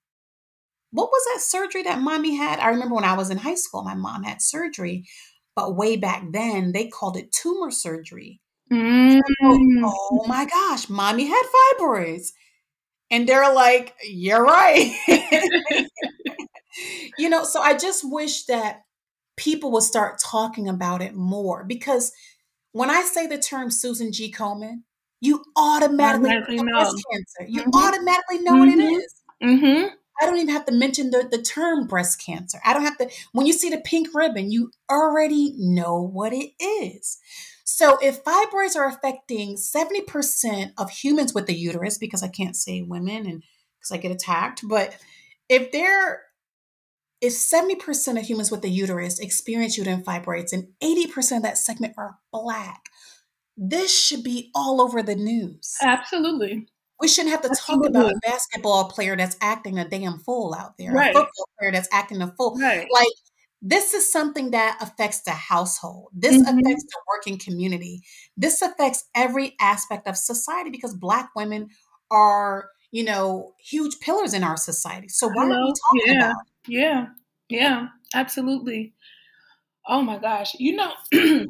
what 0.91 1.09
was 1.09 1.23
that 1.33 1.41
surgery 1.41 1.83
that 1.83 1.99
mommy 2.01 2.35
had? 2.35 2.59
I 2.59 2.69
remember 2.69 2.95
when 2.95 3.03
I 3.03 3.15
was 3.15 3.29
in 3.29 3.37
high 3.37 3.55
school, 3.55 3.83
my 3.83 3.93
mom 3.93 4.23
had 4.23 4.41
surgery, 4.41 5.07
but 5.55 5.75
way 5.75 5.97
back 5.97 6.23
then 6.31 6.71
they 6.71 6.87
called 6.87 7.17
it 7.17 7.31
tumor 7.31 7.71
surgery. 7.71 8.41
Mm. 8.71 9.21
oh 9.43 10.25
my 10.27 10.45
gosh, 10.45 10.89
mommy 10.89 11.27
had 11.27 11.43
fibroids. 11.79 12.29
And 13.09 13.27
they're 13.27 13.53
like, 13.53 13.95
you're 14.03 14.43
right. 14.43 14.93
you 17.17 17.29
know, 17.29 17.45
so 17.45 17.61
I 17.61 17.77
just 17.77 18.01
wish 18.03 18.45
that 18.45 18.81
people 19.37 19.71
would 19.71 19.83
start 19.83 20.19
talking 20.21 20.67
about 20.67 21.01
it 21.01 21.15
more 21.15 21.63
because 21.63 22.11
when 22.77 22.89
I 22.89 23.01
say 23.01 23.27
the 23.27 23.37
term 23.37 23.71
Susan 23.71 24.11
G. 24.11 24.31
Komen, 24.31 24.83
you 25.19 25.43
automatically, 25.55 26.29
automatically 26.29 26.57
know 26.57 26.79
breast 26.79 27.05
cancer. 27.11 27.49
You 27.49 27.61
mm-hmm. 27.61 27.75
automatically 27.75 28.39
know 28.39 28.51
mm-hmm. 28.53 28.59
what 28.59 28.69
it 28.69 28.79
is. 28.79 29.15
mm-hmm. 29.43 29.65
Mm-hmm. 29.65 29.87
I 30.19 30.25
don't 30.25 30.37
even 30.37 30.49
have 30.49 30.65
to 30.65 30.71
mention 30.71 31.11
the, 31.11 31.27
the 31.29 31.41
term 31.41 31.85
breast 31.85 32.23
cancer. 32.23 32.59
I 32.65 32.73
don't 32.73 32.83
have 32.83 32.97
to, 32.97 33.09
when 33.33 33.45
you 33.45 33.53
see 33.53 33.69
the 33.69 33.77
pink 33.77 34.09
ribbon, 34.15 34.51
you 34.51 34.71
already 34.89 35.53
know 35.57 36.01
what 36.01 36.33
it 36.33 36.51
is. 36.59 37.19
So 37.63 37.99
if 38.01 38.23
fibroids 38.23 38.75
are 38.75 38.87
affecting 38.87 39.57
70% 39.57 40.71
of 40.77 40.89
humans 40.89 41.35
with 41.35 41.45
the 41.45 41.53
uterus, 41.53 41.99
because 41.99 42.23
I 42.23 42.29
can't 42.29 42.55
say 42.55 42.81
women 42.81 43.27
and 43.27 43.43
because 43.79 43.91
I 43.91 43.97
get 43.97 44.11
attacked, 44.11 44.61
but 44.67 44.97
if 45.49 45.71
they're 45.71 46.21
if 47.21 47.33
70% 47.33 48.19
of 48.19 48.25
humans 48.25 48.51
with 48.51 48.63
a 48.63 48.69
uterus 48.69 49.19
experience 49.19 49.77
uterine 49.77 50.03
fibroids 50.03 50.53
and 50.53 50.67
80% 50.83 51.37
of 51.37 51.43
that 51.43 51.57
segment 51.57 51.95
are 51.97 52.17
black, 52.31 52.89
this 53.55 53.97
should 53.97 54.23
be 54.23 54.51
all 54.53 54.81
over 54.81 55.01
the 55.01 55.15
news. 55.15 55.75
Absolutely. 55.81 56.67
We 56.99 57.07
shouldn't 57.07 57.31
have 57.31 57.41
to 57.43 57.49
Absolutely. 57.49 57.89
talk 57.89 57.95
about 57.95 58.11
a 58.11 58.19
basketball 58.23 58.89
player 58.89 59.15
that's 59.15 59.37
acting 59.41 59.77
a 59.79 59.87
damn 59.87 60.19
fool 60.19 60.55
out 60.57 60.77
there, 60.77 60.91
right. 60.91 61.11
a 61.11 61.19
football 61.19 61.49
player 61.59 61.71
that's 61.71 61.89
acting 61.91 62.21
a 62.21 62.33
fool. 62.37 62.55
Right. 62.59 62.87
Like 62.91 63.07
this 63.61 63.93
is 63.93 64.11
something 64.11 64.51
that 64.51 64.77
affects 64.81 65.21
the 65.21 65.31
household. 65.31 66.09
This 66.13 66.35
mm-hmm. 66.35 66.59
affects 66.59 66.83
the 66.83 67.01
working 67.15 67.39
community. 67.39 68.01
This 68.35 68.61
affects 68.61 69.05
every 69.15 69.55
aspect 69.59 70.07
of 70.07 70.17
society 70.17 70.69
because 70.69 70.93
Black 70.93 71.31
women 71.35 71.69
are, 72.11 72.69
you 72.91 73.03
know, 73.03 73.53
huge 73.59 73.99
pillars 73.99 74.33
in 74.33 74.43
our 74.43 74.57
society. 74.57 75.09
So 75.09 75.29
why 75.29 75.45
are 75.45 75.49
we 75.49 75.55
talking 75.55 76.01
yeah. 76.05 76.31
about 76.31 76.31
it? 76.31 76.71
Yeah, 76.71 77.05
yeah, 77.49 77.87
absolutely. 78.13 78.93
Oh 79.87 80.01
my 80.01 80.17
gosh. 80.17 80.53
You 80.57 80.75
know, 80.75 80.91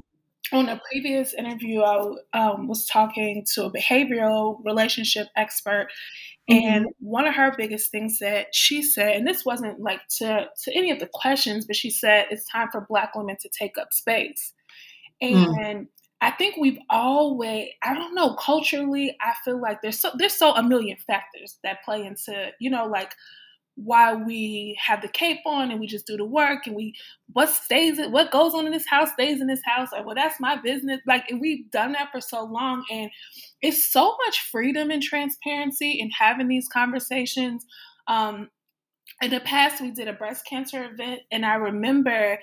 on 0.54 0.70
a 0.70 0.82
previous 0.92 1.34
interview, 1.34 1.82
I 1.82 2.16
um, 2.34 2.68
was 2.68 2.86
talking 2.86 3.46
to 3.54 3.66
a 3.66 3.72
behavioral 3.72 4.60
relationship 4.64 5.28
expert, 5.36 5.88
and 6.50 6.86
mm-hmm. 6.86 7.06
one 7.06 7.28
of 7.28 7.36
her 7.36 7.54
biggest 7.58 7.92
things 7.92 8.20
that 8.20 8.48
she 8.54 8.82
said, 8.82 9.16
and 9.16 9.28
this 9.28 9.44
wasn't 9.46 9.80
like 9.80 10.02
to 10.18 10.48
to 10.64 10.76
any 10.76 10.92
of 10.92 11.00
the 11.00 11.10
questions, 11.14 11.66
but 11.66 11.76
she 11.76 11.90
said 11.90 12.28
it's 12.30 12.50
time 12.50 12.70
for 12.72 12.86
Black 12.88 13.16
women 13.16 13.38
to 13.42 13.50
take 13.50 13.78
up 13.78 13.94
space, 13.94 14.54
mm. 15.22 15.66
and. 15.66 15.86
Mm. 15.86 15.88
I 16.20 16.32
think 16.32 16.56
we've 16.58 16.80
always, 16.90 17.70
I 17.84 17.94
don't 17.94 18.16
know, 18.16 18.34
culturally, 18.36 19.16
I 19.22 19.34
feel 19.46 19.62
like 19.62 19.82
there's 19.82 20.00
so 20.00 20.12
there's 20.18 20.34
so 20.34 20.54
a 20.54 20.64
million 20.64 20.98
factors 21.06 21.60
that 21.64 21.84
play 21.84 22.06
into, 22.06 22.52
you 22.60 22.70
know, 22.70 22.86
like 22.88 23.14
why 23.76 24.16
we 24.16 24.76
have 24.84 25.04
the 25.04 25.08
cape 25.08 25.42
on 25.46 25.70
and 25.70 25.80
we 25.80 25.86
just 25.86 26.08
do 26.08 26.18
the 26.18 26.26
work 26.26 26.66
and 26.66 26.76
we 26.76 26.96
what 27.34 27.48
stays 27.48 28.00
what 28.10 28.32
goes 28.32 28.56
on 28.56 28.66
in 28.66 28.72
this 28.72 28.88
house 28.88 29.12
stays 29.12 29.40
in 29.40 29.46
this 29.46 29.62
house 29.64 29.90
or 29.96 30.04
well 30.04 30.16
that's 30.16 30.40
my 30.40 30.56
business. 30.60 31.00
Like 31.06 31.32
we've 31.40 31.70
done 31.70 31.92
that 31.92 32.12
for 32.12 32.20
so 32.20 32.44
long 32.44 32.84
and 32.92 33.12
it's 33.62 33.86
so 33.92 34.16
much 34.26 34.40
freedom 34.52 34.90
and 34.90 35.04
transparency 35.04 35.92
in 35.92 36.10
having 36.10 36.48
these 36.48 36.68
conversations. 36.68 37.64
Um 38.08 38.50
in 39.22 39.30
the 39.32 39.40
past 39.40 39.82
we 39.82 39.92
did 39.92 40.08
a 40.08 40.14
breast 40.14 40.46
cancer 40.46 40.84
event 40.84 41.22
and 41.32 41.46
i 41.46 41.56
remember 41.56 42.38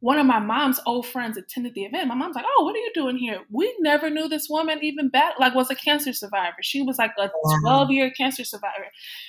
one 0.00 0.18
of 0.18 0.26
my 0.26 0.38
mom's 0.38 0.78
old 0.86 1.06
friends 1.06 1.36
attended 1.36 1.74
the 1.74 1.84
event. 1.84 2.06
My 2.06 2.14
mom's 2.14 2.36
like, 2.36 2.44
"Oh, 2.46 2.64
what 2.64 2.74
are 2.76 2.78
you 2.78 2.90
doing 2.94 3.16
here?" 3.16 3.40
We 3.50 3.74
never 3.80 4.08
knew 4.10 4.28
this 4.28 4.46
woman 4.48 4.78
even 4.82 5.08
back 5.08 5.34
like 5.40 5.54
was 5.54 5.70
a 5.70 5.74
cancer 5.74 6.12
survivor. 6.12 6.58
She 6.62 6.82
was 6.82 6.98
like 6.98 7.12
a 7.18 7.30
twelve 7.60 7.90
year 7.90 8.10
cancer 8.10 8.44
survivor. 8.44 8.86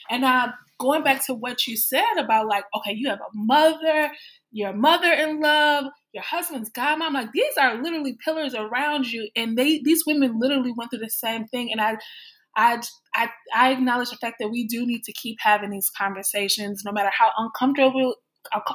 And 0.10 0.24
uh, 0.24 0.50
going 0.80 1.04
back 1.04 1.26
to 1.26 1.34
what 1.34 1.66
you 1.66 1.76
said 1.76 2.18
about 2.18 2.48
like, 2.48 2.66
okay, 2.78 2.94
you 2.94 3.10
have 3.10 3.20
a 3.20 3.32
mother, 3.34 4.12
your 4.52 4.74
mother 4.74 5.12
in 5.12 5.40
love, 5.40 5.86
your 6.14 6.24
husband's 6.24 6.70
godmom. 6.70 7.14
Like 7.14 7.32
these 7.32 7.58
are 7.60 7.82
literally 7.82 8.18
pillars 8.24 8.54
around 8.54 9.12
you, 9.12 9.28
and 9.36 9.58
they 9.58 9.82
these 9.84 10.04
women 10.06 10.40
literally 10.40 10.74
went 10.78 10.92
through 10.92 11.00
the 11.00 11.10
same 11.10 11.46
thing. 11.48 11.72
And 11.72 11.82
I. 11.82 11.98
I, 12.58 12.82
I, 13.14 13.30
I 13.56 13.72
acknowledge 13.72 14.10
the 14.10 14.18
fact 14.18 14.38
that 14.40 14.50
we 14.50 14.68
do 14.68 14.86
need 14.86 15.04
to 15.04 15.14
keep 15.14 15.38
having 15.40 15.70
these 15.70 15.90
conversations, 15.96 16.82
no 16.84 16.92
matter 16.92 17.12
how 17.14 17.30
uncomfortable 17.38 18.16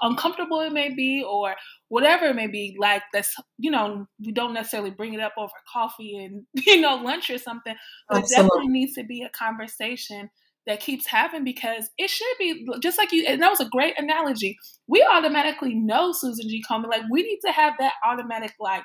uncomfortable 0.02 0.60
it 0.60 0.72
may 0.72 0.94
be 0.94 1.24
or 1.26 1.54
whatever 1.88 2.26
it 2.26 2.36
may 2.36 2.46
be 2.46 2.76
like 2.78 3.02
that's 3.12 3.34
you 3.58 3.70
know 3.70 4.06
we 4.24 4.30
don't 4.30 4.54
necessarily 4.54 4.90
bring 4.90 5.14
it 5.14 5.20
up 5.20 5.32
over 5.38 5.52
coffee 5.72 6.16
and 6.16 6.44
you 6.66 6.80
know 6.80 6.96
lunch 6.96 7.30
or 7.30 7.38
something 7.38 7.74
but 8.08 8.18
Absolutely. 8.18 8.48
definitely 8.48 8.68
needs 8.68 8.94
to 8.94 9.04
be 9.04 9.22
a 9.22 9.30
conversation 9.30 10.28
that 10.66 10.80
keeps 10.80 11.06
happening 11.06 11.44
because 11.44 11.90
it 11.98 12.08
should 12.08 12.38
be 12.38 12.66
just 12.80 12.98
like 12.98 13.12
you 13.12 13.24
and 13.26 13.42
that 13.42 13.50
was 13.50 13.60
a 13.60 13.68
great 13.68 13.98
analogy 13.98 14.56
we 14.86 15.06
automatically 15.12 15.74
know 15.74 16.12
susan 16.12 16.48
g 16.48 16.62
komen 16.68 16.88
like 16.88 17.02
we 17.10 17.22
need 17.22 17.40
to 17.44 17.52
have 17.52 17.74
that 17.78 17.94
automatic 18.06 18.52
like 18.60 18.84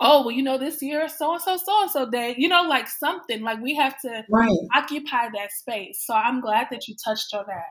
oh 0.00 0.20
well 0.20 0.30
you 0.30 0.42
know 0.42 0.58
this 0.58 0.82
year 0.82 1.08
so 1.08 1.32
and 1.32 1.42
so 1.42 1.56
so 1.56 1.82
and 1.82 1.90
so 1.90 2.10
day 2.10 2.34
you 2.36 2.48
know 2.48 2.62
like 2.62 2.88
something 2.88 3.42
like 3.42 3.60
we 3.60 3.74
have 3.74 4.00
to 4.00 4.24
right. 4.30 4.50
occupy 4.74 5.28
that 5.34 5.50
space 5.52 6.02
so 6.04 6.14
i'm 6.14 6.40
glad 6.40 6.66
that 6.70 6.86
you 6.88 6.94
touched 7.04 7.32
on 7.34 7.44
that 7.46 7.64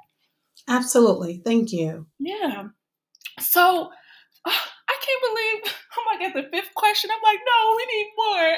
Absolutely. 0.68 1.41
Thank 1.43 1.72
you. 1.72 2.07
Yeah. 2.20 2.68
So 3.39 3.89
uh, 4.45 4.51
I 4.89 4.97
can't 5.01 5.22
believe 5.22 5.74
I'm 5.97 6.20
like 6.20 6.28
at 6.28 6.34
the 6.34 6.57
fifth 6.57 6.74
question. 6.76 7.09
I'm 7.14 7.22
like, 7.24 7.39
no, 7.45 7.76
we 7.78 7.86
need 7.97 8.11
more. 8.18 8.55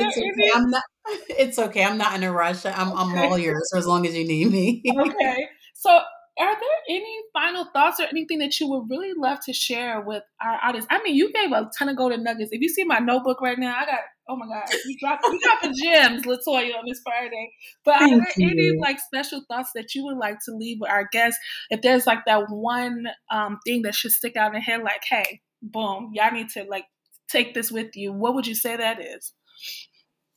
it's, 0.06 0.18
okay. 0.18 0.50
I'm 0.54 0.70
not, 0.70 0.82
it's 1.28 1.58
okay. 1.58 1.84
I'm 1.84 1.98
not 1.98 2.14
in 2.14 2.22
a 2.22 2.32
rush. 2.32 2.64
I'm, 2.64 2.92
I'm 2.92 3.16
all 3.18 3.38
yours 3.38 3.68
for 3.70 3.78
as 3.78 3.86
long 3.86 4.06
as 4.06 4.16
you 4.16 4.26
need 4.26 4.50
me. 4.50 4.82
okay. 4.98 5.48
So 5.74 5.90
are 5.90 6.54
there 6.54 6.78
any 6.88 7.18
final 7.32 7.66
thoughts 7.72 8.00
or 8.00 8.04
anything 8.04 8.38
that 8.38 8.58
you 8.60 8.68
would 8.68 8.88
really 8.88 9.12
love 9.16 9.38
to 9.46 9.52
share 9.52 10.00
with 10.00 10.22
our 10.40 10.58
audience? 10.62 10.86
I 10.90 11.02
mean, 11.02 11.14
you 11.14 11.32
gave 11.32 11.52
a 11.52 11.70
ton 11.76 11.88
of 11.88 11.96
golden 11.96 12.22
nuggets. 12.22 12.50
If 12.52 12.60
you 12.60 12.68
see 12.68 12.84
my 12.84 12.98
notebook 12.98 13.40
right 13.40 13.58
now, 13.58 13.76
I 13.76 13.86
got 13.86 14.00
oh 14.28 14.36
my 14.36 14.46
god, 14.46 14.64
you 14.86 14.96
dropped 14.98 15.24
you 15.24 15.40
dropped 15.42 15.62
the 15.62 15.80
gems, 15.82 16.24
LaToya, 16.24 16.76
on 16.76 16.84
this 16.86 17.00
Friday. 17.04 17.52
But 17.84 17.98
Thank 17.98 18.14
are 18.14 18.26
there 18.36 18.48
you. 18.48 18.50
any 18.50 18.78
like 18.78 18.98
special 19.00 19.42
thoughts 19.48 19.70
that 19.74 19.94
you 19.94 20.04
would 20.04 20.16
like 20.18 20.38
to 20.44 20.54
leave 20.54 20.78
with 20.80 20.90
our 20.90 21.08
guests? 21.10 21.38
If 21.70 21.82
there's 21.82 22.06
like 22.06 22.24
that 22.26 22.48
one 22.48 23.06
um, 23.30 23.58
thing 23.64 23.82
that 23.82 23.94
should 23.94 24.12
stick 24.12 24.36
out 24.36 24.54
in 24.54 24.60
head, 24.60 24.82
like, 24.82 25.02
hey, 25.08 25.40
boom, 25.62 26.10
y'all 26.14 26.32
need 26.32 26.50
to 26.50 26.64
like 26.64 26.84
take 27.28 27.54
this 27.54 27.70
with 27.70 27.96
you. 27.96 28.12
What 28.12 28.34
would 28.34 28.46
you 28.46 28.54
say 28.54 28.76
that 28.76 29.00
is? 29.00 29.32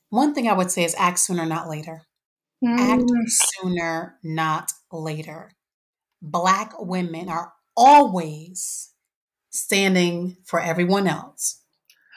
One 0.09 0.33
thing 0.33 0.47
I 0.47 0.53
would 0.53 0.71
say 0.71 0.83
is 0.83 0.95
act 0.97 1.19
sooner, 1.19 1.45
not 1.45 1.69
later. 1.69 2.01
Mm. 2.63 2.79
Act 2.79 3.09
sooner, 3.27 4.17
not 4.23 4.71
later. 4.91 5.51
Black 6.21 6.73
women 6.79 7.29
are 7.29 7.53
always 7.75 8.91
standing 9.49 10.37
for 10.45 10.59
everyone 10.59 11.07
else. 11.07 11.61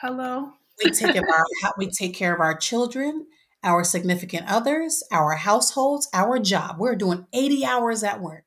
Hello. 0.01 0.53
We 0.83 0.91
take 0.91 1.13
care 1.13 1.23
of 1.23 1.29
our, 1.29 1.73
we 1.77 1.89
take 1.89 2.13
care 2.13 2.33
of 2.33 2.39
our 2.39 2.55
children, 2.55 3.27
our 3.63 3.83
significant 3.83 4.45
others, 4.47 5.03
our 5.11 5.35
households, 5.35 6.07
our 6.13 6.39
job. 6.39 6.77
We're 6.79 6.95
doing 6.95 7.25
80 7.33 7.65
hours 7.65 8.03
at 8.03 8.21
work. 8.21 8.45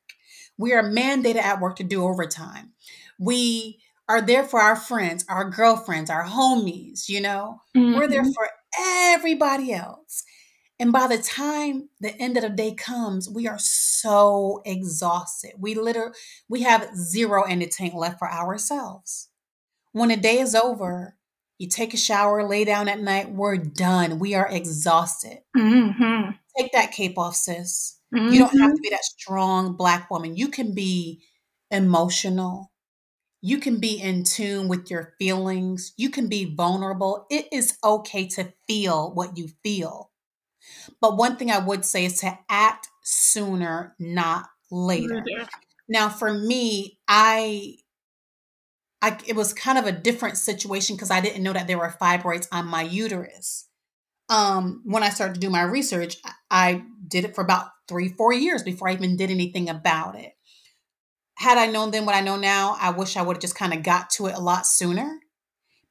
We 0.57 0.73
are 0.73 0.83
mandated 0.83 1.37
at 1.37 1.59
work 1.59 1.77
to 1.77 1.83
do 1.83 2.03
overtime. 2.03 2.73
We 3.17 3.79
are 4.07 4.21
there 4.21 4.43
for 4.43 4.59
our 4.59 4.75
friends, 4.75 5.23
our 5.29 5.49
girlfriends, 5.49 6.09
our 6.09 6.25
homies, 6.25 7.07
you 7.07 7.21
know. 7.21 7.61
Mm-hmm. 7.75 7.97
We're 7.97 8.07
there 8.07 8.23
mm-hmm. 8.23 8.31
for 8.31 8.49
everybody 8.79 9.71
else. 9.71 10.23
And 10.79 10.93
by 10.93 11.07
the 11.07 11.17
time 11.17 11.89
the 11.99 12.15
end 12.17 12.37
of 12.37 12.43
the 12.43 12.49
day 12.49 12.73
comes, 12.73 13.29
we 13.29 13.47
are 13.47 13.59
so 13.59 14.61
exhausted. 14.65 15.51
We 15.59 15.75
literally 15.75 16.13
we 16.47 16.61
have 16.61 16.95
zero 16.95 17.43
in 17.43 17.59
the 17.59 17.67
tank 17.67 17.93
left 17.93 18.17
for 18.17 18.31
ourselves. 18.31 19.29
When 19.91 20.09
the 20.09 20.17
day 20.17 20.39
is 20.39 20.55
over, 20.55 21.15
you 21.59 21.67
take 21.67 21.93
a 21.93 21.97
shower, 21.97 22.47
lay 22.47 22.63
down 22.63 22.87
at 22.87 23.01
night, 23.01 23.31
we're 23.31 23.57
done. 23.57 24.17
We 24.17 24.33
are 24.33 24.47
exhausted. 24.49 25.39
Mm-hmm. 25.55 26.31
Take 26.57 26.71
that 26.71 26.91
cape 26.91 27.17
off, 27.17 27.35
sis. 27.35 27.99
Mm-hmm. 28.15 28.33
You 28.33 28.39
don't 28.39 28.57
have 28.57 28.71
to 28.71 28.75
mm-hmm. 28.75 28.81
be 28.81 28.89
that 28.89 29.03
strong 29.03 29.75
black 29.75 30.09
woman. 30.09 30.37
You 30.37 30.47
can 30.47 30.73
be 30.73 31.21
emotional. 31.69 32.71
You 33.41 33.59
can 33.59 33.79
be 33.79 34.01
in 34.01 34.23
tune 34.23 34.69
with 34.69 34.89
your 34.89 35.13
feelings. 35.19 35.93
You 35.97 36.09
can 36.09 36.27
be 36.27 36.45
vulnerable. 36.45 37.27
It 37.29 37.47
is 37.51 37.77
okay 37.83 38.27
to 38.29 38.53
feel 38.65 39.13
what 39.13 39.37
you 39.37 39.49
feel. 39.61 40.11
But 41.01 41.17
one 41.17 41.35
thing 41.35 41.51
I 41.51 41.59
would 41.59 41.85
say 41.85 42.05
is 42.05 42.19
to 42.19 42.37
act 42.49 42.87
sooner, 43.03 43.95
not 43.99 44.47
later. 44.71 45.23
Now, 45.89 46.09
for 46.09 46.33
me, 46.33 46.99
I, 47.07 47.77
I 49.01 49.17
it 49.27 49.35
was 49.35 49.53
kind 49.53 49.77
of 49.77 49.85
a 49.85 49.91
different 49.91 50.37
situation 50.37 50.95
because 50.95 51.11
I 51.11 51.21
didn't 51.21 51.43
know 51.43 51.53
that 51.53 51.67
there 51.67 51.77
were 51.77 51.95
fibroids 52.01 52.47
on 52.51 52.67
my 52.67 52.81
uterus. 52.81 53.67
Um, 54.29 54.81
when 54.85 55.01
I 55.01 55.09
started 55.09 55.35
to 55.35 55.39
do 55.39 55.49
my 55.49 55.63
research, 55.63 56.17
I 56.51 56.83
did 57.07 57.25
it 57.25 57.33
for 57.33 57.41
about 57.43 57.69
three, 57.87 58.09
four 58.09 58.31
years 58.31 58.61
before 58.61 58.89
I 58.89 58.93
even 58.93 59.17
did 59.17 59.31
anything 59.31 59.69
about 59.69 60.15
it. 60.15 60.33
Had 61.35 61.57
I 61.57 61.67
known 61.67 61.91
then 61.91 62.05
what 62.05 62.15
I 62.15 62.21
know 62.21 62.35
now, 62.35 62.77
I 62.79 62.91
wish 62.91 63.17
I 63.17 63.21
would 63.21 63.37
have 63.37 63.41
just 63.41 63.55
kind 63.55 63.73
of 63.73 63.81
got 63.81 64.09
to 64.11 64.27
it 64.27 64.35
a 64.35 64.39
lot 64.39 64.67
sooner. 64.67 65.19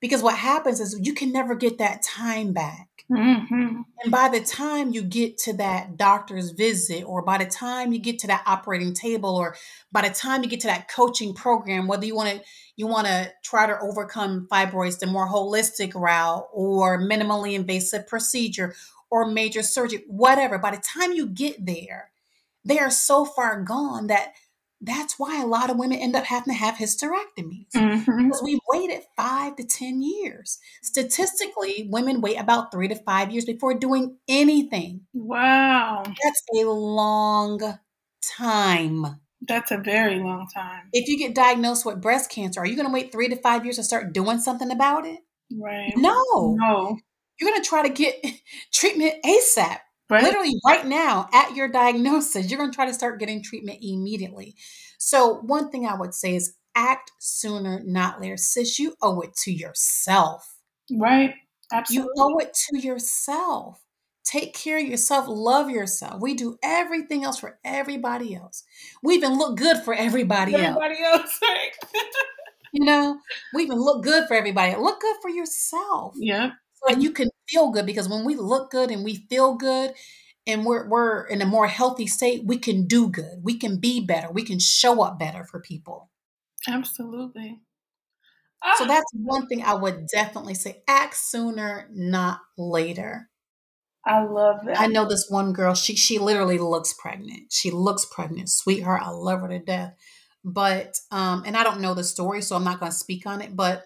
Because 0.01 0.23
what 0.23 0.37
happens 0.37 0.79
is 0.79 1.01
you 1.03 1.13
can 1.15 1.33
never 1.33 1.57
get 1.57 1.79
that 1.79 2.03
time 2.03 2.53
back. 2.53 2.89
Mm-hmm. 3.11 3.81
And 4.03 4.13
by 4.13 4.29
the 4.29 4.41
time 4.41 4.93
you 4.93 5.03
get 5.03 5.39
to 5.39 5.55
that 5.55 5.97
doctor's 5.97 6.51
visit, 6.51 7.03
or 7.05 7.23
by 7.23 7.39
the 7.39 7.47
time 7.47 7.93
you 7.93 7.99
get 7.99 8.19
to 8.21 8.27
that 8.29 8.43
operating 8.47 8.95
table, 8.95 9.35
or 9.35 9.57
by 9.91 10.07
the 10.07 10.15
time 10.15 10.45
you 10.45 10.49
get 10.49 10.61
to 10.61 10.67
that 10.69 10.89
coaching 10.89 11.35
program, 11.35 11.89
whether 11.89 12.07
you 12.07 12.15
want 12.15 12.31
to 12.31 12.45
you 12.79 12.87
want 12.87 13.09
to 13.09 13.33
try 13.43 13.67
to 13.67 13.77
overcome 13.81 14.47
fibroids 14.51 15.01
the 15.01 15.07
more 15.09 15.29
holistic 15.29 15.97
route, 15.97 16.47
or 16.53 16.97
minimally 16.97 17.55
invasive 17.55 18.07
procedure, 18.07 18.73
or 19.11 19.27
major 19.27 19.65
surgery, 19.65 20.05
whatever. 20.07 20.59
By 20.59 20.71
the 20.71 20.83
time 20.83 21.13
you 21.13 21.27
get 21.27 21.67
there, 21.67 22.13
they 22.65 22.79
are 22.79 22.91
so 22.91 23.25
far 23.25 23.61
gone 23.63 24.07
that 24.07 24.35
that's 24.81 25.19
why 25.19 25.43
a 25.43 25.47
lot 25.47 25.71
of 25.71 25.77
women 25.77 25.99
end 25.99 26.15
up 26.15 26.25
having 26.25 26.55
to 26.55 26.59
have 26.59 26.77
hysterectomies 26.77 27.73
mm-hmm. 27.75 28.27
because 28.29 28.43
we 28.45 28.61
waited 28.73 29.03
five 29.17 29.57
to 29.57 29.65
10 29.65 30.01
years. 30.01 30.61
Statistically, 30.81 31.89
women 31.91 32.21
wait 32.21 32.39
about 32.39 32.71
three 32.71 32.87
to 32.87 32.95
five 32.95 33.33
years 33.33 33.45
before 33.45 33.75
doing 33.75 34.19
anything. 34.29 35.01
Wow. 35.13 36.05
That's 36.05 36.43
a 36.55 36.63
long 36.63 37.81
time. 38.23 39.19
That's 39.49 39.71
a 39.71 39.79
very 39.79 40.19
long 40.19 40.47
time. 40.53 40.89
If 40.93 41.09
you 41.09 41.19
get 41.19 41.35
diagnosed 41.35 41.87
with 41.87 42.03
breast 42.03 42.31
cancer, 42.31 42.61
are 42.61 42.67
you 42.67 42.77
going 42.77 42.87
to 42.87 42.93
wait 42.93 43.11
three 43.11 43.29
to 43.29 43.37
five 43.37 43.65
years 43.65 43.77
to 43.77 43.83
start 43.83 44.13
doing 44.13 44.41
something 44.41 44.71
about 44.71 45.07
it? 45.07 45.21
Right. 45.53 45.93
No. 45.97 46.57
No. 46.59 46.99
You're 47.41 47.51
going 47.51 47.63
to 47.63 47.69
try 47.69 47.83
to 47.83 47.89
get 47.89 48.25
treatment 48.73 49.15
ASAP. 49.25 49.79
Right. 50.11 50.23
Literally 50.23 50.55
right 50.67 50.87
now 50.87 51.29
at 51.33 51.55
your 51.55 51.69
diagnosis, 51.69 52.51
you're 52.51 52.59
going 52.59 52.71
to 52.71 52.75
try 52.75 52.87
to 52.87 52.95
start 52.95 53.21
getting 53.21 53.43
treatment 53.43 53.79
immediately. 53.83 54.55
So, 54.99 55.41
one 55.43 55.71
thing 55.71 55.87
I 55.87 55.97
would 55.97 56.15
say 56.15 56.35
is 56.35 56.55
act 56.75 57.11
sooner, 57.19 57.83
not 57.85 58.21
later. 58.21 58.39
Sis, 58.39 58.79
you 58.79 58.95
owe 59.03 59.21
it 59.21 59.35
to 59.45 59.53
yourself. 59.53 60.57
Right. 60.91 61.35
Absolutely. 61.71 62.13
You 62.17 62.23
owe 62.25 62.39
it 62.39 62.55
to 62.55 62.79
yourself. 62.79 63.81
Take 64.29 64.53
care 64.53 64.77
of 64.77 64.85
yourself, 64.85 65.25
love 65.27 65.71
yourself. 65.71 66.21
We 66.21 66.35
do 66.35 66.59
everything 66.63 67.25
else 67.25 67.39
for 67.39 67.59
everybody 67.65 68.35
else. 68.35 68.63
We 69.03 69.15
even 69.15 69.39
look 69.39 69.57
good 69.57 69.79
for 69.79 69.95
everybody, 69.95 70.55
everybody 70.55 70.97
else. 71.03 71.21
else 71.23 71.41
right? 71.43 71.71
you 72.75 72.85
know, 72.85 73.19
we 73.55 73.63
even 73.63 73.79
look 73.79 74.05
good 74.05 74.29
for 74.29 74.35
everybody. 74.35 74.77
Look 74.77 75.01
good 75.01 75.17
for 75.23 75.31
yourself. 75.31 76.13
Yeah. 76.19 76.51
So 76.75 76.99
you 76.99 77.13
can 77.13 77.31
feel 77.49 77.71
good 77.71 77.87
because 77.87 78.07
when 78.07 78.27
we 78.27 78.37
look 78.37 78.71
good 78.71 78.91
and 78.91 79.03
we 79.03 79.15
feel 79.31 79.55
good 79.55 79.95
and 80.47 80.67
we're 80.67 80.87
we're 80.87 81.25
in 81.29 81.41
a 81.41 81.47
more 81.47 81.67
healthy 81.67 82.07
state, 82.07 82.45
we 82.45 82.59
can 82.59 82.87
do 82.87 83.09
good. 83.09 83.41
We 83.43 83.57
can 83.57 83.81
be 83.81 84.05
better. 84.05 84.31
We 84.31 84.43
can 84.43 84.59
show 84.59 85.03
up 85.03 85.19
better 85.19 85.45
for 85.45 85.59
people. 85.59 86.11
Absolutely. 86.69 87.63
So 88.77 88.85
ah. 88.85 88.89
that's 88.89 89.11
one 89.15 89.47
thing 89.47 89.63
I 89.63 89.73
would 89.73 90.07
definitely 90.13 90.55
say. 90.55 90.83
Act 90.87 91.17
sooner, 91.17 91.89
not 91.91 92.41
later. 92.59 93.31
I 94.09 94.25
love 94.25 94.65
that. 94.65 94.81
I 94.81 94.87
know 94.87 95.07
this 95.07 95.27
one 95.29 95.53
girl, 95.53 95.75
she 95.75 95.95
she 95.95 96.19
literally 96.19 96.59
looks 96.59 96.95
pregnant. 96.95 97.53
She 97.53 97.71
looks 97.71 98.07
pregnant. 98.07 98.49
Sweetheart, 98.49 99.03
I 99.05 99.11
love 99.11 99.43
her 99.43 99.49
to 99.49 99.59
death. 99.59 99.95
But 100.45 100.99
um, 101.11 101.43
and 101.45 101.57
I 101.57 101.63
don't 101.63 101.81
know 101.81 101.95
the 101.95 102.05
story, 102.05 102.41
so 102.41 102.57
I'm 102.57 102.65
not 102.65 102.81
gonna 102.81 102.91
speak 102.91 103.27
on 103.27 103.43
it, 103.43 103.55
but 103.55 103.85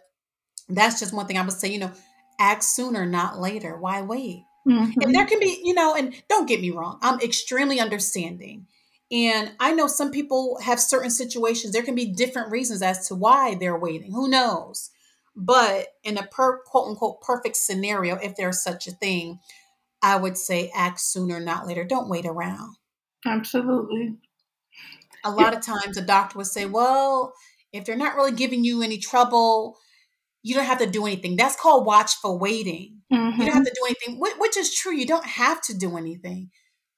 that's 0.68 1.00
just 1.00 1.12
one 1.12 1.26
thing 1.26 1.38
I 1.38 1.42
would 1.42 1.52
say, 1.52 1.68
you 1.72 1.80
know, 1.80 1.90
act 2.38 2.62
sooner, 2.62 3.04
not 3.04 3.40
later. 3.40 3.76
Why 3.76 4.02
wait? 4.02 4.44
Mm-hmm. 4.66 5.00
And 5.00 5.14
there 5.14 5.26
can 5.26 5.40
be, 5.40 5.60
you 5.64 5.74
know, 5.74 5.94
and 5.96 6.14
don't 6.28 6.48
get 6.48 6.60
me 6.60 6.70
wrong, 6.70 6.98
I'm 7.02 7.20
extremely 7.20 7.80
understanding. 7.80 8.66
And 9.10 9.52
I 9.60 9.72
know 9.72 9.88
some 9.88 10.10
people 10.10 10.58
have 10.62 10.80
certain 10.80 11.10
situations. 11.10 11.72
There 11.72 11.82
can 11.82 11.94
be 11.94 12.06
different 12.06 12.50
reasons 12.50 12.80
as 12.80 13.08
to 13.08 13.14
why 13.14 13.56
they're 13.56 13.78
waiting. 13.78 14.12
Who 14.12 14.28
knows? 14.28 14.90
But 15.36 15.88
in 16.02 16.16
a 16.16 16.22
per, 16.22 16.62
quote 16.62 16.88
unquote 16.88 17.20
perfect 17.20 17.56
scenario, 17.56 18.16
if 18.16 18.36
there's 18.36 18.62
such 18.62 18.86
a 18.86 18.92
thing, 18.92 19.40
I 20.02 20.16
would 20.16 20.36
say 20.36 20.70
act 20.74 21.00
sooner, 21.00 21.40
not 21.40 21.66
later. 21.66 21.84
Don't 21.84 22.08
wait 22.08 22.26
around. 22.26 22.76
Absolutely. 23.24 24.16
A 25.24 25.30
lot 25.30 25.54
of 25.54 25.62
times 25.62 25.96
a 25.96 26.02
doctor 26.02 26.38
would 26.38 26.48
say, 26.48 26.66
well, 26.66 27.32
if 27.72 27.84
they're 27.84 27.96
not 27.96 28.16
really 28.16 28.32
giving 28.32 28.64
you 28.64 28.82
any 28.82 28.98
trouble, 28.98 29.76
you 30.42 30.54
don't 30.54 30.64
have 30.64 30.80
to 30.80 30.86
do 30.86 31.06
anything. 31.06 31.36
That's 31.36 31.54
called 31.54 31.86
watchful 31.86 32.38
waiting. 32.38 33.02
Mm-hmm. 33.12 33.40
You 33.40 33.46
don't 33.46 33.54
have 33.54 33.62
mm-hmm. 33.62 33.64
to 33.64 33.70
do 33.74 33.86
anything, 33.86 34.20
which 34.38 34.56
is 34.56 34.74
true. 34.74 34.94
You 34.94 35.06
don't 35.06 35.24
have 35.24 35.62
to 35.62 35.78
do 35.78 35.96
anything. 35.96 36.50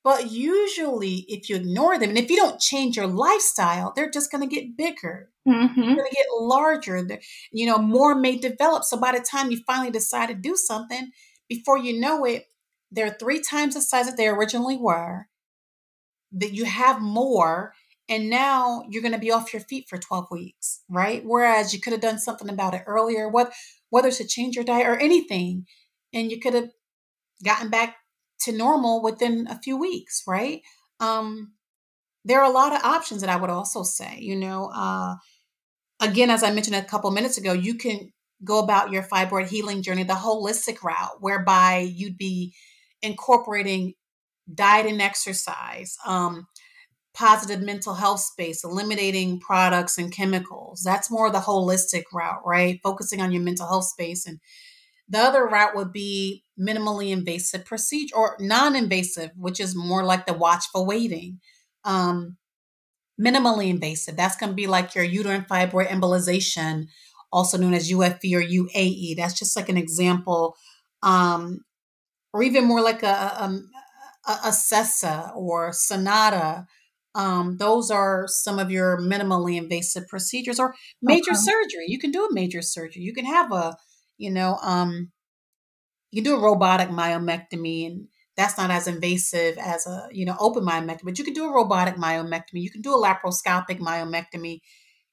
But 0.03 0.31
usually, 0.31 1.25
if 1.29 1.49
you 1.49 1.57
ignore 1.57 1.99
them 1.99 2.11
and 2.11 2.19
if 2.19 2.31
you 2.31 2.37
don't 2.37 2.61
change 2.61 2.97
your 2.97 3.07
lifestyle, 3.07 3.93
they're 3.95 4.11
just 4.11 4.31
going 4.31 4.47
to 4.47 4.55
get 4.55 4.77
bigger. 4.77 5.31
Mm-hmm. 5.49 5.81
They're 5.81 5.97
going 5.97 6.11
to 6.11 6.17
get 6.17 6.27
larger. 6.39 7.07
You 7.53 7.67
know, 7.67 7.79
more 7.79 8.15
may 8.15 8.37
develop. 8.37 8.85
So 8.85 8.99
by 8.99 9.13
the 9.13 9.25
time 9.25 9.51
you 9.51 9.61
finally 9.67 9.91
decide 9.91 10.27
to 10.27 10.35
do 10.35 10.57
something, 10.57 11.11
before 11.49 11.79
you 11.79 11.99
know 12.01 12.25
it, 12.25 12.45
they're 12.95 13.17
three 13.19 13.41
times 13.41 13.75
the 13.75 13.81
size 13.81 14.07
that 14.07 14.17
they 14.17 14.29
originally 14.29 14.77
were. 14.77 15.27
That 16.33 16.53
you 16.53 16.65
have 16.65 17.01
more, 17.01 17.75
and 18.09 18.29
now 18.29 18.83
you're 18.89 19.03
going 19.03 19.13
to 19.13 19.19
be 19.19 19.31
off 19.31 19.53
your 19.53 19.63
feet 19.63 19.87
for 19.89 19.99
12 19.99 20.27
weeks, 20.33 20.83
right? 20.89 21.23
Whereas 21.25 21.73
you 21.73 21.81
could 21.81 21.93
have 21.93 22.03
done 22.03 22.19
something 22.19 22.49
about 22.49 22.75
it 22.75 22.83
earlier, 22.87 23.29
what 23.29 23.53
whether 23.91 24.11
to 24.11 24.27
change 24.27 24.57
your 24.57 24.65
diet 24.65 24.87
or 24.87 24.97
anything, 24.97 25.67
and 26.13 26.31
you 26.31 26.41
could 26.41 26.55
have 26.55 26.71
gotten 27.45 27.71
back 27.71 27.97
to 28.41 28.53
normal 28.53 29.03
within 29.03 29.47
a 29.49 29.61
few 29.61 29.77
weeks, 29.77 30.23
right? 30.27 30.63
Um, 30.99 31.53
there 32.25 32.41
are 32.41 32.51
a 32.51 32.55
lot 32.55 32.75
of 32.75 32.83
options 32.83 33.21
that 33.21 33.31
I 33.31 33.37
would 33.37 33.51
also 33.51 33.83
say, 33.83 34.19
you 34.19 34.35
know, 34.35 34.71
uh, 34.75 35.15
again, 36.01 36.31
as 36.31 36.43
I 36.43 36.51
mentioned 36.51 36.77
a 36.77 36.83
couple 36.83 37.11
minutes 37.11 37.39
ago, 37.39 37.53
you 37.53 37.75
can 37.75 38.13
go 38.43 38.59
about 38.59 38.91
your 38.91 39.03
fibroid 39.03 39.49
healing 39.49 39.83
journey 39.83 40.03
the 40.03 40.15
holistic 40.15 40.83
route, 40.83 41.21
whereby 41.21 41.79
you'd 41.79 42.19
be 42.19 42.55
incorporating 43.03 43.95
diet 44.53 44.87
and 44.87 45.01
exercise, 45.01 45.97
um, 46.07 46.47
positive 47.15 47.61
mental 47.63 47.95
health 47.95 48.21
space, 48.21 48.65
eliminating 48.65 49.41
products 49.41 49.99
and 49.99 50.13
chemicals. 50.13 50.83
That's 50.85 51.11
more 51.11 51.31
the 51.31 51.39
holistic 51.39 52.05
route, 52.13 52.43
right? 52.45 52.81
Focusing 52.83 53.21
on 53.21 53.33
your 53.33 53.43
mental 53.43 53.69
health 53.69 53.85
space 53.85 54.27
and 54.27 54.41
the 55.09 55.19
other 55.19 55.47
route 55.47 55.77
would 55.77 55.93
be 55.93 56.45
minimally 56.59 57.11
invasive 57.11 57.65
procedure 57.65 58.17
or 58.17 58.37
non-invasive, 58.41 59.31
which 59.37 59.61
is 59.61 59.77
more 59.77 60.03
like 60.03 60.27
the 60.27 60.33
watchful 60.33 60.87
waiting. 60.87 61.41
Um, 61.85 62.37
minimally 63.21 63.69
invasive, 63.69 64.17
that's 64.17 64.37
going 64.37 64.51
to 64.51 64.57
be 64.57 64.67
like 64.67 64.95
your 64.95 65.05
uterine 65.05 65.45
fibroid 65.49 65.89
embolization, 65.89 66.87
also 67.31 67.59
known 67.59 67.75
as 67.75 67.91
UFE 67.91 68.35
or 68.35 68.43
UAE. 68.43 69.17
That's 69.17 69.39
just 69.39 69.57
like 69.57 69.69
an 69.69 69.77
example. 69.77 70.57
Um, 71.03 71.61
or 72.35 72.43
even 72.43 72.67
more 72.67 72.83
like 72.83 73.03
a, 73.03 73.07
a, 73.07 73.63
a, 74.27 74.33
Acessa 74.49 75.35
or 75.35 75.73
Sonata. 75.73 76.67
Um, 77.15 77.57
those 77.59 77.91
are 77.91 78.25
some 78.27 78.59
of 78.59 78.71
your 78.71 78.99
minimally 78.99 79.57
invasive 79.57 80.09
procedures 80.09 80.59
or 80.59 80.75
major 81.01 81.31
okay. 81.31 81.41
surgery. 81.41 81.87
You 81.87 81.99
can 81.99 82.11
do 82.11 82.27
a 82.27 82.35
major 82.35 82.61
surgery. 82.61 83.03
You 83.03 83.15
can 83.15 83.25
have 83.25 83.53
a 83.53 83.77
you 84.17 84.31
know, 84.31 84.59
um, 84.63 85.11
you 86.11 86.23
can 86.23 86.33
do 86.33 86.37
a 86.37 86.43
robotic 86.43 86.89
myomectomy, 86.89 87.87
and 87.87 88.09
that's 88.37 88.57
not 88.59 88.71
as 88.71 88.87
invasive 88.87 89.59
as 89.59 89.87
a 89.87 90.09
you 90.13 90.25
know 90.25 90.37
open 90.39 90.65
myomectomy. 90.65 91.05
But 91.05 91.19
you 91.19 91.25
can 91.25 91.35
do 91.35 91.47
a 91.47 91.55
robotic 91.55 91.97
myomectomy. 91.97 92.63
You 92.63 92.71
can 92.71 92.83
do 92.83 92.95
a 92.95 93.03
laparoscopic 93.03 93.81
myomectomy. 93.81 94.61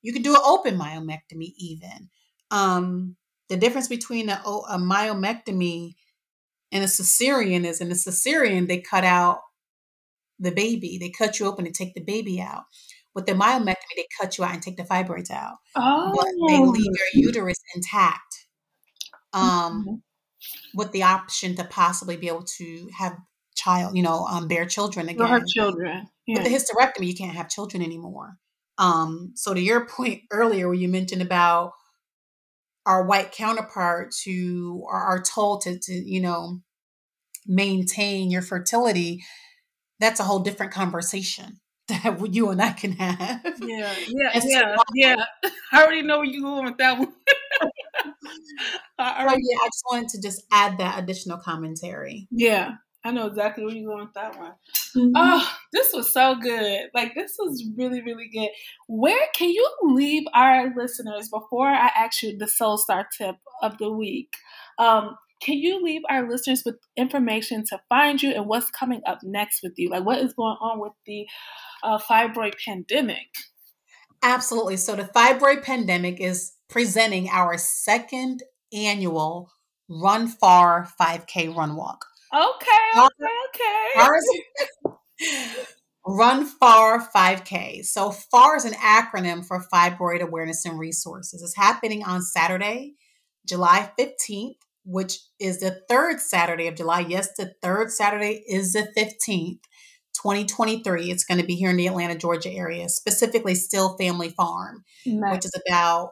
You 0.02 0.14
can 0.14 0.22
do 0.22 0.34
an 0.34 0.42
open 0.44 0.78
myomectomy 0.78 1.54
even. 1.58 2.10
Um, 2.52 3.16
the 3.50 3.58
difference 3.58 3.88
between 3.88 4.30
a, 4.30 4.42
a 4.46 4.78
myomectomy 4.78 5.96
and 6.72 6.84
a 6.84 6.88
cesarean 6.88 7.66
is 7.66 7.82
in 7.82 7.92
a 7.92 7.96
cesarean 7.96 8.68
they 8.68 8.80
cut 8.80 9.04
out 9.04 9.40
the 10.42 10.52
baby. 10.52 10.98
They 10.98 11.10
cut 11.10 11.40
you 11.40 11.46
open 11.46 11.66
and 11.66 11.76
take 11.76 11.94
the 11.94 12.02
baby 12.02 12.42
out. 12.42 12.64
With 13.14 13.26
the 13.26 13.34
myomectomy, 13.34 13.96
they 13.96 14.08
cut 14.20 14.38
you 14.38 14.44
out 14.44 14.54
and 14.54 14.64
take 14.64 14.78
the 14.78 14.84
fibroids 14.84 15.30
out. 15.30 15.58
Oh. 15.76 16.12
But 16.16 16.28
they 16.50 16.60
leave 16.60 16.86
your 16.86 17.08
oh. 17.16 17.28
uterus 17.28 17.62
intact 17.76 18.48
um, 19.34 19.86
mm-hmm. 19.86 19.96
with 20.74 20.92
the 20.92 21.04
option 21.04 21.56
to 21.56 21.64
possibly 21.66 22.18
be 22.18 22.28
able 22.28 22.46
to 22.58 22.90
have 22.98 23.18
child, 23.56 23.96
you 23.96 24.04
know, 24.04 24.26
um, 24.26 24.48
bear 24.48 24.66
children 24.66 25.10
again. 25.10 25.28
Have 25.28 25.46
children. 25.46 26.08
Yeah. 26.26 26.42
With 26.42 26.46
the 26.46 26.56
hysterectomy, 26.56 27.08
you 27.08 27.16
can't 27.16 27.36
have 27.36 27.50
children 27.50 27.84
anymore. 27.84 28.38
Um, 28.78 29.34
so 29.36 29.54
to 29.54 29.62
your 29.62 29.86
point 29.88 30.22
earlier, 30.32 30.68
where 30.68 30.76
you 30.76 30.88
mentioned 30.88 31.22
about 31.22 31.74
our 32.86 33.06
white 33.06 33.32
counterparts 33.32 34.22
who 34.24 34.86
are, 34.90 35.04
are 35.04 35.22
told 35.22 35.62
to, 35.62 35.78
to, 35.78 35.94
you 35.94 36.22
know, 36.22 36.62
maintain 37.46 38.32
your 38.32 38.42
fertility, 38.42 39.24
that's 40.00 40.20
a 40.20 40.24
whole 40.24 40.40
different 40.40 40.72
conversation 40.72 41.60
that 41.88 42.18
you 42.34 42.50
and 42.50 42.62
I 42.62 42.72
can 42.72 42.94
have. 42.94 43.42
Yeah, 43.62 43.94
yeah, 44.08 44.40
yeah, 44.44 44.76
yeah. 44.94 45.26
I 45.72 45.84
already 45.84 46.02
know 46.02 46.20
where 46.20 46.28
you're 46.28 46.42
going 46.42 46.66
with 46.66 46.78
that 46.78 46.98
one. 46.98 47.14
well, 47.62 49.16
oh, 49.20 49.38
yeah, 49.40 49.58
I 49.62 49.68
just 49.68 49.84
wanted 49.92 50.10
to 50.10 50.22
just 50.22 50.44
add 50.52 50.78
that 50.80 51.00
additional 51.00 51.38
commentary. 51.38 52.28
Yeah, 52.32 52.76
I 53.04 53.12
know 53.12 53.28
exactly 53.28 53.66
where 53.66 53.74
you're 53.74 53.90
going 53.90 54.06
with 54.06 54.14
that 54.14 54.38
one. 54.38 54.52
Mm-hmm. 54.96 55.12
Oh, 55.16 55.58
this 55.74 55.92
was 55.94 56.14
so 56.14 56.36
good. 56.36 56.90
Like, 56.94 57.16
this 57.16 57.36
was 57.40 57.64
really, 57.76 58.02
really 58.02 58.30
good. 58.32 58.50
Where 58.88 59.28
can 59.34 59.50
you 59.50 59.68
leave 59.82 60.24
our 60.34 60.72
listeners 60.76 61.30
before 61.30 61.68
I 61.68 61.90
ask 61.96 62.22
you 62.22 62.38
the 62.38 62.48
Soul 62.48 62.78
Star 62.78 63.08
tip 63.18 63.36
of 63.64 63.78
the 63.80 63.92
week? 63.92 64.34
Um, 64.78 65.16
can 65.42 65.58
you 65.58 65.84
leave 65.84 66.04
our 66.10 66.30
listeners 66.30 66.62
with 66.64 66.76
information 66.96 67.64
to 67.70 67.80
find 67.90 68.22
you 68.22 68.32
and 68.32 68.46
what's 68.46 68.70
coming 68.70 69.02
up 69.08 69.20
next 69.24 69.62
with 69.64 69.74
you? 69.78 69.90
Like, 69.90 70.06
what 70.06 70.20
is 70.20 70.34
going 70.34 70.58
on 70.62 70.80
with 70.80 70.94
the 71.08 71.26
uh, 71.84 71.98
fibroid 71.98 72.54
pandemic? 72.64 73.28
Absolutely. 74.22 74.78
So, 74.78 74.96
the 74.96 75.10
fibroid 75.16 75.64
pandemic 75.64 76.22
is 76.22 76.54
presenting 76.70 77.30
our 77.30 77.58
second 77.58 78.44
annual 78.72 79.52
Run 79.90 80.28
Far 80.28 80.88
5K 81.02 81.56
Run 81.56 81.76
Walk. 81.76 82.06
Okay, 82.34 82.92
okay, 82.98 83.34
okay. 83.50 84.00
Run 86.08 86.46
Far 86.46 87.08
5K. 87.16 87.86
So, 87.86 88.12
FAR 88.12 88.56
is 88.56 88.66
an 88.66 88.74
acronym 88.74 89.46
for 89.46 89.64
Fibroid 89.72 90.22
Awareness 90.22 90.66
and 90.66 90.80
Resources. 90.80 91.44
It's 91.44 91.56
happening 91.56 92.04
on 92.04 92.22
Saturday, 92.22 92.96
July 93.46 93.92
15th, 94.00 94.56
which 94.84 95.20
is 95.40 95.60
the 95.60 95.82
third 95.88 96.20
Saturday 96.20 96.68
of 96.68 96.76
July. 96.76 97.02
Yes, 97.02 97.30
the 97.38 97.54
third 97.62 97.92
Saturday 97.92 98.44
is 98.48 98.74
the 98.74 98.88
15th. 98.98 99.60
2023. 100.14 101.10
It's 101.10 101.24
going 101.24 101.40
to 101.40 101.46
be 101.46 101.56
here 101.56 101.70
in 101.70 101.78
the 101.78 101.88
Atlanta, 101.88 102.16
Georgia 102.16 102.52
area, 102.52 102.90
specifically 102.90 103.56
Still 103.56 103.96
Family 103.98 104.30
Farm, 104.30 104.84
nice. 105.06 105.36
which 105.36 105.46
is 105.46 105.62
about 105.68 106.12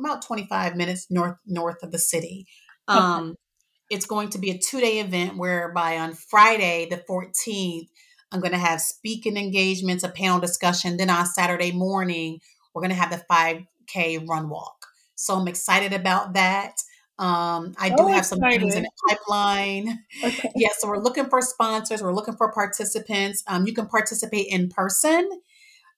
about 0.00 0.22
25 0.22 0.76
minutes 0.76 1.06
north 1.10 1.36
north 1.46 1.82
of 1.82 1.92
the 1.92 1.98
city. 1.98 2.46
Um. 2.88 3.34
It's 3.90 4.06
going 4.06 4.30
to 4.30 4.38
be 4.38 4.50
a 4.50 4.58
two 4.58 4.80
day 4.80 5.00
event 5.00 5.36
whereby 5.36 5.98
on 5.98 6.14
Friday 6.14 6.88
the 6.90 7.02
14th, 7.08 7.88
I'm 8.32 8.40
going 8.40 8.52
to 8.52 8.58
have 8.58 8.80
speaking 8.80 9.36
engagements, 9.36 10.02
a 10.04 10.08
panel 10.08 10.40
discussion. 10.40 10.96
Then 10.96 11.10
on 11.10 11.26
Saturday 11.26 11.72
morning, 11.72 12.40
we're 12.74 12.82
going 12.82 12.90
to 12.90 12.96
have 12.96 13.10
the 13.10 13.24
5K 13.30 14.28
run 14.28 14.48
walk. 14.48 14.86
So 15.14 15.34
I'm 15.34 15.48
excited 15.48 15.92
about 15.92 16.34
that. 16.34 16.74
Um, 17.16 17.74
I 17.78 17.90
do 17.90 18.02
oh, 18.04 18.06
have 18.08 18.26
some 18.26 18.38
excited. 18.38 18.60
things 18.60 18.74
in 18.74 18.82
the 18.82 18.90
pipeline. 19.08 20.00
Okay. 20.24 20.50
Yeah, 20.56 20.70
so 20.76 20.88
we're 20.88 20.98
looking 20.98 21.26
for 21.26 21.40
sponsors. 21.40 22.02
We're 22.02 22.14
looking 22.14 22.34
for 22.34 22.50
participants. 22.50 23.44
Um, 23.46 23.66
you 23.66 23.72
can 23.72 23.86
participate 23.86 24.48
in 24.48 24.68
person 24.68 25.30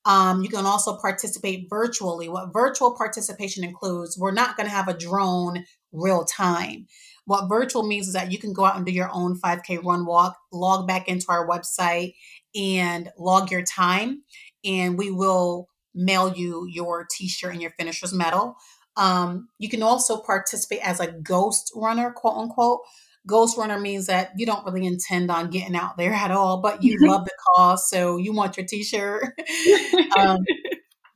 um, 0.06 0.42
you 0.42 0.48
can 0.48 0.64
also 0.64 0.96
participate 0.96 1.68
virtually. 1.68 2.28
What 2.28 2.52
virtual 2.52 2.96
participation 2.96 3.64
includes, 3.64 4.16
we're 4.16 4.30
not 4.30 4.56
going 4.56 4.68
to 4.68 4.74
have 4.74 4.86
a 4.86 4.96
drone 4.96 5.64
real 5.92 6.24
time. 6.24 6.86
What 7.26 7.48
virtual 7.48 7.86
means 7.86 8.06
is 8.06 8.14
that 8.14 8.32
you 8.32 8.38
can 8.38 8.52
go 8.52 8.64
out 8.64 8.76
and 8.76 8.86
do 8.86 8.92
your 8.92 9.10
own 9.12 9.38
5K 9.38 9.84
run 9.84 10.06
walk, 10.06 10.38
log 10.52 10.86
back 10.86 11.08
into 11.08 11.26
our 11.28 11.46
website 11.46 12.14
and 12.54 13.10
log 13.18 13.50
your 13.50 13.62
time, 13.62 14.22
and 14.64 14.96
we 14.96 15.10
will 15.10 15.68
mail 15.94 16.32
you 16.32 16.66
your 16.70 17.06
t 17.10 17.28
shirt 17.28 17.52
and 17.52 17.62
your 17.62 17.72
finisher's 17.72 18.12
medal. 18.12 18.56
Um, 18.96 19.48
you 19.58 19.68
can 19.68 19.82
also 19.82 20.18
participate 20.18 20.86
as 20.86 21.00
a 21.00 21.12
ghost 21.12 21.72
runner, 21.74 22.12
quote 22.12 22.36
unquote. 22.36 22.80
Ghost 23.26 23.58
runner 23.58 23.80
means 23.80 24.06
that 24.06 24.30
you 24.36 24.46
don't 24.46 24.64
really 24.64 24.86
intend 24.86 25.30
on 25.30 25.50
getting 25.50 25.74
out 25.74 25.96
there 25.96 26.12
at 26.12 26.30
all, 26.30 26.60
but 26.60 26.84
you 26.84 26.96
love 27.00 27.24
the 27.24 27.32
cause, 27.56 27.90
so 27.90 28.18
you 28.18 28.32
want 28.32 28.56
your 28.56 28.64
T-shirt. 28.66 29.32
um, 30.18 30.38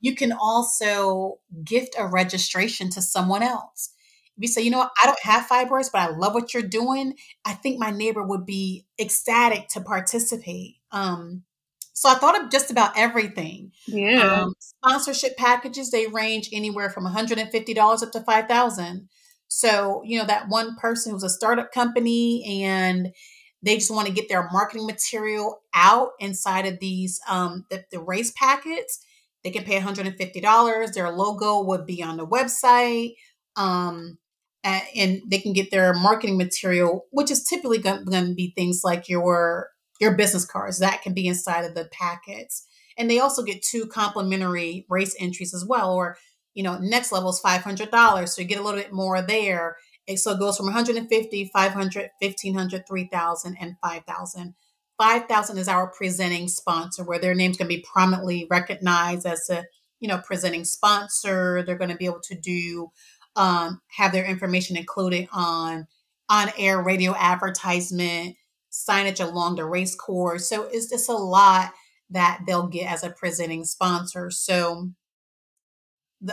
you 0.01 0.13
can 0.13 0.33
also 0.33 1.39
gift 1.63 1.95
a 1.97 2.05
registration 2.05 2.89
to 2.89 3.01
someone 3.01 3.43
else. 3.43 3.93
If 4.41 4.49
you 4.49 4.53
say, 4.53 4.61
you 4.63 4.71
know 4.71 4.79
what, 4.79 4.91
I 5.01 5.05
don't 5.05 5.19
have 5.21 5.45
fibroids, 5.47 5.91
but 5.91 6.01
I 6.01 6.07
love 6.07 6.33
what 6.33 6.51
you're 6.53 6.63
doing, 6.63 7.13
I 7.45 7.53
think 7.53 7.79
my 7.79 7.91
neighbor 7.91 8.23
would 8.23 8.43
be 8.45 8.85
ecstatic 8.99 9.67
to 9.69 9.81
participate. 9.81 10.77
Um, 10.91 11.43
So 11.93 12.09
I 12.09 12.15
thought 12.15 12.41
of 12.41 12.49
just 12.49 12.71
about 12.71 12.97
everything. 12.97 13.71
Yeah. 13.85 14.41
Um, 14.43 14.53
sponsorship 14.59 15.37
packages 15.37 15.91
they 15.91 16.07
range 16.07 16.49
anywhere 16.51 16.89
from 16.89 17.05
$150 17.05 18.03
up 18.03 18.11
to 18.13 18.21
5000 18.21 19.09
So 19.47 20.01
you 20.03 20.17
know 20.17 20.25
that 20.25 20.49
one 20.49 20.75
person 20.77 21.11
who's 21.11 21.23
a 21.23 21.29
startup 21.29 21.71
company 21.71 22.63
and 22.63 23.13
they 23.61 23.75
just 23.75 23.91
want 23.91 24.07
to 24.07 24.13
get 24.13 24.27
their 24.29 24.49
marketing 24.51 24.87
material 24.87 25.61
out 25.75 26.11
inside 26.19 26.65
of 26.65 26.79
these 26.79 27.19
um, 27.29 27.65
the, 27.69 27.85
the 27.91 27.99
race 27.99 28.31
packets. 28.35 29.05
They 29.43 29.51
can 29.51 29.63
pay 29.63 29.79
$150. 29.79 30.93
Their 30.93 31.11
logo 31.11 31.61
would 31.63 31.85
be 31.85 32.01
on 32.01 32.17
the 32.17 32.25
website. 32.25 33.13
Um, 33.55 34.17
and 34.63 35.21
they 35.27 35.39
can 35.39 35.53
get 35.53 35.71
their 35.71 35.93
marketing 35.93 36.37
material, 36.37 37.05
which 37.11 37.31
is 37.31 37.43
typically 37.43 37.79
going 37.79 38.05
to 38.05 38.33
be 38.35 38.53
things 38.55 38.81
like 38.83 39.09
your 39.09 39.69
your 39.99 40.15
business 40.15 40.45
cards 40.45 40.79
that 40.79 41.03
can 41.03 41.13
be 41.13 41.27
inside 41.27 41.63
of 41.63 41.75
the 41.75 41.87
packets. 41.91 42.65
And 42.97 43.09
they 43.09 43.19
also 43.19 43.43
get 43.43 43.61
two 43.61 43.85
complimentary 43.85 44.85
race 44.89 45.15
entries 45.19 45.53
as 45.53 45.65
well, 45.65 45.93
or 45.93 46.17
you 46.53 46.63
know, 46.63 46.77
next 46.79 47.11
level 47.11 47.29
is 47.29 47.39
five 47.39 47.61
hundred 47.61 47.91
dollars, 47.91 48.35
so 48.35 48.41
you 48.41 48.47
get 48.47 48.59
a 48.59 48.63
little 48.63 48.79
bit 48.79 48.93
more 48.93 49.21
there. 49.21 49.77
And 50.07 50.19
so 50.19 50.31
it 50.31 50.39
goes 50.39 50.57
from 50.57 50.65
150, 50.65 51.51
500, 51.53 52.09
1500, 52.19 52.83
3000, 52.87 53.57
and 53.59 53.75
5000. 53.81 54.55
5000 54.99 55.57
is 55.57 55.67
our 55.67 55.91
presenting 55.91 56.47
sponsor, 56.47 57.03
where 57.03 57.19
their 57.19 57.33
name's 57.33 57.57
going 57.57 57.69
to 57.69 57.75
be 57.75 57.85
prominently 57.91 58.47
recognized 58.49 59.25
as 59.25 59.49
a 59.49 59.63
you 59.99 60.07
know 60.07 60.21
presenting 60.25 60.65
sponsor. 60.65 61.63
They're 61.63 61.77
going 61.77 61.91
to 61.91 61.97
be 61.97 62.05
able 62.05 62.21
to 62.23 62.35
do 62.35 62.89
um, 63.35 63.81
have 63.87 64.11
their 64.11 64.25
information 64.25 64.77
included 64.77 65.27
on 65.31 65.87
on 66.29 66.49
air 66.57 66.81
radio 66.81 67.13
advertisement, 67.15 68.37
signage 68.71 69.19
along 69.19 69.57
the 69.57 69.65
race 69.65 69.95
course. 69.95 70.47
So 70.47 70.63
it's 70.63 70.89
just 70.89 71.09
a 71.09 71.13
lot 71.13 71.73
that 72.09 72.41
they'll 72.47 72.67
get 72.67 72.91
as 72.91 73.03
a 73.03 73.09
presenting 73.09 73.65
sponsor. 73.65 74.31
So 74.31 74.91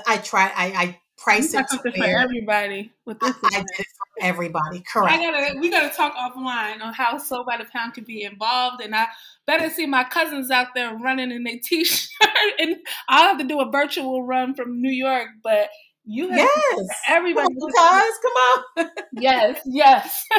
I 0.07 0.18
try, 0.18 0.53
I, 0.55 0.66
I 0.66 1.01
price 1.16 1.53
it 1.53 1.66
to 1.68 1.78
for 1.78 2.05
everybody 2.05 2.92
with 3.07 3.18
this. 3.18 3.34
I, 3.42 3.49
I, 3.49 3.59
did 3.59 3.66
it 3.80 3.86
for 3.99 4.24
everybody. 4.24 4.84
Correct. 4.90 5.12
I 5.12 5.16
gotta, 5.18 5.59
we 5.59 5.68
gotta 5.70 5.94
talk 5.94 6.14
offline 6.14 6.80
on 6.80 6.92
how 6.94 7.18
Soul 7.18 7.44
by 7.44 7.57
the 7.57 7.64
Pound 7.64 7.94
can 7.94 8.05
be 8.05 8.22
involved, 8.22 8.80
and 8.82 8.94
I 8.94 9.07
better 9.46 9.68
see 9.68 9.86
my 9.86 10.05
cousins 10.05 10.51
out 10.51 10.68
there 10.74 10.94
running 10.94 11.32
in 11.32 11.42
their 11.42 11.59
t-shirt, 11.62 12.09
and 12.59 12.76
I'll 13.09 13.28
have 13.28 13.38
to 13.38 13.44
do 13.44 13.61
a 13.61 13.70
virtual 13.70 14.24
run 14.24 14.55
from 14.55 14.80
New 14.80 14.92
York, 14.92 15.28
but 15.42 15.70
you 16.11 16.30
have 16.30 16.38
yes. 16.38 16.86
everybody. 17.06 17.54
Come 17.54 17.70
on, 17.70 18.02
come 18.22 18.86
on. 18.86 18.90
yes, 19.12 19.61
yes. 19.66 20.24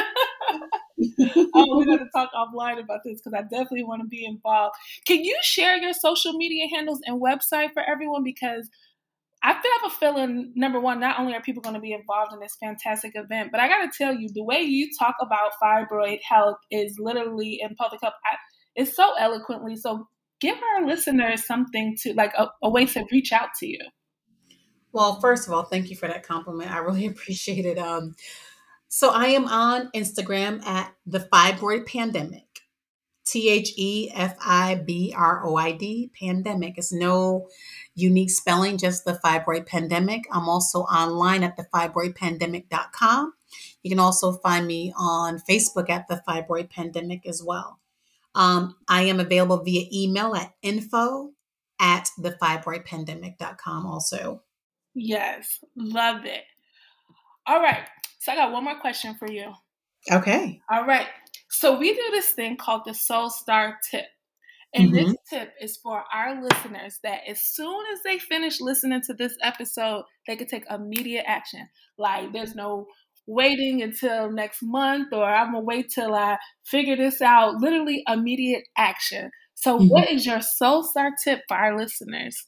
oh, 1.54 1.76
we're 1.76 1.84
going 1.84 1.98
to 1.98 2.08
talk 2.12 2.30
offline 2.34 2.82
about 2.82 3.00
this 3.04 3.20
because 3.20 3.38
I 3.38 3.42
definitely 3.42 3.84
want 3.84 4.02
to 4.02 4.08
be 4.08 4.26
involved. 4.26 4.74
Can 5.06 5.22
you 5.22 5.36
share 5.42 5.76
your 5.76 5.92
social 5.92 6.32
media 6.32 6.66
handles 6.74 6.98
and 7.06 7.22
website 7.22 7.72
for 7.72 7.84
everyone? 7.88 8.24
Because 8.24 8.68
I 9.44 9.52
have 9.52 9.62
a 9.86 9.90
feeling, 9.90 10.52
number 10.56 10.80
one, 10.80 10.98
not 10.98 11.20
only 11.20 11.34
are 11.34 11.40
people 11.40 11.62
going 11.62 11.76
to 11.76 11.80
be 11.80 11.92
involved 11.92 12.32
in 12.32 12.40
this 12.40 12.56
fantastic 12.58 13.12
event, 13.14 13.50
but 13.52 13.60
I 13.60 13.68
got 13.68 13.88
to 13.88 13.96
tell 13.96 14.12
you, 14.12 14.28
the 14.34 14.42
way 14.42 14.62
you 14.62 14.90
talk 14.98 15.14
about 15.22 15.52
fibroid 15.62 16.18
health 16.28 16.58
is 16.72 16.96
literally 16.98 17.60
in 17.62 17.76
public 17.76 18.00
health. 18.02 18.14
I, 18.26 18.36
it's 18.74 18.96
so 18.96 19.14
eloquently. 19.20 19.76
So 19.76 20.08
give 20.40 20.56
our 20.56 20.84
listeners 20.84 21.46
something 21.46 21.96
to 22.02 22.12
like 22.14 22.32
a, 22.36 22.48
a 22.60 22.68
way 22.68 22.86
to 22.86 23.04
reach 23.12 23.32
out 23.32 23.50
to 23.60 23.68
you. 23.68 23.78
Well, 24.92 25.20
first 25.20 25.46
of 25.46 25.54
all, 25.54 25.64
thank 25.64 25.90
you 25.90 25.96
for 25.96 26.08
that 26.08 26.26
compliment. 26.26 26.70
I 26.70 26.78
really 26.78 27.06
appreciate 27.08 27.66
it. 27.66 27.78
Um, 27.78 28.14
so 28.88 29.10
I 29.10 29.26
am 29.26 29.46
on 29.46 29.90
Instagram 29.94 30.64
at 30.66 30.92
the 31.06 31.20
Fibroid 31.20 31.86
Pandemic. 31.86 32.44
T 33.30 33.48
H 33.48 33.72
E 33.76 34.10
F 34.12 34.36
I 34.44 34.74
B 34.74 35.14
R 35.16 35.46
O 35.46 35.54
I 35.54 35.70
D 35.72 36.10
pandemic. 36.18 36.74
It's 36.78 36.92
no 36.92 37.46
unique 37.94 38.30
spelling, 38.30 38.76
just 38.76 39.04
the 39.04 39.20
fibroid 39.24 39.66
pandemic. 39.66 40.22
I'm 40.32 40.48
also 40.48 40.80
online 40.80 41.44
at 41.44 41.56
the 41.56 41.66
fibroidpandemic.com. 41.72 43.34
You 43.82 43.90
can 43.90 44.00
also 44.00 44.32
find 44.32 44.66
me 44.66 44.92
on 44.96 45.38
Facebook 45.48 45.88
at 45.90 46.08
the 46.08 46.22
fibroid 46.26 46.70
pandemic 46.70 47.26
as 47.26 47.42
well. 47.42 47.78
Um, 48.34 48.76
I 48.88 49.02
am 49.02 49.20
available 49.20 49.62
via 49.62 49.86
email 49.92 50.34
at 50.34 50.54
info 50.62 51.30
at 51.80 52.10
the 52.18 52.32
fibroidpandemic.com 52.32 53.86
also. 53.86 54.42
Yes, 54.94 55.58
love 55.76 56.24
it. 56.24 56.42
All 57.46 57.60
right. 57.60 57.86
So 58.20 58.32
I 58.32 58.36
got 58.36 58.52
one 58.52 58.64
more 58.64 58.78
question 58.80 59.14
for 59.14 59.30
you. 59.30 59.52
Okay. 60.10 60.60
All 60.70 60.86
right. 60.86 61.06
So 61.50 61.78
we 61.78 61.94
do 61.94 62.08
this 62.10 62.30
thing 62.30 62.56
called 62.56 62.82
the 62.86 62.94
Soul 62.94 63.30
Star 63.30 63.78
tip. 63.90 64.06
And 64.72 64.92
mm-hmm. 64.92 65.08
this 65.08 65.16
tip 65.28 65.52
is 65.60 65.76
for 65.78 66.04
our 66.14 66.40
listeners 66.40 67.00
that 67.02 67.22
as 67.28 67.40
soon 67.40 67.84
as 67.92 68.00
they 68.04 68.18
finish 68.18 68.60
listening 68.60 69.00
to 69.06 69.14
this 69.14 69.36
episode, 69.42 70.04
they 70.26 70.36
can 70.36 70.46
take 70.46 70.64
immediate 70.70 71.24
action. 71.26 71.68
Like 71.98 72.32
there's 72.32 72.54
no 72.54 72.86
waiting 73.26 73.82
until 73.82 74.30
next 74.30 74.62
month 74.62 75.12
or 75.12 75.24
I'm 75.24 75.52
gonna 75.52 75.64
wait 75.64 75.90
till 75.90 76.14
I 76.14 76.38
figure 76.64 76.96
this 76.96 77.20
out. 77.20 77.56
Literally 77.56 78.04
immediate 78.08 78.64
action. 78.76 79.30
So, 79.54 79.78
mm-hmm. 79.78 79.88
what 79.88 80.10
is 80.10 80.24
your 80.24 80.40
Soul 80.40 80.84
Star 80.84 81.10
tip 81.22 81.40
for 81.48 81.56
our 81.56 81.76
listeners? 81.76 82.46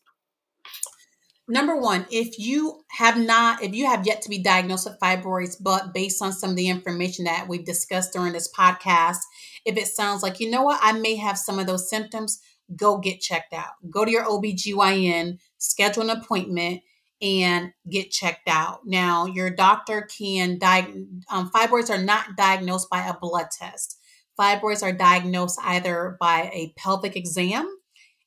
Number 1.53 1.77
one, 1.77 2.07
if 2.11 2.39
you 2.39 2.81
have 2.89 3.19
not, 3.19 3.63
if 3.63 3.75
you 3.75 3.85
have 3.87 4.07
yet 4.07 4.23
to 4.23 4.31
be 4.31 4.43
diagnosed 4.43 4.89
with 4.89 4.99
fibroids, 4.99 5.57
but 5.61 5.93
based 5.93 6.23
on 6.23 6.33
some 6.33 6.51
of 6.51 6.57
the 6.57 6.69
information 6.69 7.27
that 7.27 7.47
we've 7.47 7.67
discussed 7.67 8.15
during 8.15 8.33
this 8.33 8.51
podcast, 8.51 9.19
if 9.67 9.77
it 9.77 9.87
sounds 9.87 10.23
like, 10.23 10.41
you 10.41 10.51
know 10.51 10.63
what, 10.63 10.81
I 10.83 10.93
may 10.93 11.15
have 11.17 11.37
some 11.37 11.59
of 11.59 11.67
those 11.67 11.91
symptoms, 11.91 12.41
go 12.75 12.97
get 12.97 13.21
checked 13.21 13.53
out. 13.53 13.73
Go 13.91 14.07
to 14.07 14.11
your 14.11 14.25
OBGYN, 14.25 15.39
schedule 15.59 16.05
an 16.05 16.19
appointment, 16.19 16.81
and 17.21 17.73
get 17.89 18.11
checked 18.11 18.49
out. 18.49 18.81
Now, 18.87 19.27
your 19.27 19.51
doctor 19.51 20.09
can 20.19 20.59
diagnose, 20.59 21.07
um, 21.31 21.51
fibroids 21.51 21.91
are 21.91 22.03
not 22.03 22.35
diagnosed 22.35 22.89
by 22.89 23.07
a 23.07 23.15
blood 23.15 23.49
test. 23.57 23.99
Fibroids 24.41 24.83
are 24.83 24.93
diagnosed 24.93 25.59
either 25.63 26.17
by 26.19 26.51
a 26.55 26.73
pelvic 26.79 27.15
exam 27.15 27.69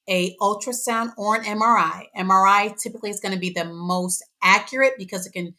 a 0.07 0.35
ultrasound 0.37 1.13
or 1.17 1.35
an 1.35 1.43
MRI. 1.43 2.05
MRI 2.17 2.77
typically 2.81 3.09
is 3.09 3.19
going 3.19 3.33
to 3.33 3.39
be 3.39 3.49
the 3.49 3.65
most 3.65 4.23
accurate 4.43 4.93
because 4.97 5.25
it 5.25 5.33
can, 5.33 5.55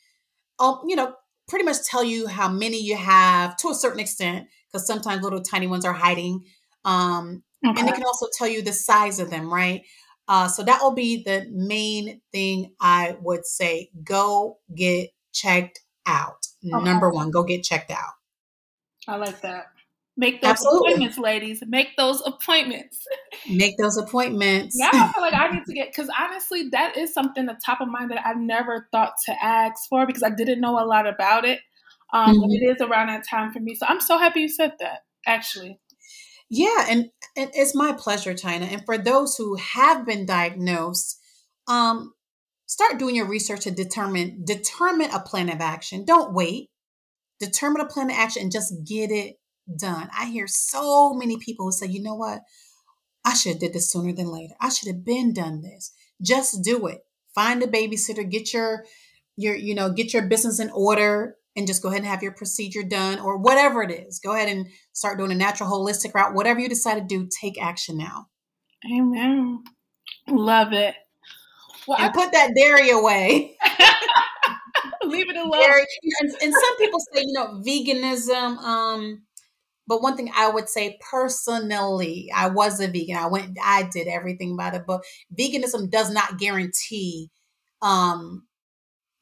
oh, 0.58 0.82
you 0.86 0.96
know, 0.96 1.14
pretty 1.48 1.64
much 1.64 1.84
tell 1.84 2.04
you 2.04 2.26
how 2.26 2.48
many 2.48 2.80
you 2.80 2.96
have 2.96 3.56
to 3.58 3.68
a 3.68 3.74
certain 3.74 4.00
extent 4.00 4.46
because 4.70 4.86
sometimes 4.86 5.22
little 5.22 5.42
tiny 5.42 5.66
ones 5.66 5.84
are 5.84 5.92
hiding. 5.92 6.44
Um, 6.84 7.42
okay. 7.66 7.80
And 7.80 7.88
it 7.88 7.94
can 7.94 8.04
also 8.04 8.26
tell 8.36 8.48
you 8.48 8.62
the 8.62 8.72
size 8.72 9.18
of 9.18 9.30
them, 9.30 9.52
right? 9.52 9.82
Uh, 10.28 10.48
so 10.48 10.62
that 10.64 10.82
will 10.82 10.94
be 10.94 11.22
the 11.22 11.46
main 11.52 12.20
thing 12.32 12.72
I 12.80 13.16
would 13.20 13.46
say. 13.46 13.90
Go 14.02 14.58
get 14.74 15.10
checked 15.32 15.80
out. 16.04 16.46
Okay. 16.64 16.84
Number 16.84 17.10
one, 17.10 17.30
go 17.30 17.44
get 17.44 17.62
checked 17.62 17.90
out. 17.90 18.14
I 19.06 19.16
like 19.16 19.40
that. 19.42 19.66
Make 20.18 20.40
those 20.40 20.52
Absolutely. 20.52 20.92
appointments, 20.92 21.18
ladies. 21.18 21.62
Make 21.66 21.96
those 21.98 22.22
appointments. 22.24 23.04
Make 23.50 23.76
those 23.76 23.98
appointments. 23.98 24.74
yeah, 24.78 24.90
I 24.92 25.12
feel 25.12 25.22
like 25.22 25.34
I 25.34 25.50
need 25.50 25.64
to 25.66 25.74
get 25.74 25.88
because 25.88 26.10
honestly, 26.18 26.70
that 26.70 26.96
is 26.96 27.12
something 27.12 27.44
the 27.44 27.58
top 27.64 27.80
of 27.82 27.88
mind 27.88 28.10
that 28.10 28.26
I 28.26 28.32
never 28.32 28.88
thought 28.92 29.12
to 29.26 29.44
ask 29.44 29.88
for 29.90 30.06
because 30.06 30.22
I 30.22 30.30
didn't 30.30 30.60
know 30.60 30.82
a 30.82 30.86
lot 30.86 31.06
about 31.06 31.44
it. 31.44 31.60
Um, 32.12 32.34
mm-hmm. 32.34 32.50
it 32.50 32.76
is 32.76 32.80
around 32.80 33.08
that 33.08 33.24
time 33.28 33.52
for 33.52 33.60
me, 33.60 33.74
so 33.74 33.84
I'm 33.86 34.00
so 34.00 34.16
happy 34.16 34.40
you 34.40 34.48
said 34.48 34.72
that. 34.80 35.00
Actually. 35.26 35.80
Yeah, 36.48 36.86
and, 36.88 37.06
and 37.36 37.50
it's 37.54 37.74
my 37.74 37.92
pleasure, 37.92 38.32
China. 38.32 38.66
And 38.66 38.84
for 38.86 38.96
those 38.96 39.36
who 39.36 39.56
have 39.56 40.06
been 40.06 40.24
diagnosed, 40.24 41.18
um, 41.66 42.14
start 42.66 42.98
doing 42.98 43.16
your 43.16 43.26
research 43.26 43.62
to 43.62 43.70
determine 43.70 44.44
determine 44.44 45.10
a 45.10 45.20
plan 45.20 45.48
of 45.48 45.60
action. 45.60 46.04
Don't 46.04 46.32
wait. 46.32 46.70
Determine 47.40 47.82
a 47.82 47.86
plan 47.86 48.10
of 48.10 48.16
action 48.16 48.42
and 48.42 48.52
just 48.52 48.72
get 48.86 49.10
it 49.10 49.36
done. 49.74 50.08
I 50.16 50.26
hear 50.26 50.46
so 50.46 51.14
many 51.14 51.36
people 51.38 51.66
who 51.66 51.72
say, 51.72 51.86
you 51.86 52.02
know 52.02 52.14
what? 52.14 52.42
I 53.24 53.34
should 53.34 53.52
have 53.52 53.60
did 53.60 53.72
this 53.72 53.90
sooner 53.90 54.12
than 54.12 54.30
later. 54.30 54.54
I 54.60 54.68
should 54.68 54.88
have 54.88 55.04
been 55.04 55.32
done 55.32 55.62
this. 55.62 55.92
Just 56.22 56.62
do 56.62 56.86
it. 56.86 57.00
Find 57.34 57.62
a 57.62 57.66
babysitter, 57.66 58.28
get 58.28 58.52
your 58.54 58.84
your, 59.36 59.54
you 59.54 59.74
know, 59.74 59.90
get 59.90 60.14
your 60.14 60.22
business 60.22 60.60
in 60.60 60.70
order 60.70 61.36
and 61.56 61.66
just 61.66 61.82
go 61.82 61.88
ahead 61.88 62.00
and 62.00 62.08
have 62.08 62.22
your 62.22 62.32
procedure 62.32 62.82
done 62.82 63.18
or 63.18 63.36
whatever 63.36 63.82
it 63.82 63.90
is. 63.90 64.18
Go 64.18 64.34
ahead 64.34 64.48
and 64.48 64.66
start 64.92 65.18
doing 65.18 65.32
a 65.32 65.34
natural 65.34 65.70
holistic 65.70 66.14
route. 66.14 66.34
Whatever 66.34 66.60
you 66.60 66.68
decide 66.68 66.94
to 66.94 67.00
do, 67.02 67.28
take 67.40 67.60
action 67.60 67.98
now. 67.98 68.28
Amen. 68.90 69.62
Love 70.28 70.72
it. 70.72 70.94
Well, 71.86 71.98
and 71.98 72.06
I 72.06 72.12
put 72.12 72.32
that 72.32 72.52
dairy 72.56 72.90
away. 72.90 73.56
Leave 75.04 75.30
it 75.30 75.36
alone. 75.36 75.60
Dairy. 75.60 75.86
And, 76.20 76.30
and, 76.42 76.52
some 76.52 76.76
people 76.78 76.98
say, 77.12 77.22
you 77.24 77.32
know, 77.32 77.62
veganism, 77.64 78.58
um, 78.58 79.22
but 79.86 80.02
one 80.02 80.16
thing 80.16 80.30
I 80.34 80.48
would 80.48 80.68
say 80.68 80.98
personally, 81.10 82.30
I 82.34 82.48
was 82.48 82.80
a 82.80 82.88
vegan. 82.88 83.16
I 83.16 83.26
went, 83.26 83.56
I 83.62 83.84
did 83.84 84.08
everything 84.08 84.56
by 84.56 84.70
the 84.70 84.80
book. 84.80 85.04
Veganism 85.38 85.90
does 85.90 86.10
not 86.10 86.38
guarantee 86.38 87.30
um, 87.82 88.46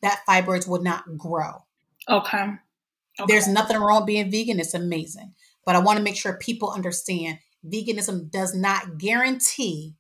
that 0.03 0.23
fibroids 0.29 0.67
would 0.67 0.83
not 0.83 1.05
grow. 1.17 1.65
Okay. 2.09 2.43
okay. 2.43 3.25
There's 3.27 3.49
nothing 3.49 3.77
wrong 3.79 4.07
being 4.07 4.31
vegan. 4.31 4.61
It's 4.61 4.75
amazing. 4.75 5.35
But 5.67 5.77
I 5.77 5.81
want 5.81 5.99
to 5.99 6.03
make 6.03 6.17
sure 6.17 6.39
people 6.39 6.71
understand 6.71 7.39
veganism 7.67 8.31
does 8.31 8.55
not 8.55 8.99
guarantee 8.99 9.95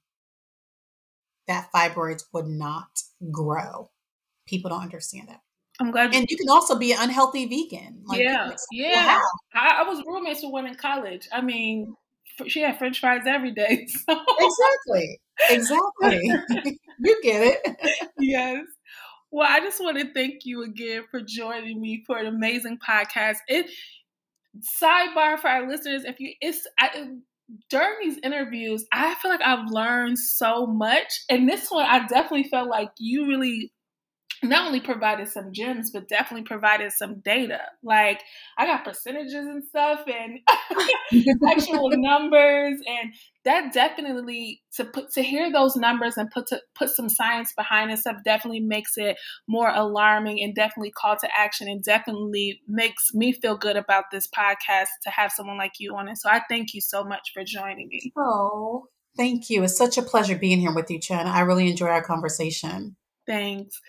that 1.46 1.68
fibroids 1.74 2.24
would 2.32 2.46
not 2.46 2.88
grow. 3.30 3.90
People 4.46 4.70
don't 4.70 4.82
understand 4.82 5.28
that. 5.28 5.40
I'm 5.80 5.90
glad. 5.90 6.14
And 6.14 6.26
you 6.28 6.36
can 6.36 6.48
also 6.48 6.78
be 6.78 6.92
an 6.92 6.98
unhealthy 7.00 7.46
vegan. 7.46 8.02
Like, 8.06 8.20
yeah, 8.20 8.52
yeah. 8.70 9.20
I, 9.54 9.82
I, 9.82 9.88
was 9.88 10.02
roommates 10.06 10.42
with 10.42 10.52
one 10.52 10.66
in 10.66 10.76
college. 10.76 11.28
I 11.32 11.40
mean, 11.40 11.94
she 12.46 12.60
had 12.60 12.78
French 12.78 13.00
fries 13.00 13.22
every 13.26 13.52
day. 13.52 13.86
So. 14.08 14.20
Exactly. 14.38 15.20
Exactly. 15.50 16.78
you 17.00 17.20
get 17.22 17.42
it. 17.42 18.10
yes. 18.18 18.64
Well, 19.32 19.48
I 19.50 19.58
just 19.60 19.80
want 19.80 19.98
to 19.98 20.12
thank 20.12 20.44
you 20.44 20.62
again 20.62 21.04
for 21.10 21.20
joining 21.20 21.80
me 21.80 22.04
for 22.06 22.16
an 22.18 22.26
amazing 22.26 22.78
podcast. 22.86 23.38
It 23.48 23.66
sidebar 24.80 25.38
for 25.38 25.48
our 25.48 25.68
listeners, 25.68 26.04
if 26.04 26.20
you 26.20 26.32
it's 26.40 26.66
I, 26.78 27.08
during 27.68 27.94
these 28.00 28.18
interviews, 28.22 28.86
I 28.92 29.14
feel 29.16 29.30
like 29.30 29.42
I've 29.42 29.68
learned 29.70 30.18
so 30.18 30.66
much, 30.66 31.24
and 31.28 31.48
this 31.48 31.68
one 31.70 31.84
I 31.84 32.06
definitely 32.06 32.44
felt 32.44 32.68
like 32.68 32.90
you 32.98 33.26
really 33.26 33.72
not 34.44 34.66
only 34.66 34.80
provided 34.80 35.28
some 35.28 35.52
gems, 35.52 35.90
but 35.90 36.08
definitely 36.08 36.44
provided 36.44 36.92
some 36.92 37.20
data. 37.20 37.60
Like 37.82 38.22
I 38.56 38.66
got 38.66 38.84
percentages 38.84 39.34
and 39.34 39.64
stuff 39.64 40.00
and 40.06 40.38
actual 41.48 41.90
numbers 41.92 42.80
and 42.86 43.14
that 43.44 43.72
definitely 43.72 44.62
to 44.74 44.84
put 44.84 45.10
to 45.12 45.22
hear 45.22 45.52
those 45.52 45.76
numbers 45.76 46.16
and 46.16 46.30
put 46.30 46.46
to 46.48 46.60
put 46.74 46.88
some 46.88 47.08
science 47.08 47.52
behind 47.54 47.90
it 47.90 47.98
stuff 47.98 48.16
definitely 48.24 48.60
makes 48.60 48.96
it 48.96 49.16
more 49.46 49.68
alarming 49.68 50.42
and 50.42 50.54
definitely 50.54 50.90
call 50.90 51.16
to 51.16 51.28
action 51.36 51.68
and 51.68 51.82
definitely 51.82 52.60
makes 52.68 53.12
me 53.12 53.32
feel 53.32 53.56
good 53.56 53.76
about 53.76 54.04
this 54.10 54.28
podcast 54.28 54.88
to 55.02 55.10
have 55.10 55.32
someone 55.32 55.58
like 55.58 55.74
you 55.78 55.94
on 55.96 56.08
it. 56.08 56.16
So 56.16 56.28
I 56.28 56.42
thank 56.48 56.74
you 56.74 56.80
so 56.80 57.04
much 57.04 57.30
for 57.32 57.44
joining 57.44 57.88
me. 57.88 58.12
Oh, 58.16 58.88
thank 59.16 59.50
you. 59.50 59.62
It's 59.62 59.76
such 59.76 59.98
a 59.98 60.02
pleasure 60.02 60.36
being 60.36 60.60
here 60.60 60.74
with 60.74 60.90
you, 60.90 60.98
Chen. 60.98 61.26
I 61.26 61.40
really 61.40 61.70
enjoy 61.70 61.88
our 61.88 62.02
conversation. 62.02 62.96
Thanks. 63.26 63.80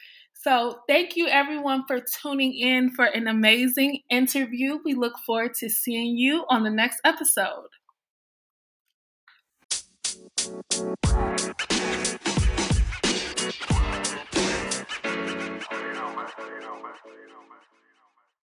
So, 0.48 0.82
thank 0.88 1.16
you 1.16 1.28
everyone 1.28 1.86
for 1.88 2.00
tuning 2.00 2.54
in 2.54 2.92
for 2.92 3.06
an 3.06 3.28
amazing 3.28 4.02
interview. 4.12 4.78
We 4.86 4.94
look 4.94 5.18
forward 5.26 5.56
to 5.56 5.70
seeing 5.72 6.18
you 6.18 6.46
on 6.50 6.62
the 6.62 6.70
next 6.70 7.02
episode. 7.04 7.66